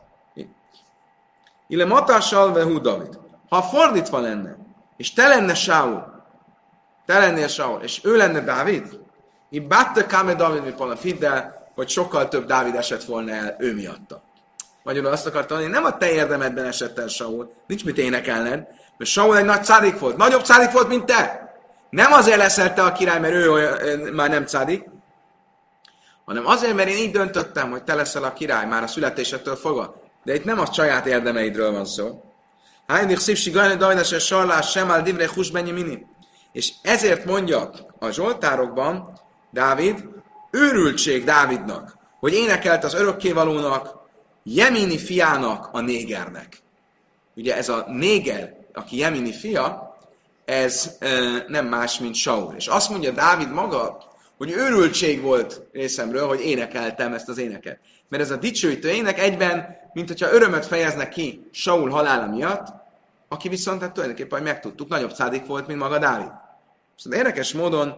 Ille 1.69 1.85
matással 1.85 2.53
vehu 2.53 2.81
David. 2.81 3.19
Ha 3.49 3.63
fordítva 3.63 4.21
lenne, 4.21 4.57
és 4.97 5.13
te 5.13 5.29
lenne 5.29 5.55
Saul, 5.55 6.25
te 7.07 7.19
lennél 7.19 7.49
Saul, 7.49 7.83
és 7.83 8.05
ő 8.05 8.17
lenne 8.17 8.41
Dávid, 8.41 9.01
így 9.51 9.67
bátte 9.67 10.07
káme 10.07 10.35
Dávid, 10.35 10.65
mi 10.65 10.71
Palafiddel, 10.71 11.71
hogy 11.75 11.89
sokkal 11.89 12.29
több 12.29 12.47
Dávid 12.47 12.75
esett 12.75 13.05
volna 13.05 13.33
el 13.33 13.57
ő 13.59 13.75
miatta. 13.75 14.23
Magyarul 14.87 15.11
azt 15.11 15.27
akartam 15.27 15.59
mondani, 15.59 15.81
nem 15.81 15.93
a 15.93 15.97
te 15.97 16.11
érdemedben 16.11 16.65
esett 16.65 16.99
el 16.99 17.09
Saul, 17.09 17.53
nincs 17.67 17.85
mit 17.85 17.99
énekelned, 17.99 18.67
mert 18.97 19.11
Saul 19.11 19.37
egy 19.37 19.45
nagy 19.45 19.65
cádik 19.65 19.99
volt, 19.99 20.17
nagyobb 20.17 20.45
cádik 20.45 20.71
volt, 20.71 20.89
mint 20.89 21.05
te. 21.05 21.51
Nem 21.91 22.13
azért 22.13 22.37
leszel 22.37 22.75
te 22.75 22.83
a 22.83 22.93
király, 22.93 23.21
mert 23.21 23.35
ő 23.35 23.51
olyan, 23.51 24.01
már 24.15 24.29
nem 24.29 24.47
cádik, 24.47 24.85
hanem 26.25 26.47
azért, 26.47 26.75
mert 26.75 26.89
én 26.89 26.97
így 26.97 27.11
döntöttem, 27.11 27.71
hogy 27.71 27.83
te 27.83 27.95
leszel 27.95 28.25
a 28.25 28.33
király 28.33 28.67
már 28.67 28.83
a 28.83 28.87
születésettől 28.87 29.57
fogva. 29.57 30.03
De 30.25 30.35
itt 30.35 30.45
nem 30.45 30.61
a 30.61 30.73
saját 30.73 31.07
érdemeidről 31.07 31.73
van 31.73 31.85
szó. 31.85 32.23
Hájnik 32.87 33.19
szívsi 33.19 33.51
gajni 33.51 33.77
dajdas 33.77 34.13
és 34.13 34.25
sarlás 34.25 34.71
sem 34.71 34.91
áll 34.91 35.03
divre 35.03 35.29
mini. 35.53 36.07
És 36.53 36.73
ezért 36.83 37.25
mondja 37.25 37.71
a 37.99 38.11
Zsoltárokban 38.11 39.21
Dávid, 39.51 40.05
őrültség 40.51 41.25
Dávidnak, 41.25 41.97
hogy 42.21 42.35
énekelt 42.35 42.85
az 42.85 42.95
örökkévalónak, 42.95 44.05
Jemini 44.49 44.99
fiának 44.99 45.69
a 45.73 45.81
négernek. 45.81 46.59
Ugye 47.35 47.57
ez 47.57 47.69
a 47.69 47.85
néger, 47.89 48.57
aki 48.73 48.97
Jemini 48.97 49.33
fia, 49.33 49.97
ez 50.45 50.97
e, 50.99 51.09
nem 51.49 51.67
más, 51.67 51.99
mint 51.99 52.15
Saul. 52.15 52.55
És 52.55 52.67
azt 52.67 52.91
mondja 52.91 53.11
Dávid 53.11 53.51
maga, 53.51 53.99
hogy 54.37 54.51
őrültség 54.51 55.21
volt 55.21 55.63
részemről, 55.73 56.27
hogy 56.27 56.41
énekeltem 56.41 57.13
ezt 57.13 57.29
az 57.29 57.39
éneket. 57.39 57.79
Mert 58.09 58.23
ez 58.23 58.31
a 58.31 58.37
dicsőítő 58.37 58.89
ének 58.89 59.19
egyben, 59.19 59.77
mint 59.93 60.09
hogyha 60.09 60.33
örömöt 60.33 60.67
fejeznek 60.67 61.09
ki 61.09 61.49
Saul 61.53 61.91
halála 61.91 62.27
miatt, 62.27 62.67
aki 63.29 63.49
viszont 63.49 63.81
hát 63.81 63.93
tulajdonképpen, 63.93 64.39
hogy 64.39 64.49
megtudtuk, 64.49 64.89
nagyobb 64.89 65.13
szádik 65.13 65.47
volt, 65.47 65.67
mint 65.67 65.79
maga 65.79 65.99
Dávid. 65.99 66.31
És 66.97 67.05
érdekes 67.11 67.53
módon 67.53 67.95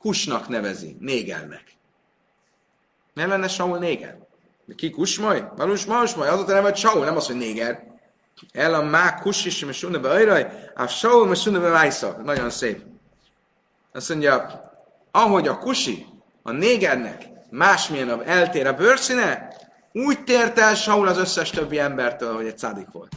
Kusnak 0.00 0.48
nevezi, 0.48 0.96
négernek. 1.00 1.64
Nem 3.14 3.28
lenne 3.28 3.48
Saul 3.48 3.78
néger? 3.78 4.18
De 4.72 4.78
ki 4.78 4.90
kus 4.90 5.18
majd? 5.18 5.44
Valós 5.56 5.84
most 5.84 6.16
majd? 6.16 6.32
Az 6.32 6.40
a 6.40 6.44
neve, 6.46 6.60
hogy 6.60 6.76
Saul, 6.76 7.04
nem 7.04 7.16
az, 7.16 7.26
hogy 7.26 7.36
néger. 7.36 7.84
El 8.52 8.74
a 8.74 8.82
má 8.82 9.14
kus 9.14 9.44
is, 9.44 9.62
és 9.62 9.76
sunne 9.76 9.98
be 9.98 10.10
ajraj, 10.10 10.46
a 10.74 10.86
Saul, 10.86 11.30
és 11.30 11.40
sunne 11.40 11.58
be 11.58 12.22
Nagyon 12.24 12.50
szép. 12.50 12.80
Azt 13.92 14.08
mondja, 14.08 14.62
ahogy 15.10 15.48
a 15.48 15.58
kusi, 15.58 16.06
a 16.42 16.50
négernek 16.50 17.28
másmilyen 17.50 18.08
a, 18.08 18.26
eltér 18.26 18.66
a 18.66 18.74
bőrszíne, 18.74 19.56
úgy 19.92 20.24
tért 20.24 20.58
el 20.58 20.74
Saul 20.74 21.08
az 21.08 21.18
összes 21.18 21.50
többi 21.50 21.78
embertől, 21.78 22.34
hogy 22.34 22.46
egy 22.46 22.58
szádik 22.58 22.86
volt. 22.92 23.12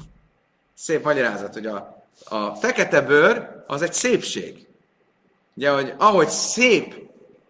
Szép 0.74 1.04
magyarázat, 1.04 1.54
hogy 1.54 1.66
a, 1.66 2.04
a 2.26 2.56
fekete 2.56 3.02
bőr 3.02 3.64
az 3.68 3.82
egy 3.82 3.94
szépség. 3.94 4.68
Ugye, 5.54 5.70
hogy 5.70 5.94
ahogy 5.98 6.30
szép, 6.30 6.96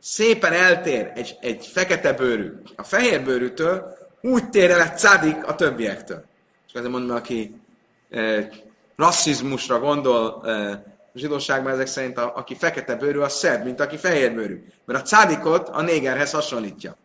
szépen 0.06 0.54
eltér 0.54 1.12
egy, 1.16 1.38
egy 1.42 1.66
fekete 1.66 2.14
bőrű 2.14 2.52
a 2.76 2.84
fehér 2.84 3.24
bőrűtől, 3.24 3.98
úgy 4.22 4.50
tér 4.50 4.72
el 4.72 4.82
egy 4.82 4.98
szádik 4.98 5.48
a 5.48 5.56
többiektől. 5.56 6.26
És 6.68 6.74
azért 6.74 6.92
mondom, 6.92 7.16
aki 7.16 7.62
e, 8.10 8.50
rasszizmusra 8.96 9.80
gondol, 9.80 10.42
e, 10.46 10.52
a 11.14 11.18
zsidóságban 11.18 11.74
ezek 11.74 11.88
szerint 11.88 12.18
a, 12.18 12.36
aki 12.36 12.56
fekete 12.56 12.96
bőrű, 12.96 13.20
az 13.20 13.34
szebb, 13.34 13.64
mint 13.64 13.80
aki 13.80 13.98
fehér 13.98 14.34
bőrű. 14.34 14.66
Mert 14.86 15.02
a 15.02 15.06
cádikot 15.06 15.70
a 15.70 15.82
négerhez 15.82 16.32
hasonlítja. 16.32 16.98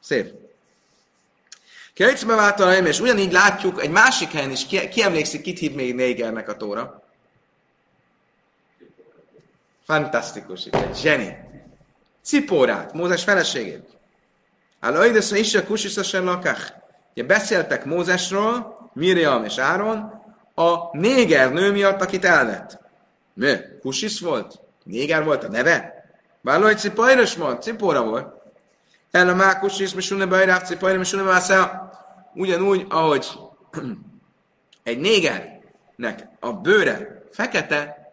Szép. 0.00 0.32
Kericbe 1.94 2.34
váltal 2.34 2.86
és 2.86 3.00
ugyanígy 3.00 3.32
látjuk 3.32 3.82
egy 3.82 3.90
másik 3.90 4.30
helyen 4.30 4.50
is, 4.50 4.66
ki, 4.66 4.88
ki 4.88 5.02
emlékszik, 5.02 5.42
kit 5.42 5.58
hív 5.58 5.74
még 5.74 5.94
négernek 5.94 6.48
a 6.48 6.56
tóra? 6.56 7.02
Fantasztikus, 9.84 10.66
itt 10.66 10.74
egy 10.74 10.96
zseni. 10.96 11.52
Cipórát, 12.24 12.92
Mózes 12.92 13.22
feleségét. 13.24 13.98
Alaides 14.80 15.30
is 15.30 15.54
a 15.54 15.64
kusiszesen 15.64 16.24
lakach. 16.24 16.72
Ugye 17.12 17.26
beszéltek 17.26 17.84
Mózesről, 17.84 18.74
Miriam 18.92 19.44
és 19.44 19.58
Áron, 19.58 20.22
a 20.54 20.96
néger 20.96 21.52
nő 21.52 21.72
miatt, 21.72 22.00
akit 22.00 22.24
elvett. 22.24 22.78
Mi? 23.34 23.54
Kusis 23.80 24.20
volt? 24.20 24.60
Néger 24.84 25.24
volt 25.24 25.44
a 25.44 25.48
neve? 25.48 26.04
Valahogy 26.40 26.78
cipajros 26.78 27.36
volt, 27.36 27.62
cipóra 27.62 28.04
volt. 28.04 28.34
El 29.10 29.28
a 29.28 29.34
mákus 29.34 29.78
is, 29.78 29.94
mesune 29.94 30.26
bajrá, 30.26 30.60
cipajra, 30.60 30.98
mesune 30.98 31.22
mászá. 31.22 31.90
Ugyanúgy, 32.34 32.86
ahogy 32.88 33.26
egy 34.82 34.98
négernek 34.98 36.28
a 36.40 36.52
bőre 36.52 37.22
fekete, 37.32 38.12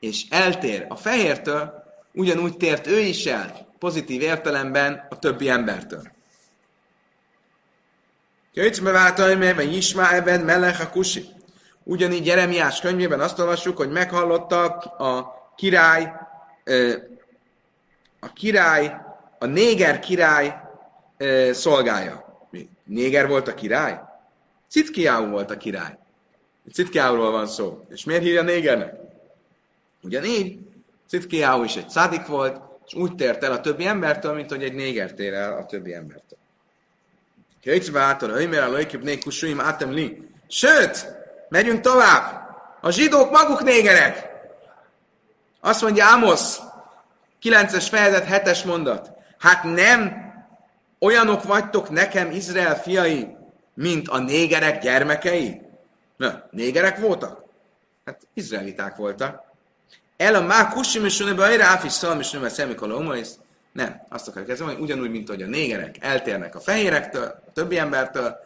és 0.00 0.24
eltér 0.28 0.86
a 0.88 0.96
fehértől, 0.96 1.79
ugyanúgy 2.12 2.56
tért 2.56 2.86
ő 2.86 2.98
is 2.98 3.26
el, 3.26 3.68
pozitív 3.78 4.22
értelemben 4.22 5.06
a 5.10 5.18
többi 5.18 5.48
embertől. 5.48 6.02
Könycbe 8.54 8.90
váltai, 8.90 9.34
mert 9.34 9.62
Ismá 9.62 10.14
ebben 10.14 10.40
melech 10.40 10.80
a 10.80 10.90
kusi. 10.90 11.28
Ugyanígy 11.82 12.26
Jeremiás 12.26 12.80
könyvében 12.80 13.20
azt 13.20 13.38
olvassuk, 13.38 13.76
hogy 13.76 13.90
meghallotta 13.90 14.64
a 14.78 15.34
király, 15.56 16.12
a 18.20 18.32
király, 18.32 19.00
a 19.38 19.46
néger 19.46 19.98
király 19.98 20.60
szolgája. 21.52 22.48
Néger 22.84 23.28
volt 23.28 23.48
a 23.48 23.54
király? 23.54 24.00
Citkiáú 24.68 25.30
volt 25.30 25.50
a 25.50 25.56
király. 25.56 25.98
Citkiáúról 26.72 27.30
van 27.30 27.46
szó. 27.46 27.80
És 27.88 28.04
miért 28.04 28.22
hívja 28.22 28.42
négernek? 28.42 28.94
Ugyanígy, 30.02 30.58
Citkiáú 31.10 31.64
is 31.64 31.76
egy 31.76 31.88
szádik 31.88 32.26
volt, 32.26 32.60
és 32.86 32.94
úgy 32.94 33.14
tért 33.14 33.44
el 33.44 33.52
a 33.52 33.60
többi 33.60 33.86
embertől, 33.86 34.34
mint 34.34 34.50
hogy 34.50 34.62
egy 34.62 34.74
néger 34.74 35.12
tér 35.12 35.34
el 35.34 35.56
a 35.56 35.66
többi 35.66 35.94
embertől. 35.94 36.38
Kétsbe 37.60 38.00
által, 38.00 38.46
miért 38.46 38.64
a 38.64 38.70
lőkép 38.70 39.02
nékusuim 39.02 39.60
átem 39.60 39.92
li. 39.92 40.28
Sőt, 40.48 41.18
Megyünk 41.50 41.80
tovább. 41.80 42.48
A 42.80 42.90
zsidók 42.90 43.30
maguk 43.30 43.62
négerek. 43.62 44.28
Azt 45.60 45.82
mondja 45.82 46.12
Amos, 46.12 46.56
9-es 47.42 47.86
fejezet, 47.90 48.26
7-es 48.28 48.66
mondat. 48.66 49.10
Hát 49.38 49.62
nem 49.62 50.14
olyanok 50.98 51.42
vagytok 51.42 51.90
nekem, 51.90 52.30
Izrael 52.30 52.80
fiai, 52.80 53.36
mint 53.74 54.08
a 54.08 54.18
négerek 54.18 54.82
gyermekei? 54.82 55.62
Na, 56.16 56.48
négerek 56.50 56.98
voltak? 56.98 57.44
Hát 58.04 58.20
izraeliták 58.34 58.96
voltak. 58.96 59.42
El 60.20 60.34
a 60.34 60.40
má 60.40 60.68
kusim 60.68 61.04
és 61.04 61.24
be 61.36 61.44
a 61.44 61.56
ráfis 61.56 61.92
szalm 61.92 62.20
és 62.20 62.30
növe 62.30 62.48
szemikol 62.48 63.14
Nem, 63.72 64.02
azt 64.08 64.28
akarjuk 64.28 64.50
ezzel 64.50 64.66
mondani, 64.66 64.84
ugyanúgy, 64.84 65.10
mint 65.10 65.28
hogy 65.28 65.42
a 65.42 65.46
négerek 65.46 65.96
eltérnek 66.00 66.54
a 66.54 66.60
fehérektől, 66.60 67.24
a 67.46 67.52
többi 67.52 67.78
embertől, 67.78 68.36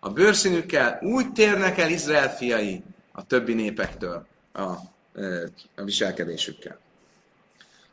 a 0.00 0.10
bőrszínükkel 0.10 0.98
úgy 1.02 1.32
térnek 1.32 1.78
el 1.78 1.90
Izrael 1.90 2.36
fiai 2.36 2.82
a 3.12 3.26
többi 3.26 3.54
népektől 3.54 4.26
a, 4.52 4.62
a 4.62 5.82
viselkedésükkel. 5.84 6.78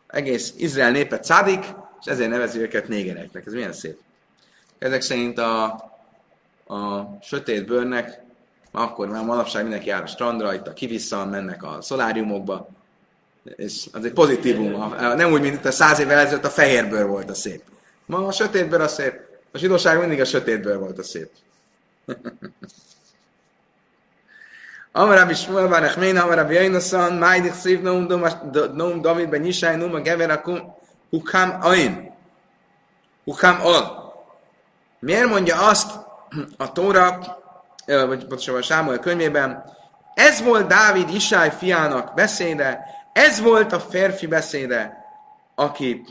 Egész 0.07 0.53
Izrael 0.57 0.91
népe 0.91 1.19
cádik, 1.19 1.63
és 1.99 2.05
ezért 2.05 2.29
nevezi 2.29 2.59
őket 2.59 2.87
négereknek. 2.87 3.45
Ez 3.45 3.53
milyen 3.53 3.73
szép. 3.73 3.97
Ezek 4.77 5.01
szerint 5.01 5.37
a, 5.37 5.63
a 6.67 7.09
sötét 7.21 7.65
bőrnek, 7.65 8.21
akkor 8.71 9.09
már 9.09 9.23
manapság 9.23 9.61
mindenki 9.61 9.87
jár 9.87 10.03
a 10.03 10.07
strandra, 10.07 10.53
itt 10.53 10.67
a 10.67 10.73
kivissza, 10.73 11.25
mennek 11.25 11.63
a 11.63 11.81
szoláriumokba, 11.81 12.69
és 13.55 13.85
az 13.91 14.05
egy 14.05 14.13
pozitívum. 14.13 14.93
Nem 15.15 15.31
úgy, 15.31 15.41
mint 15.41 15.65
a 15.65 15.71
száz 15.71 15.99
évvel 15.99 16.19
ezelőtt 16.19 16.45
a 16.45 16.49
fehér 16.49 16.89
bőr 16.89 17.07
volt 17.07 17.29
a 17.29 17.33
szép. 17.33 17.61
Ma 18.05 18.27
a 18.27 18.31
sötét 18.31 18.69
bőr 18.69 18.81
a 18.81 18.87
szép. 18.87 19.19
A 19.51 19.57
zsidóság 19.57 19.99
mindig 19.99 20.21
a 20.21 20.25
sötét 20.25 20.61
bőr 20.61 20.79
volt 20.79 20.99
a 20.99 21.03
szép. 21.03 21.29
Amar 24.91 25.17
Rabbi 25.17 25.33
Shmuel 25.33 25.67
bar 25.67 25.83
Echmein, 25.83 26.17
Amar 26.17 26.35
Rabbi 26.35 26.53
Yonasan, 26.53 27.13
Májdik 27.13 27.53
Szív 27.53 27.81
Noum 27.81 29.01
David 29.01 29.29
ben 29.29 29.45
Yishai 29.45 29.75
Noum 29.75 29.93
a 29.93 29.99
Gever 29.99 30.43
Hukam 31.09 31.57
Ain. 31.61 32.13
Hukam 33.23 33.61
Al. 33.61 34.13
Miért 34.99 35.29
mondja 35.29 35.67
azt 35.67 35.91
a 36.57 36.71
Tóra, 36.71 37.19
vagy 37.85 38.25
pontosabban 38.25 38.61
a 38.61 38.63
Sámuel 38.63 38.99
könyvében, 38.99 39.63
ez 40.13 40.41
volt 40.41 40.67
Dávid 40.67 41.09
Isai 41.09 41.49
fiának 41.49 42.13
beszéde, 42.13 42.79
ez 43.15 43.39
volt 43.39 43.71
a 43.71 43.79
férfi 43.79 44.27
beszéde, 44.27 45.05
aki, 45.55 46.05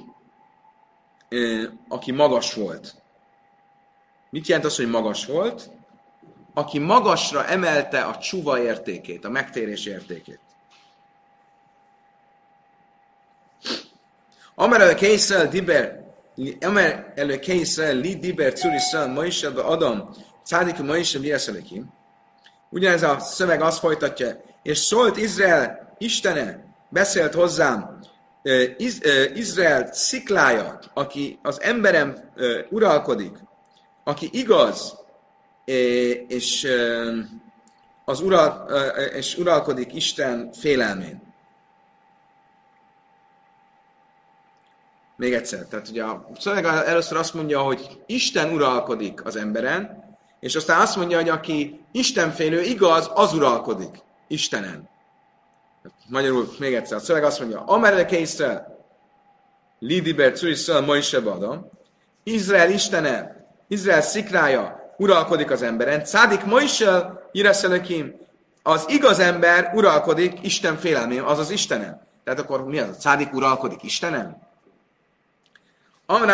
aki 1.88 2.12
magas 2.12 2.54
volt. 2.54 2.94
Mit 4.30 4.46
jelent 4.46 4.66
az, 4.66 4.76
hogy 4.76 4.90
magas 4.90 5.26
volt? 5.26 5.70
aki 6.54 6.78
magasra 6.78 7.46
emelte 7.46 8.00
a 8.00 8.18
csuva 8.18 8.62
értékét, 8.62 9.24
a 9.24 9.28
megtérés 9.28 9.86
értékét. 9.86 10.40
Amer 14.54 14.80
el 14.80 14.94
készel 14.94 15.48
diber, 15.48 16.02
Amer 16.60 17.12
el 17.14 17.38
készel 17.38 17.96
li 17.96 18.16
diber 18.16 18.52
curi 18.52 18.78
szan, 18.78 19.10
ma 19.10 19.24
is 19.24 19.42
Adam, 19.42 20.10
cádik 20.44 20.78
ma 20.78 20.96
is. 20.96 21.18
Ugyanez 22.70 23.02
a 23.02 23.18
szöveg 23.18 23.60
azt 23.62 23.78
folytatja, 23.78 24.40
és 24.62 24.78
szólt 24.78 25.16
Izrael 25.16 25.94
Istene, 25.98 26.64
beszélt 26.94 27.34
hozzám, 27.34 27.98
Iz, 28.76 29.00
Izrael 29.34 29.92
sziklája, 29.92 30.78
aki 30.94 31.38
az 31.42 31.60
emberem 31.60 32.32
uralkodik, 32.70 33.36
aki 34.04 34.28
igaz, 34.32 34.98
és 36.28 36.66
az 38.04 38.20
ural, 38.20 38.70
és 39.14 39.36
uralkodik 39.36 39.94
Isten 39.94 40.52
félelmén. 40.52 41.22
Még 45.16 45.32
egyszer. 45.32 45.66
Tehát 45.66 45.88
ugye 45.88 46.04
a 46.04 46.28
szöveg 46.38 46.64
először 46.64 47.16
azt 47.16 47.34
mondja, 47.34 47.60
hogy 47.60 48.02
Isten 48.06 48.52
uralkodik 48.52 49.24
az 49.24 49.36
emberen, 49.36 50.04
és 50.40 50.54
aztán 50.54 50.80
azt 50.80 50.96
mondja, 50.96 51.16
hogy 51.16 51.28
aki 51.28 51.84
Istenfélő 51.92 52.62
igaz, 52.62 53.10
az 53.14 53.32
uralkodik 53.34 54.02
Istenen. 54.26 54.92
Magyarul 56.08 56.48
még 56.58 56.74
egyszer, 56.74 56.96
a 56.96 57.00
szöveg 57.00 57.24
azt 57.24 57.40
mondja, 57.40 57.60
Amereke 57.60 58.18
Israel, 58.18 58.86
Lidiber 59.78 60.32
Curiszel 60.32 60.80
Moise 60.80 61.20
Bada, 61.20 61.68
Izrael 62.22 62.70
Istene, 62.70 63.36
Izrael 63.68 64.00
szikrája 64.00 64.94
uralkodik 64.96 65.50
az 65.50 65.62
emberen, 65.62 66.04
Cádik 66.04 66.44
Moise 66.44 67.20
Ireszelökim, 67.32 68.14
az 68.62 68.84
igaz 68.88 69.18
ember 69.18 69.72
uralkodik 69.74 70.38
Isten 70.42 70.76
félelmén, 70.76 71.22
azaz 71.22 71.50
Istenem. 71.50 72.00
Tehát 72.24 72.40
akkor 72.40 72.64
mi 72.64 72.78
az? 72.78 72.88
A 72.88 72.92
cádik 72.92 73.32
uralkodik 73.32 73.82
Istenem? 73.82 74.42
Amar 76.06 76.30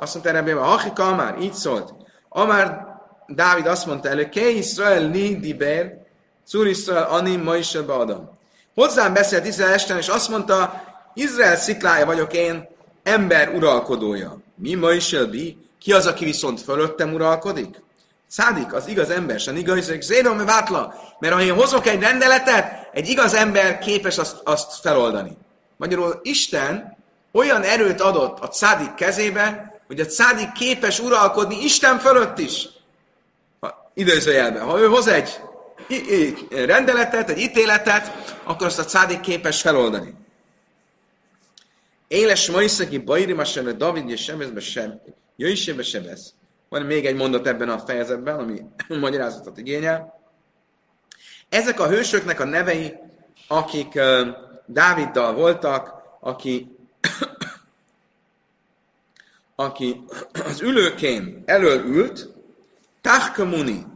azt 0.00 0.14
mondta 0.14 0.32
Rabbi 0.32 0.50
Abba, 0.50 0.72
Achika 0.72 1.06
Amár, 1.06 1.40
így 1.40 1.52
szólt. 1.52 1.94
Amár 2.28 2.86
Dávid 3.26 3.66
azt 3.66 3.86
mondta 3.86 4.08
elő, 4.08 4.28
Ke 4.28 4.48
Israel 4.48 5.10
li 5.10 5.36
diber, 5.36 6.06
Israel 6.52 7.02
anim 7.02 7.42
ma 7.42 7.54
Adam. 7.86 8.33
Hozzám 8.74 9.12
beszélt 9.12 9.46
Izrael 9.46 9.72
Esten, 9.72 9.96
és 9.96 10.08
azt 10.08 10.28
mondta, 10.28 10.84
Izrael 11.14 11.56
sziklája 11.56 12.06
vagyok 12.06 12.32
én, 12.32 12.68
ember 13.02 13.48
uralkodója. 13.48 14.38
Mi 14.54 14.74
ma 14.74 14.92
is 14.92 15.16
bi? 15.30 15.58
Ki 15.78 15.92
az, 15.92 16.06
aki 16.06 16.24
viszont 16.24 16.60
fölöttem 16.60 17.12
uralkodik? 17.12 17.82
Szádik, 18.26 18.72
az 18.72 18.86
igaz 18.88 19.10
ember, 19.10 19.40
se 19.40 19.52
igaz, 19.52 19.92
zérom 20.00 20.44
vátla. 20.44 20.94
Mert 21.18 21.34
ha 21.34 21.42
én 21.42 21.54
hozok 21.54 21.86
egy 21.86 22.00
rendeletet, 22.00 22.88
egy 22.92 23.08
igaz 23.08 23.34
ember 23.34 23.78
képes 23.78 24.18
azt, 24.18 24.40
azt 24.44 24.80
feloldani. 24.80 25.36
Magyarul 25.76 26.20
Isten 26.22 26.96
olyan 27.32 27.62
erőt 27.62 28.00
adott 28.00 28.38
a 28.38 28.52
szádik 28.52 28.94
kezébe, 28.94 29.74
hogy 29.86 30.00
a 30.00 30.08
szádik 30.08 30.52
képes 30.52 31.00
uralkodni 31.00 31.64
Isten 31.64 31.98
fölött 31.98 32.38
is. 32.38 32.68
Ha, 33.60 33.90
időzőjelben. 33.94 34.62
Ha 34.62 34.78
ő 34.78 34.86
hoz 34.86 35.06
egy 35.06 35.40
rendeletet, 36.50 37.30
egy 37.30 37.38
ítéletet, 37.38 38.36
akkor 38.44 38.66
azt 38.66 38.78
a 38.78 38.88
szádik 38.88 39.20
képes 39.20 39.60
feloldani. 39.60 40.14
Éles 42.08 42.50
Maiszaki 42.50 42.98
Bairi 42.98 43.32
Masebe 43.32 43.72
David 43.72 44.10
és 44.10 44.22
Sebezbe 44.22 44.60
sem, 44.60 45.00
Jöjsébe 45.36 45.82
Sebez. 45.82 46.34
Van 46.68 46.82
még 46.82 47.06
egy 47.06 47.16
mondat 47.16 47.46
ebben 47.46 47.68
a 47.68 47.78
fejezetben, 47.78 48.38
ami 48.38 48.60
magyarázatot 49.00 49.58
igényel. 49.58 50.20
Ezek 51.48 51.80
a 51.80 51.88
hősöknek 51.88 52.40
a 52.40 52.44
nevei, 52.44 52.94
akik 53.48 54.00
Dáviddal 54.66 55.34
voltak, 55.34 55.94
aki, 56.20 56.76
aki 59.56 60.04
az 60.44 60.60
ülőkén 60.60 61.42
elől 61.46 61.84
ült, 61.84 62.28
Tahkamuni 63.00 63.86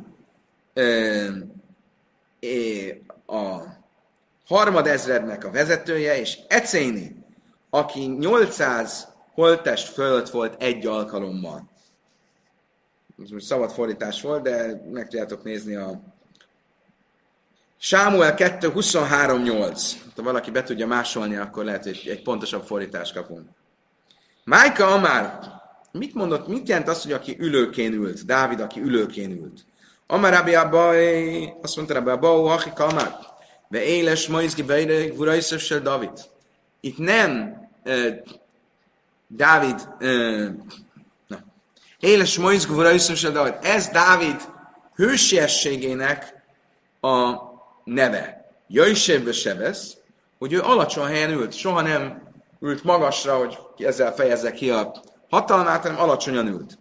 a 3.26 3.62
harmadezrednek 4.46 5.44
a 5.44 5.50
vezetője, 5.50 6.20
és 6.20 6.38
Ecéni, 6.48 7.24
aki 7.70 8.00
800 8.00 9.08
holtest 9.32 9.92
fölött 9.92 10.30
volt 10.30 10.62
egy 10.62 10.86
alkalommal. 10.86 11.70
Ez 13.22 13.30
most 13.30 13.46
szabad 13.46 13.70
fordítás 13.70 14.22
volt, 14.22 14.42
de 14.42 14.82
meg 14.90 15.08
tudjátok 15.08 15.42
nézni 15.42 15.74
a 15.74 16.00
Sámuel 17.80 18.34
2, 18.34 18.68
23, 18.68 19.42
8. 19.42 19.96
Ha 20.16 20.22
valaki 20.22 20.50
be 20.50 20.62
tudja 20.62 20.86
másolni, 20.86 21.36
akkor 21.36 21.64
lehet, 21.64 21.84
hogy 21.84 22.06
egy 22.06 22.22
pontosabb 22.22 22.64
fordítást 22.64 23.14
kapunk. 23.14 23.48
Májka 24.44 24.86
Amár, 24.86 25.38
mit 25.92 26.14
mondott, 26.14 26.48
mit 26.48 26.68
jelent 26.68 26.88
az, 26.88 27.02
hogy 27.02 27.12
aki 27.12 27.36
ülőkén 27.38 27.92
ült? 27.92 28.26
Dávid, 28.26 28.60
aki 28.60 28.80
ülőkén 28.80 29.30
ült. 29.30 29.64
Amár 30.10 30.32
Rabbi 30.32 30.54
Abai, 30.54 31.52
azt 31.62 31.76
mondta 31.76 31.94
Rabbi 31.94 32.10
Abba, 32.10 32.48
Hachi 32.48 32.72
Kamár, 32.74 33.18
ve 33.68 33.82
éles 33.82 34.28
Maizgi 34.28 34.62
Beire, 34.62 35.06
Guraiszössel 35.06 35.80
David. 35.80 36.10
Itt 36.80 36.98
nem 36.98 37.54
uh, 37.84 38.14
Dávid, 39.26 39.88
uh, 40.00 40.48
na, 41.26 41.38
éles 42.00 42.38
Maizgi 42.38 42.72
Guraiszössel 42.72 43.32
David. 43.32 43.54
Ez 43.62 43.88
Dávid 43.88 44.40
hősiességének 44.94 46.34
a 47.00 47.34
neve. 47.84 48.50
Jöjjsévbe 48.66 49.32
se 49.32 49.54
vesz, 49.54 49.96
hogy 50.38 50.52
ő 50.52 50.60
alacsony 50.60 51.06
helyen 51.06 51.30
ült, 51.30 51.52
soha 51.52 51.80
nem 51.80 52.22
ült 52.60 52.84
magasra, 52.84 53.36
hogy 53.36 53.58
ezzel 53.78 54.14
fejezze 54.14 54.52
ki 54.52 54.70
a 54.70 54.92
hatalmát, 55.30 55.82
hanem 55.82 56.00
alacsonyan 56.00 56.46
ült. 56.46 56.78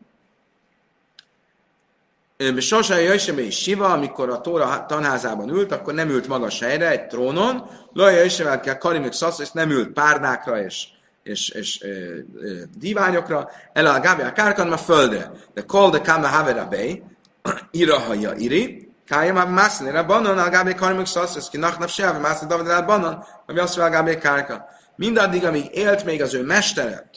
Sosai 2.57 3.03
Jöjsebe 3.03 3.41
is 3.41 3.57
Siva, 3.57 3.88
amikor 3.88 4.29
a 4.29 4.41
Tóra 4.41 4.85
tanházában 4.88 5.49
ült, 5.49 5.71
akkor 5.71 5.93
nem 5.93 6.09
ült 6.09 6.27
magas 6.27 6.59
helyre, 6.59 6.89
egy 6.89 7.07
trónon, 7.07 7.69
Laja 7.93 8.17
Jöjsebe 8.17 8.59
kell 8.59 8.77
Karimik 8.77 9.11
Szasz, 9.11 9.39
és 9.39 9.51
nem 9.51 9.69
ült 9.69 9.89
párnákra 9.89 10.61
és, 10.61 10.88
és, 11.23 11.49
és 11.49 11.81
ö, 11.81 11.88
ö, 12.35 12.61
diványokra, 12.77 13.49
el 13.73 13.85
a 13.85 13.99
Gábia 13.99 14.31
Kárkan, 14.31 14.71
a 14.71 14.77
földre. 14.77 15.31
De 15.53 15.61
kol 15.61 15.89
de 15.89 16.01
Kama 16.01 16.27
Havera 16.27 16.65
Bey, 16.65 17.03
Irahaja 17.71 18.33
Iri, 18.33 18.91
Kája 19.05 19.33
már 19.33 19.47
mászni, 19.47 19.89
a 19.89 20.05
banon, 20.05 20.38
a 20.38 20.49
Gábia 20.49 20.75
Karimik 20.75 21.05
Szasz, 21.05 21.35
és 21.35 21.45
ki 21.51 21.57
nach 21.57 21.79
napsel, 21.79 22.11
vagy 22.11 22.21
mászni 22.21 22.47
David 22.47 22.67
el 22.67 22.85
banon, 22.85 23.23
ami 23.45 23.59
azt 23.59 23.77
mondja 23.77 23.97
a 23.97 24.03
Gábia 24.03 24.19
Kárka. 24.19 24.65
Mindaddig, 24.95 25.45
amíg 25.45 25.65
élt 25.73 26.05
még 26.05 26.21
az 26.21 26.33
ő 26.33 26.43
mestere, 26.43 27.09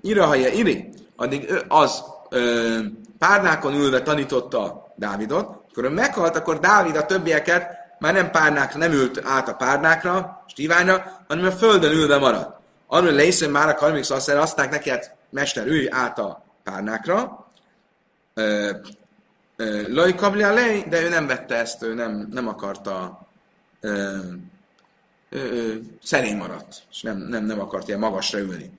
Irahaja 0.00 0.48
Iri, 0.48 0.88
addig 1.16 1.64
az 1.68 2.02
párnákon 3.20 3.74
ülve 3.74 4.02
tanította 4.02 4.92
Dávidot, 4.96 5.64
akkor 5.70 5.84
ő 5.84 5.88
meghalt, 5.88 6.36
akkor 6.36 6.58
Dávid 6.58 6.96
a 6.96 7.06
többieket 7.06 7.78
már 7.98 8.12
nem 8.12 8.30
párnákra, 8.30 8.78
nem 8.78 8.92
ült 8.92 9.20
át 9.24 9.48
a 9.48 9.54
párnákra, 9.54 10.44
stíványra, 10.46 11.24
hanem 11.28 11.44
a 11.44 11.50
földön 11.50 11.92
ülve 11.92 12.18
maradt. 12.18 12.60
Arról 12.86 13.12
Lészön 13.12 13.50
már 13.50 13.68
a 13.68 13.74
karmik 13.74 14.02
szasszer 14.02 14.36
azták 14.36 14.70
neki, 14.70 14.90
hát 14.90 15.16
mester, 15.30 15.66
ülj 15.66 15.88
át 15.90 16.18
a 16.18 16.44
párnákra, 16.64 17.46
Laj 19.88 20.14
kablia 20.14 20.52
lej, 20.52 20.84
de 20.88 21.02
ő 21.02 21.08
nem 21.08 21.26
vette 21.26 21.54
ezt, 21.54 21.82
ő 21.82 21.94
nem, 21.94 22.28
nem 22.30 22.48
akarta, 22.48 23.26
ö, 23.80 24.18
ö, 25.30 25.72
szerény 26.02 26.36
maradt, 26.36 26.82
és 26.90 27.02
nem, 27.02 27.18
nem, 27.18 27.44
nem 27.44 27.60
akart 27.60 27.88
ilyen 27.88 28.00
magasra 28.00 28.38
ülni. 28.38 28.70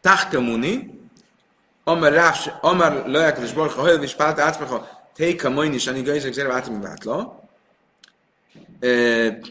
Tahkamuni, 0.00 0.99
Amar 1.90 2.12
Ráv, 2.12 2.36
Amar 2.60 3.02
Lajakadus 3.06 3.52
Barcha, 3.52 3.80
Hajl 3.80 4.02
és 4.02 4.14
Pálta 4.14 4.42
Ácmecha, 4.42 4.88
Teika 5.16 5.50
Majn 5.50 5.72
is, 5.72 5.86
Ani 5.86 6.02
Gajzek 6.02 6.32
Zerva 6.32 6.52
Átim 6.52 6.80
Vátla. 6.80 7.48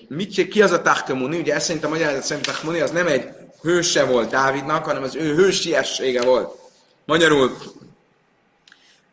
Mit, 0.07 0.47
ki 0.47 0.61
az 0.61 0.71
a 0.71 0.81
Tahkamuni? 0.81 1.39
Ugye 1.39 1.53
ez 1.53 1.63
szerint 1.63 1.83
a 1.83 1.89
magyarázat 1.89 2.23
szerint 2.23 2.45
Tahkamuni 2.45 2.79
az 2.79 2.91
nem 2.91 3.07
egy 3.07 3.29
hőse 3.61 4.03
volt 4.03 4.29
Dávidnak, 4.29 4.85
hanem 4.85 5.03
az 5.03 5.15
ő 5.15 5.35
hősiessége 5.35 6.21
volt. 6.21 6.57
Magyarul 7.05 7.57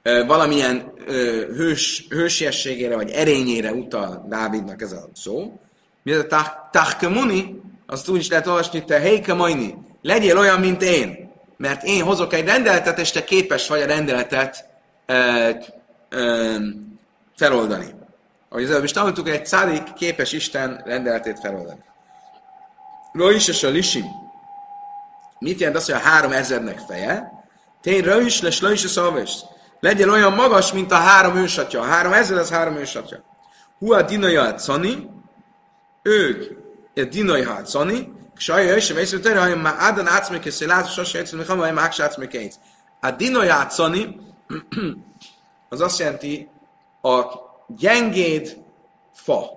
valamilyen 0.03 0.93
hős, 1.57 2.07
hősiességére 2.09 2.95
vagy 2.95 3.11
erényére 3.11 3.73
utal 3.73 4.27
Dávidnak 4.29 4.83
ez 4.83 4.93
a 4.93 5.09
szó. 5.15 5.61
Mi 6.03 6.13
ez 6.13 6.25
a 6.31 6.69
Tahkamuni? 6.73 7.61
Azt 7.87 8.09
úgy 8.09 8.21
is 8.21 8.29
lehet 8.29 8.47
olvasni, 8.47 8.85
te 8.85 8.99
Heika 8.99 9.35
Majni, 9.35 9.75
legyél 10.03 10.39
olyan, 10.39 10.61
mint 10.61 10.83
én 10.83 11.26
mert 11.57 11.83
én 11.83 12.03
hozok 12.03 12.33
egy 12.33 12.47
rendeletet, 12.47 12.99
és 12.99 13.11
te 13.11 13.25
képes 13.25 13.69
vagy 13.69 13.81
a 13.81 13.87
rendeletet 13.87 14.65
ö, 15.07 15.51
ö, 16.09 16.57
feloldani. 17.37 17.95
Ahogy 18.49 18.65
az 18.65 18.71
előbb 18.71 18.85
is 18.85 18.93
tanultuk, 18.93 19.29
egy 19.29 19.47
szádik 19.47 19.93
képes 19.93 20.33
Isten 20.33 20.83
rendeletét 20.85 21.39
feloldani. 21.39 21.85
Rois 23.13 23.49
és 23.49 23.63
a 23.63 23.69
lisi. 23.69 24.05
Mit 25.39 25.59
jelent 25.59 25.77
az, 25.77 25.85
hogy 25.85 25.95
a 25.95 25.99
három 25.99 26.33
ezrednek 26.33 26.79
feje? 26.79 27.33
Tény 27.81 28.03
Rois 28.03 28.41
les 28.41 28.61
Rois 28.61 28.85
a 28.85 28.89
szalvés. 28.89 29.31
Legyen 29.81 30.11
olyan 30.11 30.33
magas, 30.33 30.73
mint 30.73 30.93
a 30.93 30.97
három 30.97 31.37
ősatja. 31.37 31.81
A 31.81 31.85
három 31.85 32.13
ezred 32.13 32.39
az 32.39 32.51
három 32.51 32.77
ősatja. 32.77 33.25
Hua 33.79 34.03
dinaja 34.03 34.55
cani, 34.55 35.11
ők 36.03 36.45
dinaja 37.11 37.63
cani, 37.63 38.13
Ksaja, 38.37 38.75
és 38.75 38.93
mész 38.93 39.13
utána, 39.13 39.47
hogy 39.49 39.61
már 39.61 39.77
Adán 39.81 40.07
átszmék, 40.07 40.45
és 40.45 40.61
látsz, 40.61 40.93
sose 40.93 41.19
egyszer, 41.19 41.39
hogy 41.39 41.49
hamar, 41.49 41.73
már 41.73 41.95
átszmék 41.99 42.35
egy. 42.35 42.55
A 43.01 43.11
dino 43.11 43.43
játszani, 43.43 44.17
az 45.69 45.81
azt 45.81 45.99
jelenti, 45.99 46.49
a 47.03 47.25
gyengéd 47.67 48.57
fa. 49.13 49.51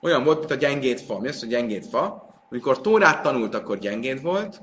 Olyan 0.00 0.24
volt, 0.24 0.38
mint 0.38 0.50
a 0.50 0.54
gyengéd 0.54 1.00
fa. 1.00 1.18
Mi 1.18 1.28
az, 1.28 1.42
a 1.42 1.46
gyengéd 1.46 1.84
fa? 1.90 2.28
Amikor 2.50 2.80
Tórát 2.80 3.22
tanult, 3.22 3.54
akkor 3.54 3.78
gyengéd 3.78 4.22
volt. 4.22 4.60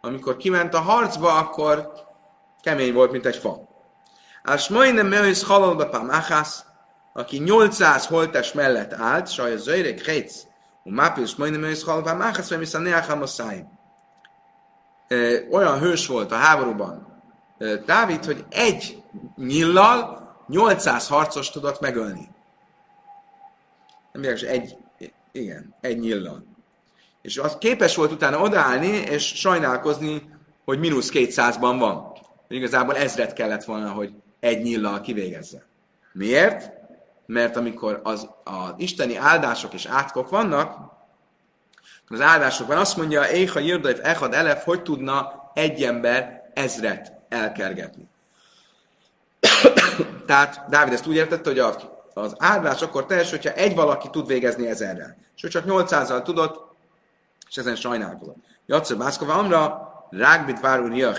Amikor 0.00 0.36
kiment 0.36 0.74
a 0.74 0.80
harcba, 0.80 1.34
akkor 1.34 1.92
kemény 2.62 2.92
volt, 2.92 3.10
mint 3.10 3.26
egy 3.26 3.36
fa. 3.36 3.68
Ás 4.42 4.68
majdnem 4.68 5.06
mehoz 5.06 5.42
halal 5.42 5.74
be 5.74 5.84
pám 5.84 6.10
aki 7.12 7.38
800 7.38 8.06
holtes 8.06 8.52
mellett 8.52 8.92
állt, 8.92 9.32
saj 9.32 9.52
az 9.52 9.62
zöjrek 9.62 10.04
hejtsz, 10.04 10.46
Mápius 10.84 11.34
majdnem 11.34 11.62
őszhalván, 11.62 12.16
máchasz, 12.16 12.54
viszont 12.54 12.84
néhány 12.84 13.02
Olyan 15.50 15.78
hős 15.78 16.06
volt 16.06 16.32
a 16.32 16.36
háborúban 16.36 17.12
Dávid, 17.86 18.24
hogy 18.24 18.44
egy 18.48 19.02
nyillal 19.36 20.20
800 20.48 21.08
harcos 21.08 21.50
tudott 21.50 21.80
megölni. 21.80 22.28
Nem 24.12 24.20
világos, 24.20 24.42
egy, 24.42 24.76
igen, 25.32 25.74
egy 25.80 25.98
nyillal. 25.98 26.44
És 27.22 27.38
az 27.38 27.56
képes 27.58 27.96
volt 27.96 28.12
utána 28.12 28.40
odaállni 28.40 28.86
és 28.86 29.24
sajnálkozni, 29.24 30.30
hogy 30.64 30.78
mínusz 30.78 31.10
200-ban 31.12 31.76
van. 31.78 32.12
Igazából 32.48 32.96
ezret 32.96 33.32
kellett 33.32 33.64
volna, 33.64 33.90
hogy 33.90 34.12
egy 34.40 34.62
nyillal 34.62 35.00
kivégezze. 35.00 35.66
Miért? 36.12 36.70
Mert 37.32 37.56
amikor 37.56 38.00
az, 38.02 38.28
az 38.44 38.72
isteni 38.76 39.16
áldások 39.16 39.72
és 39.72 39.86
átkok 39.86 40.28
vannak, 40.28 40.76
az 42.08 42.20
áldásokban 42.20 42.78
azt 42.78 42.96
mondja, 42.96 43.30
Éha 43.30 43.58
Jirdaif 43.58 43.98
Echad 44.02 44.34
Elef, 44.34 44.64
hogy 44.64 44.82
tudna 44.82 45.50
egy 45.54 45.82
ember 45.82 46.50
ezret 46.54 47.12
elkergetni. 47.28 48.08
Tehát 50.26 50.64
Dávid 50.68 50.92
ezt 50.92 51.06
úgy 51.06 51.14
értette, 51.14 51.50
hogy 51.50 51.58
az 52.14 52.34
áldás 52.38 52.82
akkor 52.82 53.06
teljes, 53.06 53.30
hogyha 53.30 53.52
egy 53.52 53.74
valaki 53.74 54.08
tud 54.10 54.26
végezni 54.26 54.66
ezerrel. 54.66 55.16
És 55.36 55.44
ő 55.44 55.48
csak 55.48 55.64
800-al 55.66 56.22
tudott, 56.22 56.74
és 57.48 57.56
ezen 57.56 57.76
sajnálkozott. 57.76 58.36
Jacsa 58.66 58.96
Bászkova 58.96 59.34
Amra, 59.34 59.90
Rágbit 60.10 60.60
vár 60.60 60.80
Uria 60.80 61.16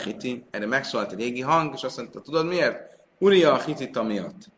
erre 0.51 0.65
megszólalt 0.65 1.11
egy 1.11 1.19
régi 1.19 1.41
hang, 1.41 1.73
és 1.73 1.83
azt 1.83 1.97
mondta, 1.97 2.21
tudod 2.21 2.45
miért? 2.45 2.97
Uria 3.17 3.53
a 3.53 3.61
Hitita 3.61 4.03
miatt. 4.03 4.52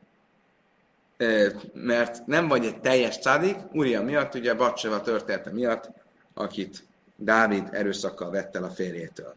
Mert 1.74 2.26
nem 2.26 2.47
vagy 2.47 2.66
egy 2.66 2.80
teljes 2.80 3.18
cádik, 3.18 3.57
Uria 3.72 4.01
miatt, 4.01 4.34
ugye 4.36 4.53
Bacseva 4.53 5.01
története 5.01 5.51
miatt, 5.51 5.89
akit 6.34 6.84
Dávid 7.16 7.68
erőszakkal 7.72 8.30
vett 8.30 8.55
el 8.55 8.63
a 8.63 8.70
férjétől. 8.70 9.36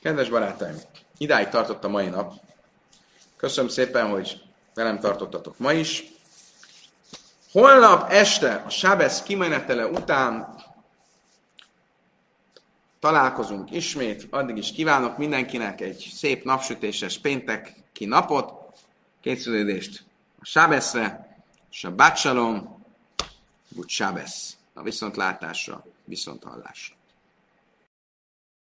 Kedves 0.00 0.28
barátaim, 0.28 0.76
idáig 1.18 1.48
tartott 1.48 1.84
a 1.84 1.88
mai 1.88 2.08
nap. 2.08 2.32
Köszönöm 3.36 3.70
szépen, 3.70 4.08
hogy 4.08 4.42
velem 4.74 4.98
tartottatok 5.00 5.58
ma 5.58 5.72
is. 5.72 6.04
Holnap 7.52 8.10
este 8.10 8.62
a 8.66 8.70
Sábesz 8.70 9.22
kimenetele 9.22 9.86
után 9.86 10.54
találkozunk 13.00 13.70
ismét. 13.70 14.26
Addig 14.30 14.56
is 14.56 14.72
kívánok 14.72 15.16
mindenkinek 15.18 15.80
egy 15.80 16.12
szép 16.14 16.44
napsütéses 16.44 17.18
pénteki 17.18 18.04
napot, 18.04 18.65
készülődést 19.26 20.04
a 20.38 20.44
Sábeszre, 20.44 21.36
és 21.70 21.84
a 21.84 21.94
Bátsalom, 21.94 22.84
úgy 23.76 23.88
Sábesz. 23.88 24.56
A 24.74 24.82
viszontlátásra, 24.82 25.84
viszonthallásra. 26.04 26.95